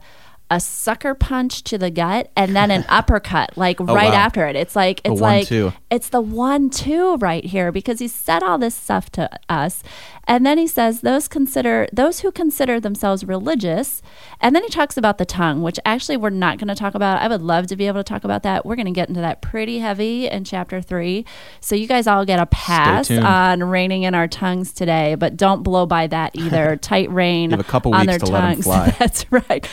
a 0.54 0.60
sucker 0.60 1.14
punch 1.14 1.62
to 1.64 1.76
the 1.78 1.90
gut 1.90 2.30
and 2.36 2.54
then 2.54 2.70
an 2.70 2.84
uppercut 2.88 3.56
like 3.56 3.80
oh, 3.80 3.84
right 3.86 4.08
Oh, 4.08 4.10
wow. 4.10 4.14
after 4.16 4.46
it. 4.46 4.56
It's 4.56 4.76
like 4.76 5.00
it's 5.04 5.20
like 5.20 5.50
one-two. 5.50 5.72
it's 5.90 6.08
the 6.10 6.20
one 6.20 6.70
two 6.70 7.16
right 7.16 7.44
here 7.44 7.72
because 7.72 7.98
he 7.98 8.08
said 8.08 8.42
all 8.42 8.58
this 8.58 8.74
stuff 8.74 9.10
to 9.12 9.28
us 9.48 9.82
and 10.26 10.46
then 10.46 10.56
he 10.56 10.66
says 10.66 11.00
those 11.02 11.28
consider 11.28 11.86
those 11.92 12.20
who 12.20 12.32
consider 12.32 12.80
themselves 12.80 13.24
religious 13.24 14.00
and 14.40 14.54
then 14.56 14.62
he 14.62 14.68
talks 14.70 14.96
about 14.96 15.18
the 15.18 15.24
tongue 15.26 15.60
which 15.62 15.78
actually 15.84 16.16
we're 16.16 16.30
not 16.30 16.56
going 16.58 16.68
to 16.68 16.74
talk 16.74 16.94
about 16.94 17.20
i 17.20 17.28
would 17.28 17.42
love 17.42 17.66
to 17.66 17.76
be 17.76 17.86
able 17.86 18.00
to 18.00 18.04
talk 18.04 18.24
about 18.24 18.42
that 18.42 18.64
we're 18.64 18.74
going 18.76 18.86
to 18.86 18.92
get 18.92 19.08
into 19.08 19.20
that 19.20 19.42
pretty 19.42 19.80
heavy 19.80 20.26
in 20.26 20.42
chapter 20.44 20.80
3 20.80 21.24
so 21.60 21.74
you 21.74 21.86
guys 21.86 22.06
all 22.06 22.24
get 22.24 22.38
a 22.40 22.46
pass 22.46 23.10
on 23.10 23.62
reining 23.64 24.04
in 24.04 24.14
our 24.14 24.26
tongues 24.28 24.72
today 24.72 25.14
but 25.14 25.36
don't 25.36 25.62
blow 25.62 25.84
by 25.84 26.06
that 26.06 26.34
either 26.34 26.76
tight 26.80 27.10
rein 27.10 27.50
You 27.50 27.56
have 27.58 27.60
a 27.66 27.70
couple 27.70 27.94
on 27.94 28.00
weeks 28.06 28.12
their 28.12 28.18
to 28.20 28.26
let 28.32 28.44
'em 28.44 28.52
tongues 28.54 28.64
fly. 28.70 28.96
that's 28.98 29.30
right 29.30 29.68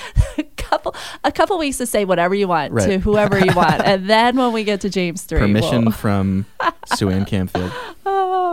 couple 0.71 0.95
a 1.25 1.31
couple 1.31 1.57
weeks 1.57 1.77
to 1.77 1.85
say 1.85 2.05
whatever 2.05 2.33
you 2.33 2.47
want 2.47 2.71
Right. 2.71 2.87
to 2.87 2.97
whoever 2.99 3.37
you 3.37 3.53
want 3.53 3.81
and 3.85 4.09
then 4.09 4.37
when 4.37 4.53
we 4.53 4.63
get 4.63 4.79
to 4.81 4.89
james 4.89 5.23
3 5.23 5.37
we'll- 5.39 5.47
Permission 5.47 5.91
from 5.91 6.45
Suanne 6.95 7.25
Camfield. 7.25 7.71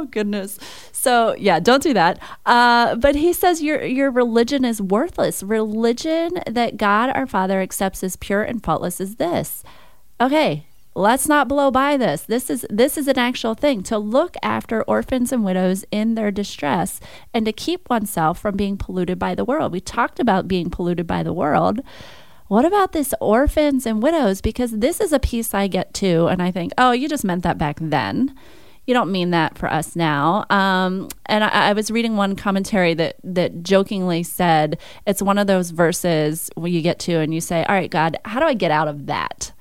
Oh 0.01 0.07
goodness. 0.13 0.59
So 0.93 1.35
yeah, 1.37 1.59
don't 1.59 1.83
do 1.83 1.93
that. 1.95 2.21
Uh, 2.47 2.95
but 2.97 3.15
he 3.17 3.33
says 3.33 3.61
your 3.63 3.83
your 3.85 4.11
religion 4.11 4.65
is 4.65 4.81
worthless. 4.81 5.43
Religion 5.43 6.39
that 6.47 6.77
God 6.77 7.11
our 7.17 7.27
Father 7.27 7.61
accepts 7.61 8.05
as 8.05 8.15
pure 8.17 8.43
and 8.43 8.63
faultless 8.63 9.01
is 9.01 9.17
this. 9.17 9.65
Okay, 10.21 10.67
let's 10.99 11.29
not 11.29 11.49
blow 11.49 11.71
by 11.71 11.97
this. 11.97 12.23
This 12.23 12.51
is 12.51 12.67
this 12.69 12.99
is 12.99 13.07
an 13.09 13.19
actual 13.19 13.55
thing 13.55 13.83
to 13.85 13.99
look 13.99 14.37
after 14.43 14.83
orphans 14.83 15.33
and 15.33 15.45
widows 15.45 15.85
in 15.91 16.15
their 16.15 16.31
distress 16.31 17.01
and 17.33 17.47
to 17.47 17.53
keep 17.53 17.89
oneself 17.89 18.39
from 18.41 18.57
being 18.57 18.77
polluted 18.77 19.19
by 19.19 19.35
the 19.35 19.45
world. 19.45 19.73
We 19.73 19.81
talked 19.81 20.19
about 20.19 20.49
being 20.49 20.71
polluted 20.71 21.07
by 21.07 21.23
the 21.23 21.33
world. 21.33 21.81
What 22.49 22.65
about 22.65 22.93
this 22.93 23.15
orphans 23.21 23.87
and 23.87 24.03
widows? 24.03 24.41
Because 24.41 24.73
this 24.73 25.01
is 25.01 25.13
a 25.13 25.21
piece 25.21 25.55
I 25.55 25.69
get 25.69 25.95
too, 25.95 26.27
and 26.29 26.43
I 26.43 26.51
think, 26.51 26.73
oh, 26.79 26.93
you 26.93 27.09
just 27.09 27.25
meant 27.25 27.43
that 27.45 27.59
back 27.59 27.79
then 27.81 28.35
you 28.87 28.95
don't 28.95 29.13
mean 29.13 29.33
that 29.33 29.59
for 29.59 29.71
us 29.71 29.95
now. 29.95 30.47
Um, 30.49 31.11
and 31.27 31.45
I, 31.45 31.49
I 31.49 31.73
was 31.75 31.91
reading 31.91 32.17
one 32.17 32.35
commentary 32.35 32.95
that 32.95 33.17
that 33.23 33.63
jokingly 33.63 34.23
said 34.23 34.79
it's 35.07 35.21
one 35.21 35.37
of 35.37 35.47
those 35.47 35.73
verses 35.73 36.49
where 36.55 36.71
you 36.71 36.81
get 36.81 36.99
to 37.01 37.19
and 37.19 37.35
you 37.35 37.43
say, 37.43 37.67
"All 37.67 37.75
right, 37.75 37.91
God, 37.91 38.17
how 38.25 38.41
do 38.41 38.47
I 38.47 38.55
get 38.55 38.71
out 38.71 38.89
of 38.89 39.05
that?" 39.05 39.53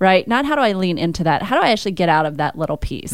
Right? 0.00 0.26
Not 0.26 0.44
how 0.46 0.56
do 0.56 0.62
I 0.62 0.72
lean 0.72 0.98
into 0.98 1.22
that. 1.24 1.42
How 1.42 1.56
do 1.60 1.62
I 1.62 1.70
actually 1.70 1.92
get 1.92 2.08
out 2.08 2.26
of 2.26 2.38
that 2.38 2.58
little 2.58 2.76
piece? 2.78 3.12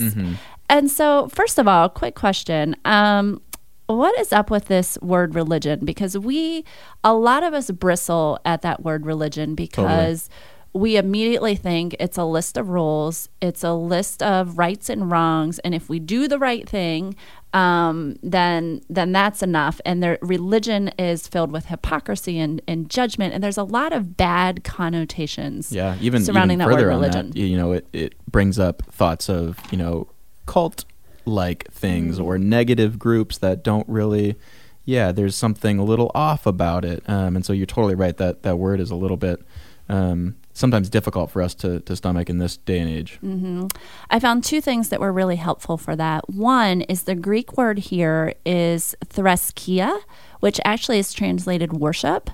And 0.70 0.90
so, 0.90 1.28
first 1.28 1.58
of 1.58 1.68
all, 1.68 1.88
quick 1.88 2.14
question. 2.14 2.74
Um, 2.84 3.42
what 3.86 4.18
is 4.18 4.32
up 4.32 4.50
with 4.50 4.66
this 4.66 4.98
word 5.02 5.34
religion? 5.34 5.84
Because 5.84 6.16
we, 6.16 6.64
a 7.04 7.12
lot 7.14 7.42
of 7.42 7.54
us 7.54 7.70
bristle 7.70 8.38
at 8.44 8.62
that 8.62 8.82
word 8.82 9.04
religion 9.06 9.54
because 9.54 10.28
we 10.72 10.96
immediately 10.96 11.54
think 11.56 11.94
it's 11.98 12.18
a 12.18 12.24
list 12.24 12.56
of 12.56 12.68
rules, 12.68 13.28
it's 13.40 13.64
a 13.64 13.72
list 13.72 14.22
of 14.22 14.58
rights 14.58 14.90
and 14.90 15.10
wrongs, 15.10 15.58
and 15.60 15.74
if 15.74 15.88
we 15.88 15.98
do 15.98 16.28
the 16.28 16.38
right 16.38 16.68
thing, 16.68 17.14
um, 17.56 18.16
then 18.22 18.82
then 18.90 19.12
that's 19.12 19.42
enough. 19.42 19.80
And 19.86 20.02
their 20.02 20.18
religion 20.20 20.88
is 20.98 21.26
filled 21.26 21.50
with 21.50 21.66
hypocrisy 21.66 22.38
and, 22.38 22.60
and 22.68 22.90
judgment, 22.90 23.32
and 23.32 23.42
there's 23.42 23.56
a 23.56 23.64
lot 23.64 23.94
of 23.94 24.14
bad 24.14 24.62
connotations. 24.62 25.72
Yeah, 25.72 25.96
even 26.02 26.22
surrounding 26.22 26.60
even 26.60 26.68
that 26.68 26.74
word 26.74 26.92
on 26.92 27.00
religion. 27.00 27.30
that, 27.30 27.36
you 27.38 27.56
know, 27.56 27.72
it, 27.72 27.86
it 27.94 28.14
brings 28.30 28.58
up 28.58 28.82
thoughts 28.92 29.30
of 29.30 29.58
you 29.70 29.78
know 29.78 30.06
cult 30.44 30.84
like 31.24 31.70
things 31.72 32.20
or 32.20 32.36
negative 32.38 32.98
groups 32.98 33.38
that 33.38 33.64
don't 33.64 33.88
really. 33.88 34.36
Yeah, 34.84 35.10
there's 35.10 35.34
something 35.34 35.80
a 35.80 35.84
little 35.84 36.12
off 36.14 36.46
about 36.46 36.84
it, 36.84 37.02
um, 37.08 37.36
and 37.36 37.44
so 37.44 37.52
you're 37.54 37.66
totally 37.66 37.94
right 37.94 38.16
that 38.18 38.42
that 38.42 38.56
word 38.56 38.80
is 38.80 38.90
a 38.90 38.94
little 38.94 39.16
bit 39.16 39.40
um, 39.88 40.36
sometimes 40.56 40.88
difficult 40.88 41.30
for 41.30 41.42
us 41.42 41.54
to, 41.54 41.80
to 41.80 41.94
stomach 41.94 42.30
in 42.30 42.38
this 42.38 42.56
day 42.56 42.78
and 42.78 42.88
age. 42.88 43.18
Mm. 43.22 43.70
I 44.08 44.18
found 44.18 44.42
two 44.42 44.62
things 44.62 44.88
that 44.88 45.00
were 45.00 45.12
really 45.12 45.36
helpful 45.36 45.76
for 45.76 45.94
that. 45.96 46.30
One 46.30 46.80
is 46.82 47.02
the 47.02 47.14
Greek 47.14 47.56
word 47.58 47.78
here 47.78 48.34
is 48.46 48.96
threskeia, 49.04 50.00
which 50.40 50.58
actually 50.64 50.98
is 50.98 51.12
translated 51.12 51.74
worship. 51.74 52.30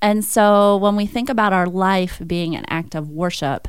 And 0.00 0.24
so 0.24 0.78
when 0.78 0.96
we 0.96 1.04
think 1.04 1.28
about 1.28 1.52
our 1.52 1.66
life 1.66 2.20
being 2.26 2.56
an 2.56 2.64
act 2.68 2.94
of 2.94 3.10
worship, 3.10 3.68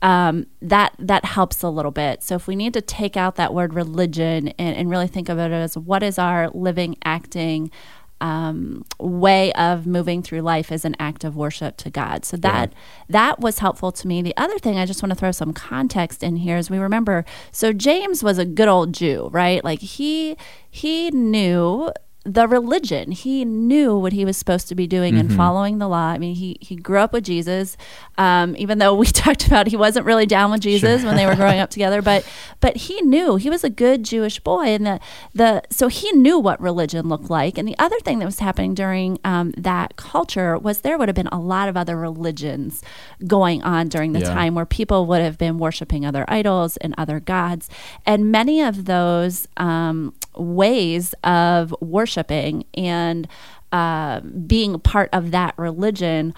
um, 0.00 0.46
that 0.62 0.94
that 1.00 1.24
helps 1.24 1.62
a 1.62 1.68
little 1.68 1.90
bit. 1.90 2.22
So 2.22 2.36
if 2.36 2.46
we 2.46 2.54
need 2.54 2.72
to 2.74 2.80
take 2.80 3.16
out 3.16 3.34
that 3.34 3.52
word 3.52 3.74
religion 3.74 4.48
and, 4.48 4.76
and 4.76 4.88
really 4.88 5.08
think 5.08 5.28
of 5.28 5.38
it 5.38 5.50
as 5.50 5.76
what 5.76 6.04
is 6.04 6.18
our 6.18 6.50
living, 6.50 6.96
acting 7.04 7.72
um, 8.20 8.84
way 8.98 9.52
of 9.52 9.86
moving 9.86 10.22
through 10.22 10.40
life 10.40 10.72
as 10.72 10.84
an 10.84 10.96
act 10.98 11.24
of 11.24 11.36
worship 11.36 11.76
to 11.78 11.90
God. 11.90 12.24
So 12.24 12.36
that 12.38 12.72
that 13.08 13.40
was 13.40 13.58
helpful 13.60 13.92
to 13.92 14.08
me. 14.08 14.22
The 14.22 14.36
other 14.36 14.58
thing 14.58 14.76
I 14.76 14.86
just 14.86 15.02
want 15.02 15.10
to 15.10 15.16
throw 15.16 15.32
some 15.32 15.52
context 15.52 16.22
in 16.22 16.36
here 16.36 16.56
is 16.56 16.70
we 16.70 16.78
remember. 16.78 17.24
So 17.52 17.72
James 17.72 18.22
was 18.22 18.38
a 18.38 18.44
good 18.44 18.68
old 18.68 18.92
Jew, 18.92 19.28
right? 19.32 19.62
Like 19.62 19.80
he 19.80 20.36
he 20.70 21.10
knew 21.10 21.92
the 22.32 22.46
religion. 22.46 23.10
He 23.12 23.44
knew 23.44 23.96
what 23.96 24.12
he 24.12 24.24
was 24.24 24.36
supposed 24.36 24.68
to 24.68 24.74
be 24.74 24.86
doing 24.86 25.16
and 25.16 25.34
following 25.34 25.78
the 25.78 25.88
law. 25.88 26.08
I 26.08 26.18
mean, 26.18 26.34
he 26.34 26.58
he 26.60 26.76
grew 26.76 26.98
up 26.98 27.12
with 27.12 27.24
Jesus, 27.24 27.76
um, 28.18 28.54
even 28.58 28.78
though 28.78 28.94
we 28.94 29.06
talked 29.24 29.46
about 29.46 29.66
he 29.68 29.76
wasn't 29.76 30.04
really 30.04 30.26
down 30.26 30.50
with 30.50 30.60
Jesus 30.60 31.04
when 31.04 31.16
they 31.16 31.24
were 31.26 31.34
growing 31.42 31.58
up 31.60 31.70
together. 31.70 32.02
But 32.02 32.28
but 32.60 32.76
he 32.76 33.00
knew 33.02 33.36
he 33.36 33.48
was 33.48 33.64
a 33.64 33.70
good 33.70 34.04
Jewish 34.04 34.40
boy, 34.40 34.66
and 34.66 34.84
the 34.86 35.00
the 35.34 35.62
so 35.70 35.88
he 35.88 36.12
knew 36.12 36.38
what 36.38 36.60
religion 36.60 37.08
looked 37.08 37.30
like. 37.30 37.56
And 37.56 37.66
the 37.66 37.78
other 37.78 37.98
thing 38.00 38.18
that 38.18 38.26
was 38.26 38.40
happening 38.40 38.74
during 38.74 39.18
um, 39.24 39.52
that 39.56 39.96
culture 39.96 40.58
was 40.58 40.80
there 40.80 40.98
would 40.98 41.08
have 41.08 41.16
been 41.16 41.28
a 41.28 41.40
lot 41.40 41.68
of 41.68 41.76
other 41.76 41.96
religions 41.96 42.82
going 43.26 43.62
on 43.62 43.88
during 43.88 44.12
the 44.12 44.20
Yeah. 44.20 44.34
time 44.34 44.54
where 44.54 44.66
people 44.66 45.06
would 45.06 45.22
have 45.22 45.38
been 45.38 45.58
worshiping 45.58 46.04
other 46.04 46.24
idols 46.28 46.76
and 46.78 46.94
other 46.98 47.20
gods, 47.20 47.70
and 48.04 48.30
many 48.30 48.60
of 48.60 48.84
those 48.84 49.48
um, 49.56 50.12
ways 50.36 51.14
of 51.24 51.74
worshiping 52.18 52.64
and 52.74 53.28
uh, 53.72 54.20
being 54.20 54.74
a 54.74 54.78
part 54.78 55.08
of 55.12 55.30
that 55.30 55.54
religion 55.56 56.34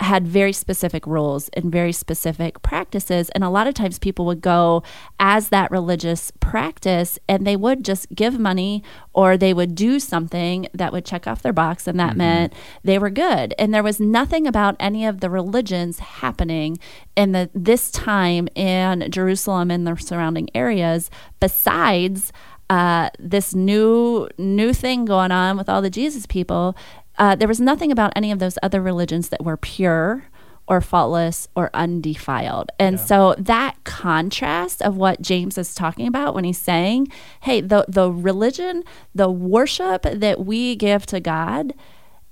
had 0.00 0.26
very 0.26 0.52
specific 0.52 1.06
rules 1.06 1.48
and 1.50 1.70
very 1.70 1.92
specific 1.92 2.60
practices. 2.62 3.30
And 3.30 3.44
a 3.44 3.48
lot 3.48 3.68
of 3.68 3.74
times 3.74 3.98
people 3.98 4.26
would 4.26 4.40
go 4.40 4.82
as 5.20 5.48
that 5.48 5.70
religious 5.70 6.32
practice 6.40 7.18
and 7.28 7.46
they 7.46 7.56
would 7.56 7.84
just 7.84 8.10
give 8.14 8.38
money 8.38 8.82
or 9.14 9.36
they 9.36 9.54
would 9.54 9.74
do 9.74 10.00
something 10.00 10.66
that 10.74 10.92
would 10.92 11.06
check 11.06 11.26
off 11.26 11.42
their 11.42 11.52
box 11.52 11.86
and 11.86 11.98
that 12.00 12.16
meant 12.16 12.52
they 12.82 12.98
were 12.98 13.08
good. 13.08 13.54
And 13.56 13.72
there 13.72 13.84
was 13.84 14.00
nothing 14.00 14.46
about 14.46 14.76
any 14.80 15.06
of 15.06 15.20
the 15.20 15.30
religions 15.30 16.00
happening 16.00 16.76
in 17.16 17.32
the, 17.32 17.48
this 17.54 17.90
time 17.92 18.48
in 18.56 19.10
Jerusalem 19.10 19.70
and 19.70 19.86
the 19.86 19.96
surrounding 19.96 20.50
areas 20.54 21.08
besides 21.40 22.32
uh, 22.70 23.10
this 23.18 23.54
new 23.54 24.28
new 24.38 24.72
thing 24.72 25.04
going 25.04 25.30
on 25.30 25.56
with 25.56 25.68
all 25.68 25.82
the 25.82 25.90
Jesus 25.90 26.26
people. 26.26 26.76
Uh, 27.16 27.34
there 27.36 27.48
was 27.48 27.60
nothing 27.60 27.92
about 27.92 28.12
any 28.16 28.32
of 28.32 28.38
those 28.38 28.58
other 28.62 28.80
religions 28.80 29.28
that 29.28 29.44
were 29.44 29.56
pure 29.56 30.24
or 30.66 30.80
faultless 30.80 31.46
or 31.54 31.70
undefiled. 31.74 32.70
And 32.78 32.98
so 32.98 33.34
that 33.38 33.76
contrast 33.84 34.80
of 34.80 34.96
what 34.96 35.20
James 35.20 35.58
is 35.58 35.74
talking 35.74 36.06
about 36.06 36.34
when 36.34 36.44
he's 36.44 36.58
saying, 36.58 37.08
hey, 37.42 37.60
the 37.60 37.84
the 37.86 38.10
religion, 38.10 38.82
the 39.14 39.30
worship 39.30 40.02
that 40.02 40.44
we 40.44 40.74
give 40.74 41.06
to 41.06 41.20
God 41.20 41.74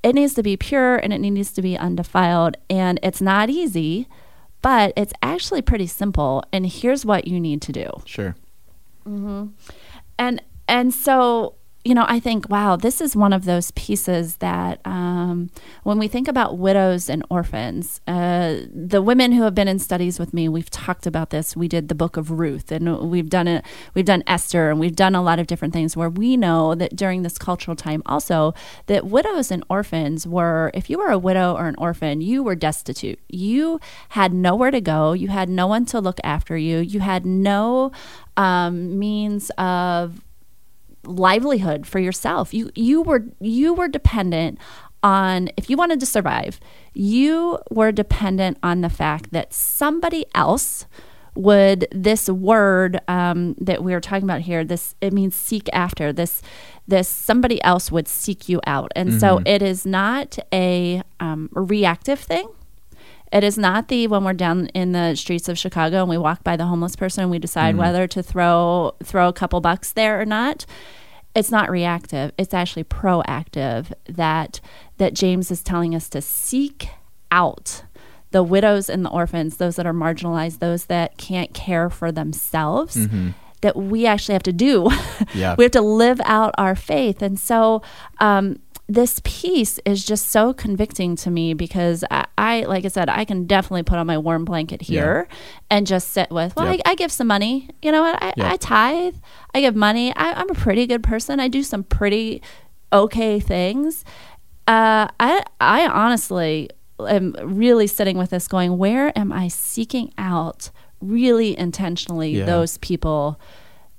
it 0.03 0.15
needs 0.15 0.35
to 0.35 0.43
be 0.43 0.57
pure 0.57 0.97
and 0.97 1.13
it 1.13 1.19
needs 1.19 1.53
to 1.53 1.63
be 1.63 1.79
undefiled. 1.79 2.57
And 2.69 2.99
it's 3.03 3.21
not 3.21 3.51
easy, 3.51 4.09
but 4.61 4.93
it's 4.97 5.13
actually 5.23 5.63
pretty 5.63 5.87
simple. 5.87 6.43
And 6.53 6.67
here's 6.67 7.05
what 7.07 7.29
you 7.29 7.39
need 7.39 7.63
to 7.63 7.73
do. 7.73 7.89
Sure. 8.05 8.35
And 10.23 10.41
and 10.69 10.95
so 10.95 11.57
you 11.85 11.95
know, 11.95 12.05
I 12.07 12.21
think, 12.21 12.49
wow, 12.49 12.77
this 12.77 13.01
is 13.01 13.17
one 13.17 13.33
of 13.33 13.45
those 13.45 13.73
pieces 13.73 14.37
that 14.37 14.81
um, 14.85 15.51
when 15.83 15.99
we 15.99 16.07
think 16.07 16.29
about 16.29 16.57
widows 16.57 17.09
and 17.09 17.25
orphans, 17.29 18.01
uh, 18.07 18.59
the 18.73 19.03
women 19.03 19.33
who 19.33 19.43
have 19.43 19.55
been 19.55 19.67
in 19.67 19.81
studies 19.81 20.21
with 20.21 20.33
me, 20.33 20.49
we've 20.49 20.71
talked 20.71 21.09
about 21.09 21.31
this. 21.31 21.57
We 21.57 21.67
did 21.67 21.89
the 21.89 21.97
book 21.97 22.17
of 22.17 22.31
Ruth, 22.31 22.71
and 22.71 23.11
we've 23.11 23.29
done 23.29 23.49
it. 23.49 23.65
We've 23.95 24.05
done 24.05 24.23
Esther, 24.29 24.71
and 24.71 24.79
we've 24.79 24.95
done 24.95 25.17
a 25.17 25.23
lot 25.23 25.41
of 25.41 25.49
different 25.49 25.75
things 25.75 25.97
where 25.97 26.09
we 26.09 26.37
know 26.37 26.77
that 26.77 26.95
during 26.95 27.23
this 27.23 27.37
cultural 27.37 27.77
time, 27.77 28.03
also 28.07 28.55
that 28.87 29.07
widows 29.07 29.51
and 29.51 29.65
orphans 29.69 30.25
were, 30.25 30.71
if 30.75 30.89
you 30.89 30.99
were 30.99 31.11
a 31.11 31.19
widow 31.19 31.57
or 31.57 31.67
an 31.67 31.75
orphan, 31.79 32.21
you 32.21 32.45
were 32.45 32.55
destitute. 32.55 33.19
You 33.29 33.81
had 34.11 34.33
nowhere 34.33 34.71
to 34.71 34.81
go. 34.81 35.15
You 35.15 35.29
had 35.29 35.49
no 35.49 35.67
one 35.67 35.85
to 35.87 36.01
look 36.01 36.21
after 36.23 36.57
you. 36.57 36.79
You 36.79 37.01
had 37.01 37.27
no 37.27 37.91
um, 38.37 39.01
means 39.01 39.51
of 39.59 40.21
livelihood 41.05 41.87
for 41.87 41.99
yourself. 41.99 42.55
You 42.55 42.71
you 42.75 43.03
were 43.03 43.25
you 43.41 43.75
were 43.75 43.89
dependent 43.89 44.59
on 45.03 45.51
if 45.57 45.69
you 45.69 45.77
wanted 45.77 46.01
to 46.01 46.07
survive, 46.07 46.61
you 46.95 47.59
were 47.71 47.93
dependent 47.93 48.59
on 48.63 48.81
the 48.81 48.89
fact 48.89 49.33
that 49.33 49.53
somebody 49.53 50.25
else 50.35 50.87
would 51.35 51.89
this 51.91 52.29
word 52.29 53.01
um, 53.09 53.55
that 53.59 53.83
we 53.83 53.95
are 53.95 54.01
talking 54.01 54.25
about 54.25 54.43
here 54.43 54.65
this 54.65 54.95
it 55.01 55.15
means 55.15 55.35
seek 55.35 55.67
after 55.73 56.13
this 56.13 56.43
this 56.87 57.09
somebody 57.09 57.63
else 57.63 57.91
would 57.91 58.07
seek 58.07 58.49
you 58.49 58.61
out. 58.67 58.93
And 58.95 59.19
so 59.19 59.41
it 59.47 59.63
is 59.63 59.87
not 59.87 60.39
a 60.53 61.03
um, 61.21 61.49
reactive 61.53 62.21
thing 62.21 62.49
it 63.33 63.43
is 63.43 63.57
not 63.59 63.89
the 63.89 64.07
when 64.07 64.25
we're 64.25 64.33
down 64.35 64.67
in 64.69 64.93
the 64.93 65.15
streets 65.15 65.49
of 65.49 65.59
Chicago 65.59 66.01
and 66.01 66.09
we 66.09 66.19
walk 66.19 66.45
by 66.45 66.57
the 66.57 66.67
homeless 66.67 66.97
person 66.97 67.23
and 67.23 67.31
we 67.31 67.39
decide 67.39 67.77
whether 67.77 68.07
to 68.09 68.23
throw 68.23 68.95
throw 69.03 69.29
a 69.29 69.33
couple 69.33 69.61
bucks 69.61 69.93
there 69.93 70.21
or 70.21 70.25
not. 70.27 70.67
It's 71.35 71.51
not 71.51 71.71
reactive. 71.71 72.33
It's 72.37 72.53
actually 72.53 72.85
proactive 72.85 73.93
that 74.07 74.61
that 74.99 75.15
James 75.15 75.51
is 75.51 75.63
telling 75.63 75.95
us 75.95 76.09
to 76.11 76.21
seek 76.21 76.89
out 77.31 77.85
the 78.33 78.43
widows 78.43 78.89
and 78.91 79.05
the 79.05 79.11
orphans, 79.11 79.57
those 79.59 79.77
that 79.77 79.87
are 79.87 79.93
marginalized, 79.95 80.59
those 80.59 80.87
that 80.87 81.17
can't 81.19 81.53
care 81.55 81.89
for 81.91 82.13
themselves. 82.13 82.97
That 83.63 83.77
we 83.77 84.07
actually 84.07 84.33
have 84.35 84.43
to 84.45 84.53
do. 84.53 84.91
Yeah. 85.35 85.55
we 85.57 85.65
have 85.65 85.71
to 85.73 85.81
live 85.81 86.21
out 86.25 86.53
our 86.59 86.75
faith. 86.75 87.23
And 87.23 87.39
so 87.39 87.81
um, 88.19 88.59
this 88.89 89.21
piece 89.25 89.79
is 89.87 90.05
just 90.05 90.29
so 90.31 90.53
convicting 90.53 91.17
to 91.17 91.31
me 91.31 91.55
because 91.55 92.05
I, 92.11 92.27
I, 92.37 92.61
like 92.63 92.85
I 92.85 92.89
said, 92.89 93.09
I 93.09 93.25
can 93.25 93.47
definitely 93.47 93.85
put 93.85 93.97
on 93.99 94.07
my 94.07 94.19
warm 94.19 94.45
blanket 94.45 94.83
here 94.83 95.29
and 95.71 95.87
just 95.87 96.11
sit 96.11 96.31
with, 96.31 96.55
well, 96.57 96.67
Yep. 96.71 96.81
I, 96.85 96.91
I 96.91 96.95
give 96.97 97.11
some 97.13 97.27
money. 97.29 97.71
You 97.81 97.93
know 97.93 98.03
what? 98.03 98.23
I, 98.23 98.35
Yep. 98.37 98.53
I 98.53 98.57
tithe. 98.57 99.17
I 99.55 99.61
give 99.61 99.77
money. 99.77 100.15
I, 100.17 100.33
I'm 100.35 100.51
a 100.51 100.55
pretty 100.55 100.87
good 100.87 101.03
person. 101.03 101.41
I 101.41 101.49
do 101.49 101.63
some 101.63 101.85
pretty 101.85 102.43
okay 102.93 103.41
things. 103.41 104.05
Uh, 104.67 105.09
I, 105.19 105.43
I 105.61 105.87
honestly 105.87 106.69
am 107.01 107.35
really 107.43 107.87
sitting 107.87 108.19
with 108.19 108.31
this 108.31 108.47
going, 108.49 108.77
where 108.79 109.17
am 109.19 109.33
I 109.33 109.49
seeking 109.49 110.13
out 110.19 110.71
really 111.01 111.57
intentionally 111.59 112.31
Yeah. 112.39 112.45
those 112.45 112.79
people 112.79 113.41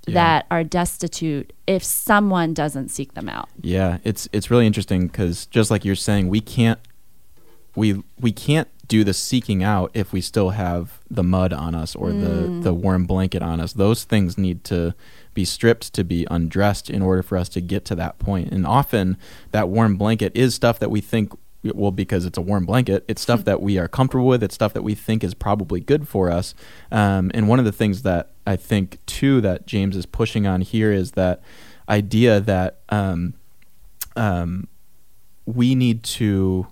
Yeah. 0.06 0.14
that 0.16 0.46
are 0.52 0.64
destitute 0.64 1.54
if 1.66 1.84
someone 1.84 2.54
doesn't 2.54 2.90
seek 2.90 3.14
them 3.14 3.30
out? 3.30 3.50
Yeah, 3.62 4.00
it's 4.04 4.28
it's 4.34 4.52
really 4.52 4.68
interesting 4.68 5.08
because 5.08 5.46
just 5.46 5.72
like 5.72 5.86
you're 5.86 5.96
saying, 5.96 6.30
we 6.30 6.42
can't 6.42 6.80
we 7.76 8.04
we 8.20 8.32
can't 8.32 8.68
do 8.88 9.04
the 9.04 9.14
seeking 9.14 9.64
out 9.64 9.92
if 9.94 10.12
we 10.12 10.22
still 10.22 10.52
have 10.52 11.00
the 11.10 11.24
mud 11.24 11.54
on 11.54 11.74
us 11.74 11.96
or 11.96 12.12
the 12.12 12.48
mm. 12.48 12.64
the 12.64 12.74
warm 12.74 13.06
blanket 13.06 13.42
on 13.42 13.60
us. 13.60 13.74
Those 13.74 14.04
things 14.04 14.38
need 14.38 14.64
to 14.66 14.94
be 15.34 15.46
stripped 15.46 15.94
to 15.94 16.04
be 16.04 16.28
undressed 16.30 16.90
in 16.90 17.02
order 17.02 17.24
for 17.24 17.38
us 17.38 17.50
to 17.50 17.62
get 17.62 17.86
to 17.86 17.96
that 17.96 18.20
point. 18.20 18.52
And 18.52 18.68
often 18.68 19.18
that 19.52 19.70
warm 19.70 19.96
blanket 19.96 20.36
is 20.36 20.54
stuff 20.54 20.80
that 20.80 20.92
we 20.92 21.02
think 21.02 21.34
well 21.64 21.92
because 21.92 22.26
it's 22.26 22.38
a 22.38 22.42
warm 22.42 22.66
blanket 22.66 23.04
it's 23.08 23.22
stuff 23.22 23.46
that 23.46 23.62
we 23.62 23.78
are 23.78 23.88
comfortable 23.88 24.28
with 24.28 24.44
it's 24.44 24.56
stuff 24.56 24.74
that 24.74 24.82
we 24.84 24.96
think 24.96 25.24
is 25.24 25.34
probably 25.34 25.80
good 25.80 26.08
for 26.08 26.30
us. 26.30 26.54
Um, 26.92 27.32
and 27.34 27.48
one 27.48 27.60
of 27.60 27.66
the 27.66 27.72
things 27.72 28.02
that 28.04 28.32
i 28.46 28.56
think 28.56 29.04
too 29.06 29.42
that 29.42 29.66
james 29.66 29.96
is 29.96 30.06
pushing 30.06 30.46
on 30.46 30.62
here 30.62 30.92
is 30.92 31.12
that 31.12 31.42
idea 31.90 32.40
that 32.40 32.80
um, 32.90 33.34
um, 34.16 34.68
we 35.46 35.76
need 35.76 36.04
to 36.04 36.68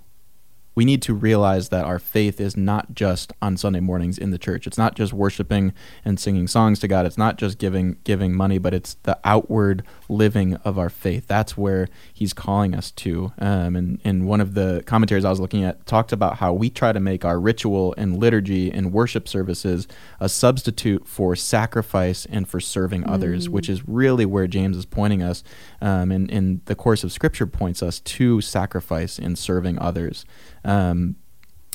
we 0.74 0.86
need 0.86 1.02
to 1.04 1.14
realize 1.14 1.70
that 1.70 1.86
our 1.86 2.00
faith 2.00 2.40
is 2.40 2.56
not 2.56 2.94
just 2.96 3.34
on 3.42 3.58
Sunday 3.58 3.80
mornings 3.80 4.18
in 4.18 4.32
the 4.32 4.38
church. 4.38 4.66
It's 4.66 4.78
not 4.78 4.96
just 4.96 5.12
worshiping 5.12 5.74
and 6.06 6.20
singing 6.20 6.48
songs 6.48 6.80
to 6.80 6.88
God. 6.88 7.06
It's 7.06 7.18
not 7.18 7.38
just 7.38 7.58
giving 7.58 7.98
giving 8.04 8.36
money, 8.36 8.58
but 8.58 8.74
it's 8.74 8.96
the 9.04 9.20
outward 9.24 9.84
living 10.08 10.56
of 10.58 10.78
our 10.80 10.90
faith. 10.90 11.28
That's 11.28 11.58
where 11.58 11.90
He's 12.14 12.34
calling 12.34 12.74
us 12.74 12.92
to. 12.92 13.34
Um, 13.40 13.76
and 13.76 14.02
and 14.04 14.26
one 14.26 14.40
of 14.40 14.54
the 14.54 14.84
commentaries 14.86 15.26
I 15.26 15.30
was 15.30 15.40
looking 15.40 15.64
at 15.64 15.86
talked 15.86 16.14
about 16.14 16.38
how 16.38 16.54
we 16.54 16.70
try 16.70 16.92
to 16.92 17.00
make 17.00 17.26
our 17.26 17.40
ritual 17.40 17.94
and 17.98 18.18
liturgy 18.18 18.72
and 18.72 18.94
worship 18.94 19.28
services 19.28 19.88
a 20.20 20.30
substitute 20.30 21.08
for 21.08 21.36
sacrifice 21.36 22.26
and 22.26 22.48
for 22.48 22.60
serving 22.60 23.08
others, 23.08 23.50
which 23.50 23.68
is 23.68 23.88
really 23.88 24.26
where 24.26 24.48
James 24.48 24.78
is 24.78 24.86
pointing 24.86 25.22
us. 25.22 25.44
Um, 25.82 26.12
and, 26.12 26.32
and 26.32 26.62
the 26.66 26.76
course 26.76 27.04
of 27.04 27.12
Scripture 27.12 27.48
points 27.48 27.84
us 27.84 28.00
to 28.00 28.40
sacrifice 28.42 29.20
and 29.20 29.38
serving 29.38 29.80
others. 29.80 30.26
Um, 30.64 31.16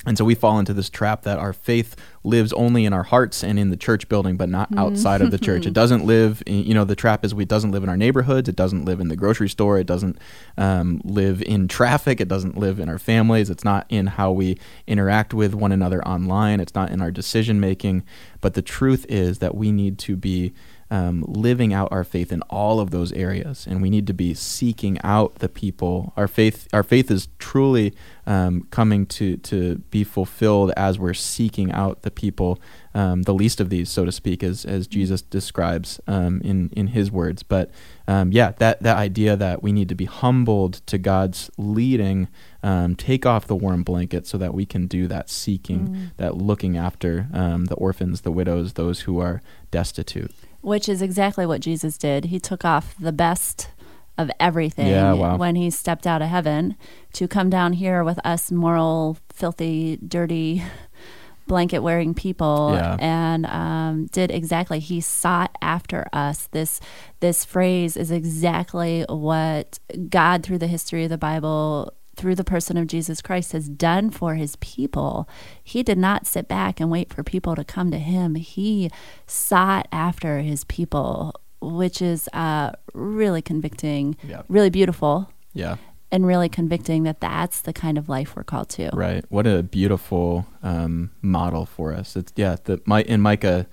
and 0.07 0.17
so 0.17 0.23
we 0.23 0.35
fall 0.35 0.57
into 0.57 0.73
this 0.73 0.89
trap 0.89 1.23
that 1.23 1.37
our 1.37 1.51
faith 1.51 1.95
lives 2.23 2.53
only 2.53 2.85
in 2.85 2.93
our 2.93 3.03
hearts 3.03 3.43
and 3.43 3.59
in 3.59 3.71
the 3.71 3.75
church 3.77 4.07
building, 4.07 4.37
but 4.37 4.47
not 4.47 4.69
outside 4.77 5.21
of 5.21 5.31
the 5.31 5.37
church. 5.37 5.65
It 5.65 5.73
doesn't 5.73 6.05
live, 6.05 6.41
in, 6.45 6.63
you 6.63 6.73
know, 6.73 6.85
the 6.85 6.95
trap 6.95 7.25
is 7.25 7.35
we 7.35 7.43
doesn't 7.43 7.71
live 7.71 7.83
in 7.83 7.89
our 7.89 7.97
neighborhoods. 7.97 8.47
It 8.47 8.55
doesn't 8.55 8.85
live 8.85 9.01
in 9.01 9.09
the 9.09 9.17
grocery 9.17 9.49
store. 9.49 9.77
It 9.79 9.87
doesn't 9.87 10.17
um, 10.57 11.01
live 11.03 11.41
in 11.41 11.67
traffic. 11.67 12.21
It 12.21 12.29
doesn't 12.29 12.57
live 12.57 12.79
in 12.79 12.87
our 12.87 12.99
families. 12.99 13.49
It's 13.49 13.65
not 13.65 13.85
in 13.89 14.07
how 14.07 14.31
we 14.31 14.57
interact 14.87 15.33
with 15.33 15.53
one 15.53 15.73
another 15.73 16.05
online. 16.07 16.61
It's 16.61 16.75
not 16.75 16.89
in 16.89 17.01
our 17.01 17.11
decision 17.11 17.59
making. 17.59 18.03
But 18.39 18.53
the 18.53 18.61
truth 18.61 19.05
is 19.09 19.39
that 19.39 19.55
we 19.55 19.73
need 19.73 19.97
to 19.99 20.15
be 20.15 20.53
um, 20.89 21.23
living 21.27 21.73
out 21.73 21.89
our 21.91 22.03
faith 22.03 22.31
in 22.31 22.41
all 22.43 22.79
of 22.79 22.91
those 22.91 23.11
areas, 23.11 23.67
and 23.67 23.81
we 23.81 23.89
need 23.89 24.07
to 24.07 24.13
be 24.13 24.33
seeking 24.33 24.97
out 25.03 25.35
the 25.35 25.49
people. 25.49 26.13
Our 26.15 26.27
faith, 26.27 26.67
our 26.71 26.83
faith 26.83 27.11
is 27.11 27.27
truly 27.39 27.93
um, 28.25 28.67
coming 28.71 29.05
to 29.07 29.37
to 29.37 29.79
be 29.91 30.03
fulfilled 30.03 30.71
as 30.77 30.97
we're 30.97 31.13
seeking 31.13 31.71
out 31.71 32.03
the 32.03 32.11
people, 32.11 32.61
um, 32.93 33.23
the 33.23 33.33
least 33.33 33.59
of 33.59 33.69
these, 33.69 33.89
so 33.89 34.05
to 34.05 34.11
speak, 34.11 34.43
as 34.43 34.63
as 34.63 34.87
Jesus 34.87 35.21
describes 35.21 35.99
um, 36.07 36.41
in 36.41 36.69
in 36.69 36.87
His 36.87 37.11
words. 37.11 37.43
But 37.43 37.69
um, 38.07 38.31
yeah, 38.31 38.51
that 38.59 38.81
that 38.81 38.95
idea 38.95 39.35
that 39.35 39.61
we 39.61 39.73
need 39.73 39.89
to 39.89 39.95
be 39.95 40.05
humbled 40.05 40.75
to 40.85 40.97
God's 40.97 41.51
leading, 41.57 42.29
um, 42.63 42.95
take 42.95 43.25
off 43.25 43.45
the 43.45 43.55
warm 43.55 43.83
blanket, 43.83 44.25
so 44.25 44.37
that 44.37 44.53
we 44.53 44.65
can 44.65 44.87
do 44.87 45.05
that 45.07 45.29
seeking, 45.29 46.11
that 46.15 46.37
looking 46.37 46.77
after 46.77 47.27
um, 47.33 47.65
the 47.65 47.75
orphans, 47.75 48.21
the 48.21 48.31
widows, 48.31 48.73
those 48.73 49.01
who 49.01 49.19
are 49.19 49.41
destitute. 49.69 50.31
Which 50.67 50.89
is 50.89 51.01
exactly 51.01 51.45
what 51.45 51.61
Jesus 51.61 51.97
did. 51.97 52.25
He 52.25 52.39
took 52.39 52.65
off 52.65 52.93
the 52.99 53.13
best 53.13 53.69
of 54.17 54.29
everything 54.39 54.87
Yeah, 54.87 55.13
wow. 55.13 55.37
when 55.37 55.55
he 55.55 55.69
stepped 55.69 56.05
out 56.05 56.21
of 56.21 56.27
heaven 56.27 56.75
to 57.13 57.27
come 57.27 57.49
down 57.49 57.73
here 57.73 58.03
with 58.03 58.19
us 58.25 58.51
moral, 58.51 59.17
filthy, 59.31 59.97
dirty, 60.05 60.63
blanket 61.47 61.79
wearing 61.79 62.13
people 62.13 62.71
Yeah. 62.73 62.97
and 62.99 63.45
um, 63.45 64.07
did 64.07 64.29
exactly 64.31 64.79
he 64.79 64.99
sought 64.99 65.55
after 65.61 66.05
us 66.11 66.47
this 66.51 66.81
this 67.21 67.45
phrase 67.45 67.95
is 67.95 68.11
exactly 68.11 69.05
what 69.07 69.79
god 70.09 70.43
through 70.43 70.57
the 70.57 70.67
history 70.67 71.05
of 71.05 71.09
the 71.09 71.17
bible 71.17 71.93
through 72.17 72.35
the 72.35 72.43
person 72.43 72.75
of 72.77 72.87
jesus 72.87 73.21
christ 73.21 73.51
has 73.53 73.69
done 73.69 74.09
for 74.09 74.35
his 74.35 74.55
people 74.57 75.29
he 75.63 75.83
did 75.83 75.97
not 75.97 76.25
sit 76.27 76.47
back 76.47 76.79
and 76.79 76.89
wait 76.91 77.13
for 77.13 77.23
people 77.23 77.55
to 77.55 77.63
come 77.63 77.91
to 77.91 77.99
him 77.99 78.35
he 78.35 78.89
sought 79.25 79.87
after 79.91 80.39
his 80.39 80.63
people 80.65 81.33
which 81.61 82.01
is 82.01 82.27
uh, 82.33 82.71
really 82.93 83.41
convicting 83.41 84.15
Yeah. 84.23 84.41
really 84.49 84.69
beautiful 84.69 85.29
Yeah. 85.53 85.77
and 86.11 86.25
really 86.25 86.49
convicting 86.49 87.03
that 87.03 87.19
that's 87.19 87.61
the 87.61 87.73
kind 87.73 87.97
of 87.97 88.09
life 88.09 88.35
we're 88.35 88.43
called 88.43 88.69
to 88.69 88.89
Right. 88.93 89.23
What 89.29 89.47
a 89.47 89.63
beautiful 89.63 90.45
um, 90.63 91.11
model 91.21 91.65
for 91.65 91.93
us. 91.93 92.15
It's 92.15 92.31
yeah. 92.35 92.57
The 92.63 92.79
my 92.85 93.01
in 93.03 93.21
Micah, 93.21 93.65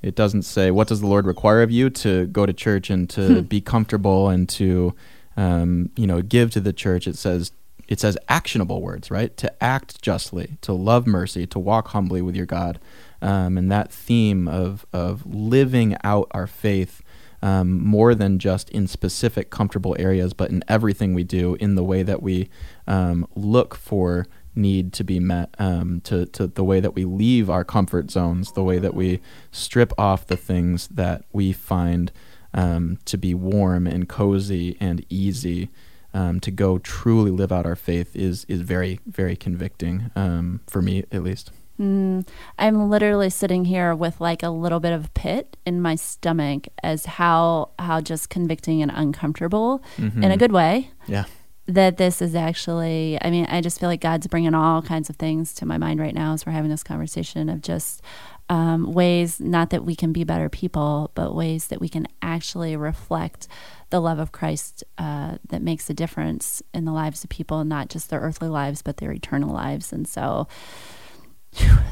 it 0.00 0.14
doesn't 0.14 0.42
say 0.42 0.70
what 0.70 0.88
does 0.88 1.00
the 1.00 1.06
Lord 1.06 1.26
require 1.26 1.60
of 1.62 1.70
you 1.70 1.90
to 1.90 2.26
go 2.26 2.46
to 2.46 2.52
church 2.52 2.88
and 2.90 3.08
to 3.10 3.42
be 3.42 3.60
comfortable 3.60 4.28
and 4.28 4.48
to 4.50 4.94
um, 5.36 5.90
you 5.96 6.06
know 6.06 6.22
give 6.22 6.50
to 6.52 6.60
the 6.60 6.72
church. 6.72 7.06
It 7.08 7.16
says 7.16 7.50
it 7.88 8.00
says 8.00 8.16
actionable 8.28 8.80
words, 8.82 9.10
right? 9.10 9.36
To 9.38 9.64
act 9.64 10.02
justly, 10.02 10.56
to 10.62 10.72
love 10.72 11.06
mercy, 11.06 11.46
to 11.48 11.58
walk 11.58 11.88
humbly 11.88 12.22
with 12.22 12.36
your 12.36 12.46
God, 12.46 12.78
um, 13.22 13.58
and 13.58 13.70
that 13.72 13.92
theme 13.92 14.48
of 14.48 14.86
of 14.92 15.26
living 15.26 15.96
out 16.04 16.28
our 16.32 16.46
faith. 16.46 17.02
um, 17.42 17.84
more 17.84 18.14
than 18.14 18.38
just 18.38 18.70
in 18.70 18.86
specific 18.86 19.50
comfortable 19.50 19.94
areas, 19.98 20.32
but 20.32 20.50
in 20.50 20.64
everything 20.66 21.12
we 21.14 21.24
do, 21.24 21.56
in 21.60 21.74
the 21.74 21.84
way 21.84 22.02
that 22.02 22.22
we 22.22 22.48
um, 22.86 23.26
look 23.34 23.74
for 23.74 24.26
need 24.54 24.92
to 24.94 25.04
be 25.04 25.20
met, 25.20 25.54
um, 25.58 26.00
to, 26.02 26.24
to 26.26 26.46
the 26.46 26.64
way 26.64 26.80
that 26.80 26.94
we 26.94 27.04
leave 27.04 27.50
our 27.50 27.64
comfort 27.64 28.10
zones, 28.10 28.52
the 28.52 28.62
way 28.64 28.78
that 28.78 28.94
we 28.94 29.20
strip 29.50 29.92
off 29.98 30.26
the 30.26 30.36
things 30.36 30.88
that 30.88 31.24
we 31.32 31.52
find 31.52 32.12
um, 32.54 32.98
to 33.04 33.18
be 33.18 33.34
warm 33.34 33.86
and 33.86 34.08
cozy 34.08 34.76
and 34.80 35.04
easy. 35.10 35.68
Um, 36.14 36.38
to 36.40 36.50
go 36.52 36.78
truly 36.78 37.32
live 37.32 37.50
out 37.50 37.66
our 37.66 37.74
faith 37.76 38.14
is 38.14 38.44
is 38.48 38.60
very 38.60 39.00
very 39.04 39.34
convicting 39.36 40.10
um, 40.14 40.60
for 40.68 40.80
me 40.80 41.04
at 41.10 41.22
least. 41.24 41.50
Mm, 41.80 42.24
I'm 42.56 42.88
literally 42.88 43.30
sitting 43.30 43.64
here 43.64 43.96
with 43.96 44.20
like 44.20 44.44
a 44.44 44.50
little 44.50 44.78
bit 44.78 44.92
of 44.92 45.12
pit 45.14 45.56
in 45.66 45.82
my 45.82 45.96
stomach 45.96 46.68
as 46.84 47.04
how 47.18 47.70
how 47.80 48.00
just 48.00 48.30
convicting 48.30 48.80
and 48.80 48.92
uncomfortable 48.94 49.82
Mm-hmm. 49.96 50.22
in 50.22 50.30
a 50.30 50.36
good 50.36 50.52
way 50.52 50.90
Yeah. 51.08 51.24
that 51.66 51.96
this 51.96 52.22
is 52.22 52.36
actually 52.36 53.18
I 53.20 53.30
mean 53.30 53.46
I 53.46 53.60
just 53.60 53.80
feel 53.80 53.88
like 53.88 54.00
God's 54.00 54.28
bringing 54.28 54.54
all 54.54 54.82
kinds 54.82 55.10
of 55.10 55.16
things 55.16 55.52
to 55.54 55.66
my 55.66 55.78
mind 55.78 55.98
right 55.98 56.14
now 56.14 56.32
as 56.34 56.46
we're 56.46 56.52
having 56.52 56.70
this 56.70 56.84
conversation 56.84 57.48
of 57.48 57.60
just 57.60 58.02
um, 58.48 58.92
ways 58.92 59.40
not 59.40 59.70
that 59.70 59.84
we 59.84 59.96
can 59.96 60.12
be 60.12 60.22
better 60.24 60.48
people 60.48 61.10
but 61.14 61.34
ways 61.34 61.68
that 61.68 61.80
we 61.80 61.88
can 61.88 62.06
actually 62.20 62.76
reflect 62.76 63.48
the 63.90 64.00
love 64.00 64.18
of 64.18 64.32
Christ 64.32 64.84
uh, 64.98 65.38
that 65.48 65.62
makes 65.62 65.88
a 65.88 65.94
difference 65.94 66.62
in 66.72 66.84
the 66.84 66.92
lives 66.92 67.24
of 67.24 67.30
people 67.30 67.64
not 67.64 67.88
just 67.88 68.10
their 68.10 68.20
earthly 68.20 68.48
lives 68.48 68.82
but 68.82 68.98
their 68.98 69.12
eternal 69.12 69.52
lives 69.54 69.92
and 69.92 70.06
so 70.06 70.46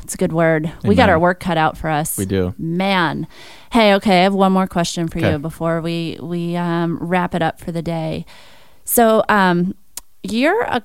it's 0.03 0.15
a 0.15 0.17
good 0.17 0.33
word 0.33 0.73
we 0.85 0.97
got 0.97 1.09
our 1.09 1.19
work 1.19 1.39
cut 1.39 1.57
out 1.57 1.79
for 1.79 1.89
us 1.89 2.19
We 2.19 2.27
do. 2.27 2.53
Man. 2.59 3.29
Hey, 3.73 3.95
okay, 3.95 4.21
I 4.21 4.23
have 4.25 4.35
one 4.35 4.51
more 4.53 4.67
question 4.67 5.07
for 5.09 5.19
Okay. 5.19 5.31
you 5.33 5.39
before 5.39 5.81
we 5.81 6.19
we 6.21 6.57
um, 6.57 6.99
wrap 7.01 7.35
it 7.35 7.43
up 7.43 7.61
for 7.61 7.71
the 7.71 7.83
day. 7.83 8.27
So, 8.85 9.23
um, 9.29 9.77
you're 10.25 10.63
a 10.63 10.83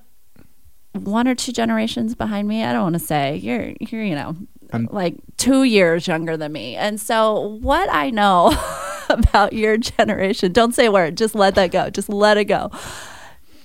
one 0.97 1.27
or 1.27 1.35
two 1.35 1.51
generations 1.51 2.15
behind 2.15 2.47
me. 2.47 2.63
I 2.63 2.73
don't 2.73 2.83
want 2.83 2.93
to 2.95 2.99
say 2.99 3.37
you're 3.37 3.73
you're 3.79 4.03
you 4.03 4.15
know 4.15 4.35
I'm- 4.73 4.89
like 4.91 5.15
two 5.37 5.63
years 5.63 6.07
younger 6.07 6.35
than 6.37 6.51
me, 6.51 6.75
and 6.75 6.99
so 6.99 7.57
what 7.61 7.89
I 7.91 8.09
know 8.09 8.53
about 9.09 9.53
your 9.53 9.77
generation, 9.77 10.51
don't 10.51 10.73
say 10.75 10.87
a 10.87 10.91
word. 10.91 11.17
Just 11.17 11.35
let 11.35 11.55
that 11.55 11.71
go. 11.71 11.89
Just 11.89 12.09
let 12.09 12.37
it 12.37 12.45
go. 12.45 12.71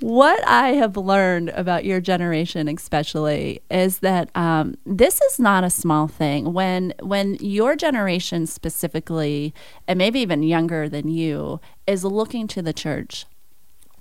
What 0.01 0.45
I 0.49 0.71
have 0.71 0.97
learned 0.97 1.51
about 1.51 1.85
your 1.85 2.01
generation, 2.01 2.67
especially, 2.67 3.63
is 3.71 4.01
that 4.01 4.31
um, 4.37 4.75
this 4.85 5.21
is 5.21 5.39
not 5.39 5.63
a 5.63 5.71
small 5.71 6.09
thing. 6.09 6.53
When 6.53 6.93
when 7.01 7.37
your 7.41 7.77
generation 7.77 8.47
specifically, 8.49 9.55
and 9.87 9.99
maybe 9.99 10.19
even 10.19 10.43
younger 10.43 10.89
than 10.89 11.07
you, 11.07 11.61
is 11.87 12.03
looking 12.03 12.49
to 12.49 12.63
the 12.63 12.73
church, 12.73 13.27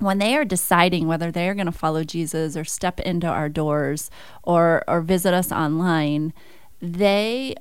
when 0.02 0.18
they 0.18 0.36
are 0.36 0.45
deciding 0.45 1.08
whether 1.08 1.32
they 1.32 1.47
are 1.47 1.54
going 1.54 1.66
to 1.66 1.72
follow 1.72 2.04
Jesus 2.04 2.58
or 2.58 2.64
step 2.64 2.99
into 2.99 3.28
our 3.28 3.49
doors 3.49 4.10
or 4.43 4.84
or 4.88 5.02
visit 5.02 5.34
us 5.34 5.52
online, 5.52 6.34
they 6.82 7.56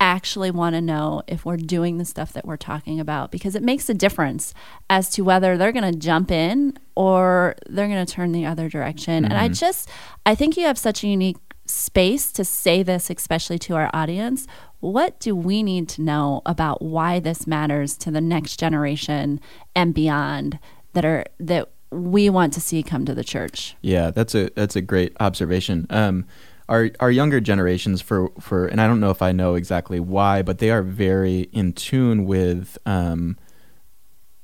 actually 0.00 0.50
want 0.50 0.74
to 0.74 0.80
know 0.80 1.22
if 1.26 1.44
we're 1.44 1.56
doing 1.56 1.98
the 1.98 2.04
stuff 2.04 2.32
that 2.32 2.46
we're 2.46 2.56
talking 2.56 3.00
about 3.00 3.32
because 3.32 3.56
it 3.56 3.62
makes 3.62 3.88
a 3.88 3.94
difference 3.94 4.54
as 4.88 5.10
to 5.10 5.22
whether 5.22 5.56
they're 5.56 5.72
going 5.72 5.92
to 5.92 5.98
jump 5.98 6.30
in 6.30 6.78
or 6.94 7.56
they're 7.68 7.88
going 7.88 8.04
to 8.04 8.12
turn 8.12 8.32
the 8.32 8.46
other 8.46 8.68
direction. 8.68 9.24
And 9.24 9.34
I 9.34 9.46
mm-hmm. 9.46 9.54
just 9.54 9.88
I 10.24 10.34
think 10.34 10.56
you 10.56 10.64
have 10.64 10.78
such 10.78 11.02
a 11.02 11.08
unique 11.08 11.38
space 11.66 12.32
to 12.32 12.44
say 12.44 12.82
this 12.82 13.10
especially 13.10 13.58
to 13.58 13.74
our 13.74 13.90
audience. 13.92 14.46
What 14.80 15.18
do 15.18 15.34
we 15.34 15.62
need 15.62 15.88
to 15.90 16.02
know 16.02 16.42
about 16.46 16.80
why 16.80 17.18
this 17.18 17.46
matters 17.46 17.96
to 17.98 18.10
the 18.10 18.20
next 18.20 18.58
generation 18.60 19.40
and 19.74 19.92
beyond 19.92 20.60
that 20.92 21.04
are 21.04 21.24
that 21.40 21.68
we 21.90 22.30
want 22.30 22.52
to 22.54 22.60
see 22.60 22.82
come 22.82 23.04
to 23.04 23.14
the 23.14 23.24
church? 23.24 23.76
Yeah, 23.80 24.10
that's 24.10 24.34
a 24.34 24.50
that's 24.54 24.76
a 24.76 24.80
great 24.80 25.16
observation. 25.20 25.86
Um, 25.90 26.26
our 26.68 26.90
our 27.00 27.10
younger 27.10 27.40
generations 27.40 28.00
for 28.00 28.30
for 28.40 28.66
and 28.66 28.80
I 28.80 28.86
don't 28.86 29.00
know 29.00 29.10
if 29.10 29.22
I 29.22 29.32
know 29.32 29.54
exactly 29.54 30.00
why, 30.00 30.42
but 30.42 30.58
they 30.58 30.70
are 30.70 30.82
very 30.82 31.48
in 31.52 31.72
tune 31.72 32.26
with 32.26 32.76
um, 32.84 33.36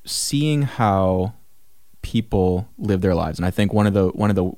seeing 0.04 0.62
how 0.62 1.34
people 2.02 2.68
live 2.78 3.00
their 3.00 3.14
lives, 3.14 3.38
and 3.38 3.46
I 3.46 3.50
think 3.50 3.72
one 3.72 3.86
of 3.86 3.94
the 3.94 4.08
one 4.08 4.30
of 4.30 4.36
the 4.36 4.52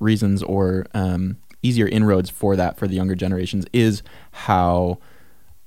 reasons 0.00 0.42
or 0.42 0.86
um, 0.94 1.36
easier 1.62 1.86
inroads 1.86 2.30
for 2.30 2.56
that 2.56 2.78
for 2.78 2.86
the 2.86 2.94
younger 2.94 3.14
generations 3.14 3.66
is 3.72 4.02
how 4.32 4.98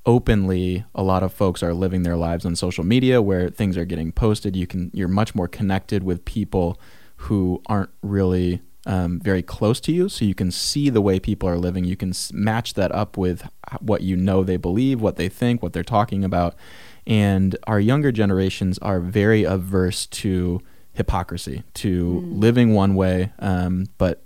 openly 0.10 0.84
a 0.95 1.03
lot 1.03 1.22
of 1.22 1.32
folks 1.32 1.62
are 1.62 1.72
living 1.72 2.01
their 2.01 2.18
lives 2.18 2.43
on 2.43 2.55
social 2.55 2.84
media 2.84 3.22
where 3.22 3.47
things 3.47 3.78
are 3.78 3.86
getting 3.86 4.12
posted. 4.12 4.55
You 4.55 4.66
can 4.66 4.89
you're 4.91 5.07
much 5.07 5.36
more 5.36 5.47
connected 5.47 6.01
with 6.01 6.26
people 6.26 6.82
who 7.18 7.62
aren't 7.68 7.91
really 8.01 8.64
um, 8.88 9.20
very 9.20 9.43
close 9.43 9.80
to 9.82 9.91
you. 9.91 10.10
So 10.10 10.26
you 10.26 10.34
can 10.34 10.49
see 10.49 10.89
the 10.89 10.99
way 10.99 11.20
people 11.20 11.47
are 11.47 11.60
living. 11.60 11.84
You 11.86 11.95
can 11.95 12.10
s- 12.10 12.34
match 12.34 12.74
that 12.74 12.91
up 12.91 13.18
with 13.18 13.47
what 13.82 14.01
you 14.01 14.18
know 14.18 14.43
they 14.43 14.57
believe 14.57 14.99
what 14.99 15.18
they 15.18 15.30
think 15.30 15.62
what 15.62 15.74
they're 15.74 15.84
talking 15.84 16.24
about. 16.24 16.55
And 17.05 17.55
our 17.68 17.80
younger 17.80 18.12
generations 18.12 18.80
are 18.80 18.99
very 18.99 19.43
averse 19.43 20.07
to 20.07 20.60
hypocrisy 20.93 21.62
to 21.76 22.20
living 22.32 22.74
one 22.74 22.95
way 22.95 23.32
um, 23.39 23.86
but 23.99 24.24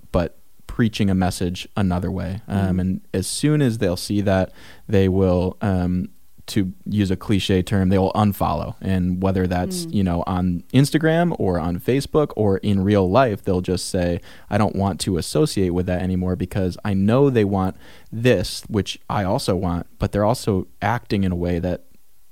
preaching 0.74 1.08
a 1.08 1.14
message 1.14 1.68
another 1.78 2.10
way. 2.10 2.42
Um, 2.48 2.80
And 2.80 3.02
as 3.14 3.28
soon 3.28 3.62
as 3.62 3.78
they'll 3.78 3.96
see 4.10 4.22
that, 4.22 4.52
they 4.88 5.08
will, 5.08 5.56
um, 5.62 6.10
to 6.48 6.74
use 6.86 7.12
a 7.12 7.16
cliche 7.16 7.62
term, 7.62 7.90
they 7.90 8.00
will 8.00 8.12
unfollow. 8.14 8.74
And 8.82 9.22
whether 9.22 9.46
that's 9.46 9.86
you 9.92 10.04
know 10.04 10.24
on 10.26 10.64
Instagram 10.74 11.36
or 11.38 11.60
on 11.60 11.80
Facebook 11.80 12.34
or 12.36 12.58
in 12.58 12.84
real 12.84 13.08
life, 13.08 13.44
they'll 13.44 13.62
just 13.62 13.88
say, 13.88 14.20
"I 14.50 14.58
don't 14.58 14.76
want 14.76 15.00
to 15.02 15.18
associate 15.18 15.76
with 15.76 15.86
that 15.86 16.02
anymore 16.02 16.36
because 16.36 16.76
I 16.84 16.96
know 16.96 17.30
they 17.30 17.46
want 17.46 17.76
this, 18.12 18.64
which 18.68 19.00
I 19.08 19.24
also 19.24 19.56
want, 19.56 19.86
but 20.00 20.12
they're 20.12 20.26
also 20.26 20.66
acting 20.82 21.24
in 21.24 21.32
a 21.32 21.36
way 21.48 21.60
that." 21.60 21.84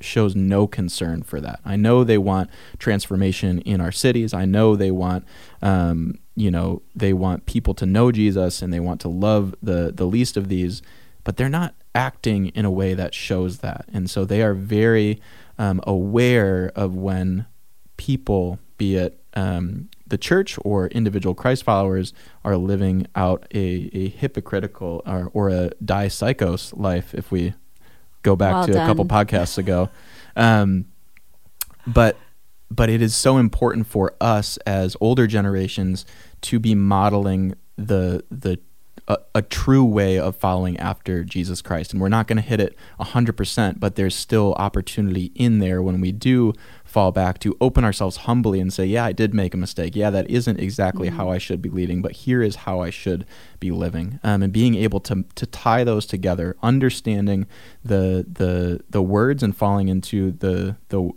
shows 0.04 0.36
no 0.36 0.66
concern 0.66 1.22
for 1.22 1.40
that. 1.40 1.60
I 1.64 1.76
know 1.76 2.04
they 2.04 2.18
want 2.18 2.50
transformation 2.80 3.60
in 3.60 3.80
our 3.80 3.92
cities. 3.92 4.34
I 4.34 4.46
know 4.46 4.76
they 4.76 4.90
want, 4.90 5.26
um, 5.62 6.16
you 6.36 6.50
know, 6.50 6.82
they 6.96 7.14
want 7.14 7.46
people 7.46 7.74
to 7.76 7.86
know 7.86 8.12
Jesus 8.12 8.62
and 8.62 8.72
they 8.74 8.80
want 8.80 9.02
to 9.02 9.10
love 9.10 9.56
the 9.62 9.92
the 9.94 10.06
least 10.06 10.38
of 10.38 10.48
these, 10.48 10.82
but 11.24 11.38
they're 11.38 11.50
not 11.50 11.76
acting 11.94 12.48
in 12.48 12.66
a 12.66 12.72
way 12.72 12.94
that 12.94 13.14
shows 13.14 13.60
that. 13.60 13.86
And 13.94 14.10
so 14.10 14.26
they 14.26 14.42
are 14.42 14.54
very 14.54 15.22
um, 15.58 15.82
aware 15.84 16.72
of 16.76 16.96
when 16.96 17.46
people, 17.98 18.60
be 18.78 18.96
it 18.96 19.22
um, 19.34 19.90
the 20.08 20.18
church 20.18 20.58
or 20.64 20.88
individual 20.88 21.36
Christ 21.36 21.64
followers, 21.64 22.14
are 22.44 22.58
living 22.58 23.08
out 23.16 23.46
a, 23.54 23.90
a 23.94 24.10
hypocritical 24.10 25.02
or, 25.06 25.30
or 25.34 25.50
a 25.50 25.72
dipsychos 25.84 26.78
life, 26.78 27.14
if 27.14 27.32
we 27.32 27.54
go 28.24 28.36
back 28.36 28.54
Well 28.54 28.66
to 28.68 28.72
a 28.84 28.86
couple 28.86 29.06
podcasts 29.06 29.58
ago. 29.58 29.90
Um, 30.36 30.86
but 31.86 32.18
but 32.72 32.90
it 32.90 33.02
is 33.02 33.14
so 33.14 33.38
important 33.38 33.86
for 33.86 34.16
us 34.22 34.58
as 34.66 34.96
older 35.02 35.28
generations 35.28 36.06
to 36.42 36.60
be 36.60 36.74
modeling 36.74 37.54
the 37.78 38.24
the 38.32 38.60
a, 39.08 39.18
a 39.36 39.42
true 39.42 39.84
way 39.84 40.18
of 40.18 40.36
following 40.36 40.78
after 40.78 41.24
Jesus 41.24 41.62
Christ. 41.62 41.92
And 41.92 42.02
we're 42.02 42.08
not 42.08 42.28
going 42.28 42.38
to 42.38 42.42
hit 42.42 42.62
it 42.62 42.78
100%, 43.00 43.80
but 43.80 43.96
there's 43.96 44.16
still 44.16 44.54
opportunity 44.54 45.32
in 45.36 45.60
there 45.60 45.82
when 45.82 46.00
we 46.00 46.12
do 46.12 46.54
fall 46.86 47.12
back 47.12 47.40
to 47.40 47.58
open 47.60 47.84
ourselves 47.84 48.18
humbly 48.18 48.60
and 48.60 48.72
say, 48.72 48.86
yeah, 48.86 49.06
I 49.06 49.12
did 49.12 49.34
make 49.34 49.54
a 49.54 49.58
mistake. 49.58 49.96
Yeah, 49.96 50.12
that 50.12 50.30
isn't 50.30 50.60
exactly 50.60 51.10
how 51.10 51.30
I 51.30 51.40
should 51.40 51.62
be 51.62 51.70
leading, 51.70 52.02
but 52.02 52.12
here 52.12 52.42
is 52.42 52.58
how 52.58 52.80
I 52.80 52.90
should 52.90 53.26
be 53.60 53.72
living. 53.72 54.20
Um, 54.24 54.44
and 54.44 54.54
being 54.54 54.76
able 54.76 55.00
to, 55.02 55.26
to 55.36 55.46
tie 55.46 55.84
those 55.84 56.06
together, 56.06 56.56
understanding 56.62 57.48
the, 57.84 58.26
the, 58.32 58.82
the 58.90 59.02
words 59.02 59.42
and 59.42 59.56
falling 59.56 59.90
into 59.90 60.32
the, 60.34 60.78
the, 60.90 61.12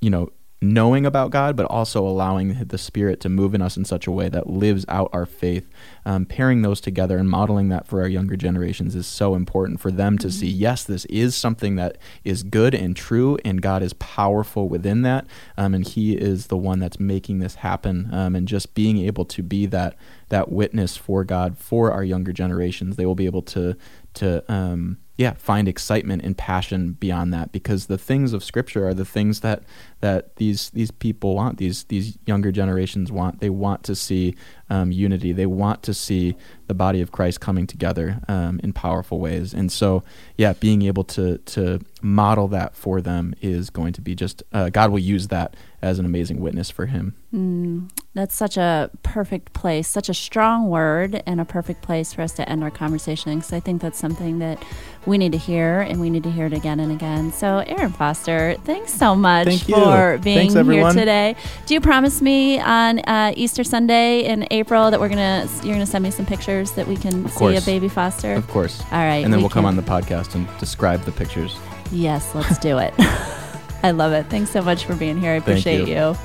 you 0.00 0.10
know, 0.10 0.30
knowing 0.62 1.06
about 1.06 1.30
God, 1.30 1.56
but 1.56 1.66
also 1.66 2.06
allowing 2.06 2.64
the 2.64 2.76
Spirit 2.76 3.18
to 3.20 3.28
move 3.28 3.54
in 3.54 3.62
us 3.62 3.76
in 3.76 3.84
such 3.84 4.06
a 4.06 4.10
way 4.10 4.28
that 4.28 4.48
lives 4.48 4.84
out 4.88 5.08
our 5.12 5.24
faith. 5.24 5.70
Um, 6.04 6.26
pairing 6.26 6.62
those 6.62 6.80
together 6.80 7.16
and 7.16 7.30
modeling 7.30 7.68
that 7.70 7.86
for 7.86 8.00
our 8.02 8.08
younger 8.08 8.36
generations 8.36 8.94
is 8.94 9.06
so 9.06 9.34
important 9.34 9.80
for 9.80 9.90
them 9.90 10.18
to 10.18 10.30
see, 10.30 10.48
yes, 10.48 10.84
this 10.84 11.06
is 11.06 11.34
something 11.34 11.76
that 11.76 11.96
is 12.24 12.42
good 12.42 12.74
and 12.74 12.94
true, 12.94 13.38
and 13.44 13.62
God 13.62 13.82
is 13.82 13.94
powerful 13.94 14.68
within 14.68 15.02
that. 15.02 15.26
Um, 15.56 15.74
and 15.74 15.86
He 15.86 16.12
is 16.14 16.48
the 16.48 16.56
one 16.56 16.78
that's 16.78 17.00
making 17.00 17.38
this 17.38 17.56
happen. 17.56 18.08
Um, 18.12 18.36
and 18.36 18.46
just 18.46 18.74
being 18.74 18.98
able 18.98 19.24
to 19.26 19.42
be 19.42 19.66
that 19.66 19.96
that 20.28 20.50
witness 20.50 20.96
for 20.96 21.24
God 21.24 21.58
for 21.58 21.90
our 21.90 22.04
younger 22.04 22.32
generations, 22.32 22.96
they 22.96 23.06
will 23.06 23.14
be 23.14 23.26
able 23.26 23.42
to 23.42 23.76
to 24.14 24.52
um, 24.52 24.98
yeah 25.20 25.34
find 25.34 25.68
excitement 25.68 26.22
and 26.24 26.38
passion 26.38 26.92
beyond 26.92 27.30
that 27.30 27.52
because 27.52 27.86
the 27.86 27.98
things 27.98 28.32
of 28.32 28.42
Scripture 28.42 28.88
are 28.88 28.94
the 28.94 29.04
things 29.04 29.40
that 29.40 29.62
that 30.00 30.34
these 30.36 30.70
these 30.70 30.90
people 30.90 31.34
want 31.34 31.58
these 31.58 31.84
these 31.84 32.16
younger 32.24 32.50
generations 32.50 33.12
want. 33.12 33.38
They 33.40 33.50
want 33.50 33.82
to 33.84 33.94
see 33.94 34.34
um, 34.70 34.92
unity. 34.92 35.32
They 35.32 35.46
want 35.46 35.82
to 35.82 35.94
see 35.94 36.36
the 36.70 36.74
body 36.74 37.00
of 37.00 37.10
Christ 37.10 37.40
coming 37.40 37.66
together 37.66 38.20
um, 38.28 38.60
in 38.62 38.72
powerful 38.72 39.18
ways. 39.18 39.52
And 39.52 39.72
so, 39.72 40.04
yeah, 40.38 40.52
being 40.52 40.82
able 40.82 41.04
to 41.04 41.38
to 41.38 41.80
model 42.02 42.48
that 42.48 42.74
for 42.74 43.00
them 43.02 43.34
is 43.42 43.68
going 43.68 43.92
to 43.92 44.00
be 44.00 44.14
just 44.14 44.42
uh, 44.52 44.70
God 44.70 44.90
will 44.90 45.00
use 45.00 45.28
that 45.28 45.56
as 45.82 45.98
an 45.98 46.04
amazing 46.04 46.40
witness 46.40 46.70
for 46.70 46.86
Him. 46.86 47.16
Mm, 47.34 47.90
that's 48.14 48.34
such 48.34 48.56
a 48.56 48.90
perfect 49.02 49.52
place, 49.52 49.88
such 49.88 50.08
a 50.08 50.14
strong 50.14 50.68
word, 50.68 51.22
and 51.26 51.40
a 51.40 51.44
perfect 51.44 51.82
place 51.82 52.12
for 52.12 52.22
us 52.22 52.32
to 52.32 52.48
end 52.48 52.62
our 52.62 52.70
conversation. 52.70 53.36
Because 53.36 53.52
I 53.52 53.60
think 53.60 53.82
that's 53.82 53.98
something 53.98 54.38
that 54.38 54.62
we 55.06 55.18
need 55.18 55.32
to 55.32 55.38
hear, 55.38 55.80
and 55.80 56.00
we 56.00 56.08
need 56.08 56.22
to 56.22 56.30
hear 56.30 56.46
it 56.46 56.52
again 56.52 56.78
and 56.78 56.92
again. 56.92 57.32
So, 57.32 57.64
Aaron 57.66 57.92
Foster, 57.92 58.56
thanks 58.64 58.92
so 58.92 59.16
much 59.16 59.46
Thank 59.46 59.62
for 59.62 60.18
being 60.18 60.50
Thanks, 60.50 60.68
here 60.68 60.92
today. 60.92 61.36
Do 61.66 61.74
you 61.74 61.80
promise 61.80 62.22
me 62.22 62.60
on 62.60 63.00
uh, 63.00 63.32
Easter 63.34 63.64
Sunday 63.64 64.24
in 64.24 64.46
April 64.50 64.59
that 64.64 65.00
we're 65.00 65.08
gonna 65.08 65.48
you're 65.62 65.74
gonna 65.74 65.86
send 65.86 66.04
me 66.04 66.10
some 66.10 66.26
pictures 66.26 66.72
that 66.72 66.86
we 66.86 66.96
can 66.96 67.24
Of 67.24 67.32
see 67.32 67.38
course. 67.38 67.62
a 67.62 67.66
baby 67.66 67.88
Foster? 67.88 68.34
Of 68.34 68.46
course. 68.48 68.80
All 68.92 68.98
right, 68.98 69.24
And 69.24 69.32
then 69.32 69.38
we 69.40 69.44
we'll 69.44 69.50
come 69.50 69.64
on 69.64 69.76
the 69.76 69.82
podcast 69.82 70.34
and 70.34 70.46
describe 70.58 71.02
the 71.04 71.12
pictures. 71.12 71.56
Yes, 71.92 72.34
let's 72.34 72.58
do 72.58 72.78
it. 72.78 72.94
I 73.82 73.90
love 73.92 74.12
it. 74.12 74.26
Thanks 74.26 74.50
so 74.50 74.62
much 74.62 74.84
for 74.84 74.94
being 74.94 75.18
here. 75.18 75.32
I 75.32 75.36
appreciate 75.36 75.88
you. 75.88 75.94
you. 75.94 76.16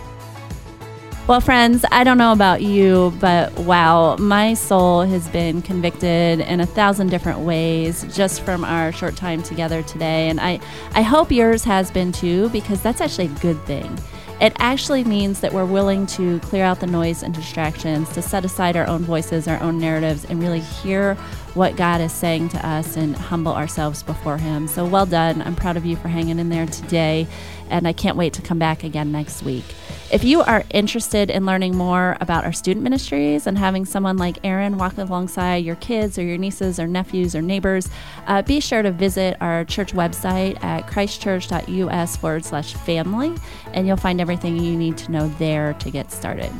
Well, 1.27 1.41
friends, 1.41 1.83
I 1.91 2.03
don't 2.03 2.19
know 2.19 2.33
about 2.33 2.61
you, 2.61 3.11
but 3.19 3.51
wow, 3.57 4.15
my 4.17 4.53
soul 4.53 5.01
has 5.01 5.27
been 5.29 5.63
convicted 5.63 6.39
in 6.41 6.59
a 6.59 6.67
thousand 6.67 7.09
different 7.09 7.39
ways 7.39 8.05
just 8.15 8.41
from 8.41 8.63
our 8.63 8.91
short 8.91 9.15
time 9.15 9.41
together 9.41 9.81
today. 9.81 10.29
And 10.29 10.39
I, 10.39 10.59
I 10.91 11.01
hope 11.01 11.31
yours 11.31 11.63
has 11.63 11.89
been 11.89 12.11
too, 12.11 12.49
because 12.49 12.79
that's 12.83 13.01
actually 13.01 13.25
a 13.25 13.39
good 13.39 13.59
thing. 13.65 13.97
It 14.41 14.51
actually 14.59 15.05
means 15.05 15.39
that 15.39 15.53
we're 15.53 15.65
willing 15.65 16.05
to 16.07 16.39
clear 16.41 16.65
out 16.65 16.81
the 16.81 16.88
noise 16.88 17.23
and 17.23 17.33
distractions, 17.33 18.09
to 18.09 18.21
set 18.21 18.43
aside 18.43 18.75
our 18.75 18.86
own 18.86 19.03
voices, 19.03 19.47
our 19.47 19.61
own 19.63 19.79
narratives, 19.79 20.25
and 20.25 20.41
really 20.41 20.59
hear 20.59 21.15
what 21.53 21.77
God 21.77 22.01
is 22.01 22.11
saying 22.11 22.49
to 22.49 22.67
us 22.67 22.97
and 22.97 23.15
humble 23.15 23.53
ourselves 23.53 24.03
before 24.03 24.38
Him. 24.38 24.67
So 24.67 24.86
well 24.86 25.05
done. 25.05 25.41
I'm 25.41 25.55
proud 25.55 25.77
of 25.77 25.86
you 25.86 25.95
for 25.95 26.09
hanging 26.09 26.38
in 26.38 26.49
there 26.49 26.65
today, 26.65 27.27
and 27.69 27.88
I 27.88 27.93
can't 27.93 28.17
wait 28.17 28.33
to 28.33 28.41
come 28.41 28.59
back 28.59 28.83
again 28.83 29.09
next 29.13 29.41
week. 29.41 29.63
If 30.12 30.24
you 30.24 30.41
are 30.41 30.64
interested 30.70 31.32
in 31.32 31.47
learning 31.47 31.76
more 31.76 32.16
about 32.22 32.45
our 32.45 32.53
student 32.53 32.84
ministries 32.84 33.47
and 33.47 33.58
having 33.58 33.86
someone 33.86 34.18
like 34.18 34.38
Aaron 34.43 34.78
walk 34.78 34.99
alongside 34.99 35.66
your 35.66 35.78
kids 35.78 36.20
or 36.20 36.22
your 36.22 36.38
nieces 36.38 36.80
or 36.80 36.86
nephews 36.86 37.36
or 37.36 37.41
neighbors, 37.41 37.89
uh, 38.28 38.43
be 38.43 38.60
sure 38.60 38.84
to 38.84 38.91
visit 38.91 39.36
our 39.41 39.66
church 39.66 39.93
website 39.93 40.64
at 40.64 40.86
christchurch.us 40.88 42.18
forward 42.18 42.45
slash 42.45 42.76
family, 42.76 43.36
and 43.74 43.88
you'll 43.88 43.97
find 43.97 44.22
everything 44.22 44.58
you 44.58 44.78
need 44.78 44.95
to 44.99 45.12
know 45.12 45.28
there 45.39 45.74
to 45.74 45.89
get 45.89 46.12
started. 46.12 46.51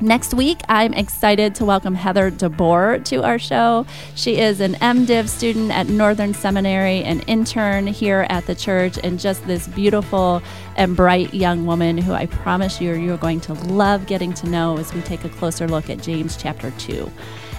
Next 0.00 0.32
week, 0.32 0.60
I'm 0.68 0.94
excited 0.94 1.56
to 1.56 1.64
welcome 1.64 1.96
Heather 1.96 2.30
DeBoer 2.30 3.04
to 3.06 3.24
our 3.24 3.36
show. 3.36 3.84
She 4.14 4.38
is 4.38 4.60
an 4.60 4.74
MDiv 4.74 5.28
student 5.28 5.72
at 5.72 5.88
Northern 5.88 6.34
Seminary, 6.34 7.02
an 7.02 7.18
intern 7.22 7.88
here 7.88 8.24
at 8.30 8.46
the 8.46 8.54
church, 8.54 8.96
and 9.02 9.18
just 9.18 9.44
this 9.48 9.66
beautiful 9.66 10.40
and 10.76 10.94
bright 10.94 11.34
young 11.34 11.66
woman 11.66 11.98
who 11.98 12.12
I 12.12 12.26
promise 12.26 12.80
you 12.80 12.94
you're 12.94 13.16
going 13.16 13.40
to 13.40 13.54
love 13.54 14.06
getting 14.06 14.32
to 14.34 14.48
know 14.48 14.78
as 14.78 14.94
we 14.94 15.00
take 15.00 15.24
a 15.24 15.28
closer 15.30 15.66
look 15.66 15.90
at 15.90 16.00
James 16.00 16.36
chapter 16.36 16.70
2. 16.78 17.10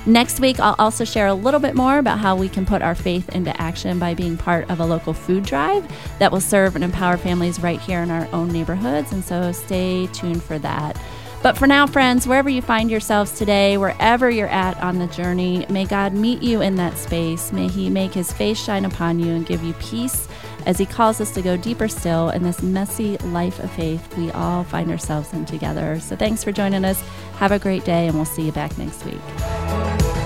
Next 0.05 0.39
week, 0.39 0.61
I'll 0.61 0.77
also 0.79 1.03
share 1.03 1.27
a 1.27 1.33
little 1.33 1.59
bit 1.59 1.75
more 1.75 1.97
about 1.97 2.19
how 2.19 2.37
we 2.37 2.47
can 2.47 2.65
put 2.65 2.81
our 2.81 2.95
faith 2.95 3.27
into 3.35 3.61
action 3.61 3.99
by 3.99 4.13
being 4.13 4.37
part 4.37 4.69
of 4.69 4.79
a 4.79 4.85
local 4.85 5.13
food 5.13 5.43
drive 5.43 5.85
that 6.19 6.31
will 6.31 6.39
serve 6.39 6.75
and 6.75 6.85
empower 6.85 7.17
families 7.17 7.59
right 7.59 7.81
here 7.81 7.99
in 7.99 8.09
our 8.09 8.29
own 8.31 8.47
neighborhoods. 8.47 9.11
And 9.11 9.25
so 9.25 9.51
stay 9.51 10.07
tuned 10.13 10.41
for 10.41 10.57
that. 10.59 10.97
But 11.41 11.57
for 11.57 11.67
now, 11.67 11.87
friends, 11.87 12.27
wherever 12.27 12.49
you 12.49 12.61
find 12.61 12.91
yourselves 12.91 13.37
today, 13.37 13.77
wherever 13.77 14.29
you're 14.29 14.49
at 14.49 14.77
on 14.81 14.99
the 14.99 15.07
journey, 15.07 15.65
may 15.69 15.85
God 15.85 16.13
meet 16.13 16.43
you 16.43 16.61
in 16.61 16.75
that 16.75 16.97
space. 16.97 17.53
May 17.53 17.69
He 17.69 17.89
make 17.89 18.13
His 18.13 18.33
face 18.33 18.61
shine 18.61 18.83
upon 18.83 19.19
you 19.19 19.33
and 19.33 19.45
give 19.45 19.63
you 19.63 19.73
peace 19.75 20.27
as 20.65 20.77
He 20.77 20.85
calls 20.85 21.21
us 21.21 21.31
to 21.31 21.41
go 21.41 21.55
deeper 21.55 21.87
still 21.87 22.29
in 22.31 22.43
this 22.43 22.61
messy 22.61 23.17
life 23.17 23.59
of 23.59 23.71
faith 23.71 24.17
we 24.17 24.31
all 24.31 24.65
find 24.65 24.91
ourselves 24.91 25.31
in 25.31 25.45
together. 25.45 25.99
So 26.01 26.17
thanks 26.17 26.43
for 26.43 26.51
joining 26.51 26.83
us. 26.83 27.01
Have 27.37 27.53
a 27.53 27.59
great 27.59 27.85
day, 27.85 28.07
and 28.07 28.15
we'll 28.15 28.25
see 28.25 28.43
you 28.43 28.51
back 28.51 28.77
next 28.77 29.05
week. 29.05 30.18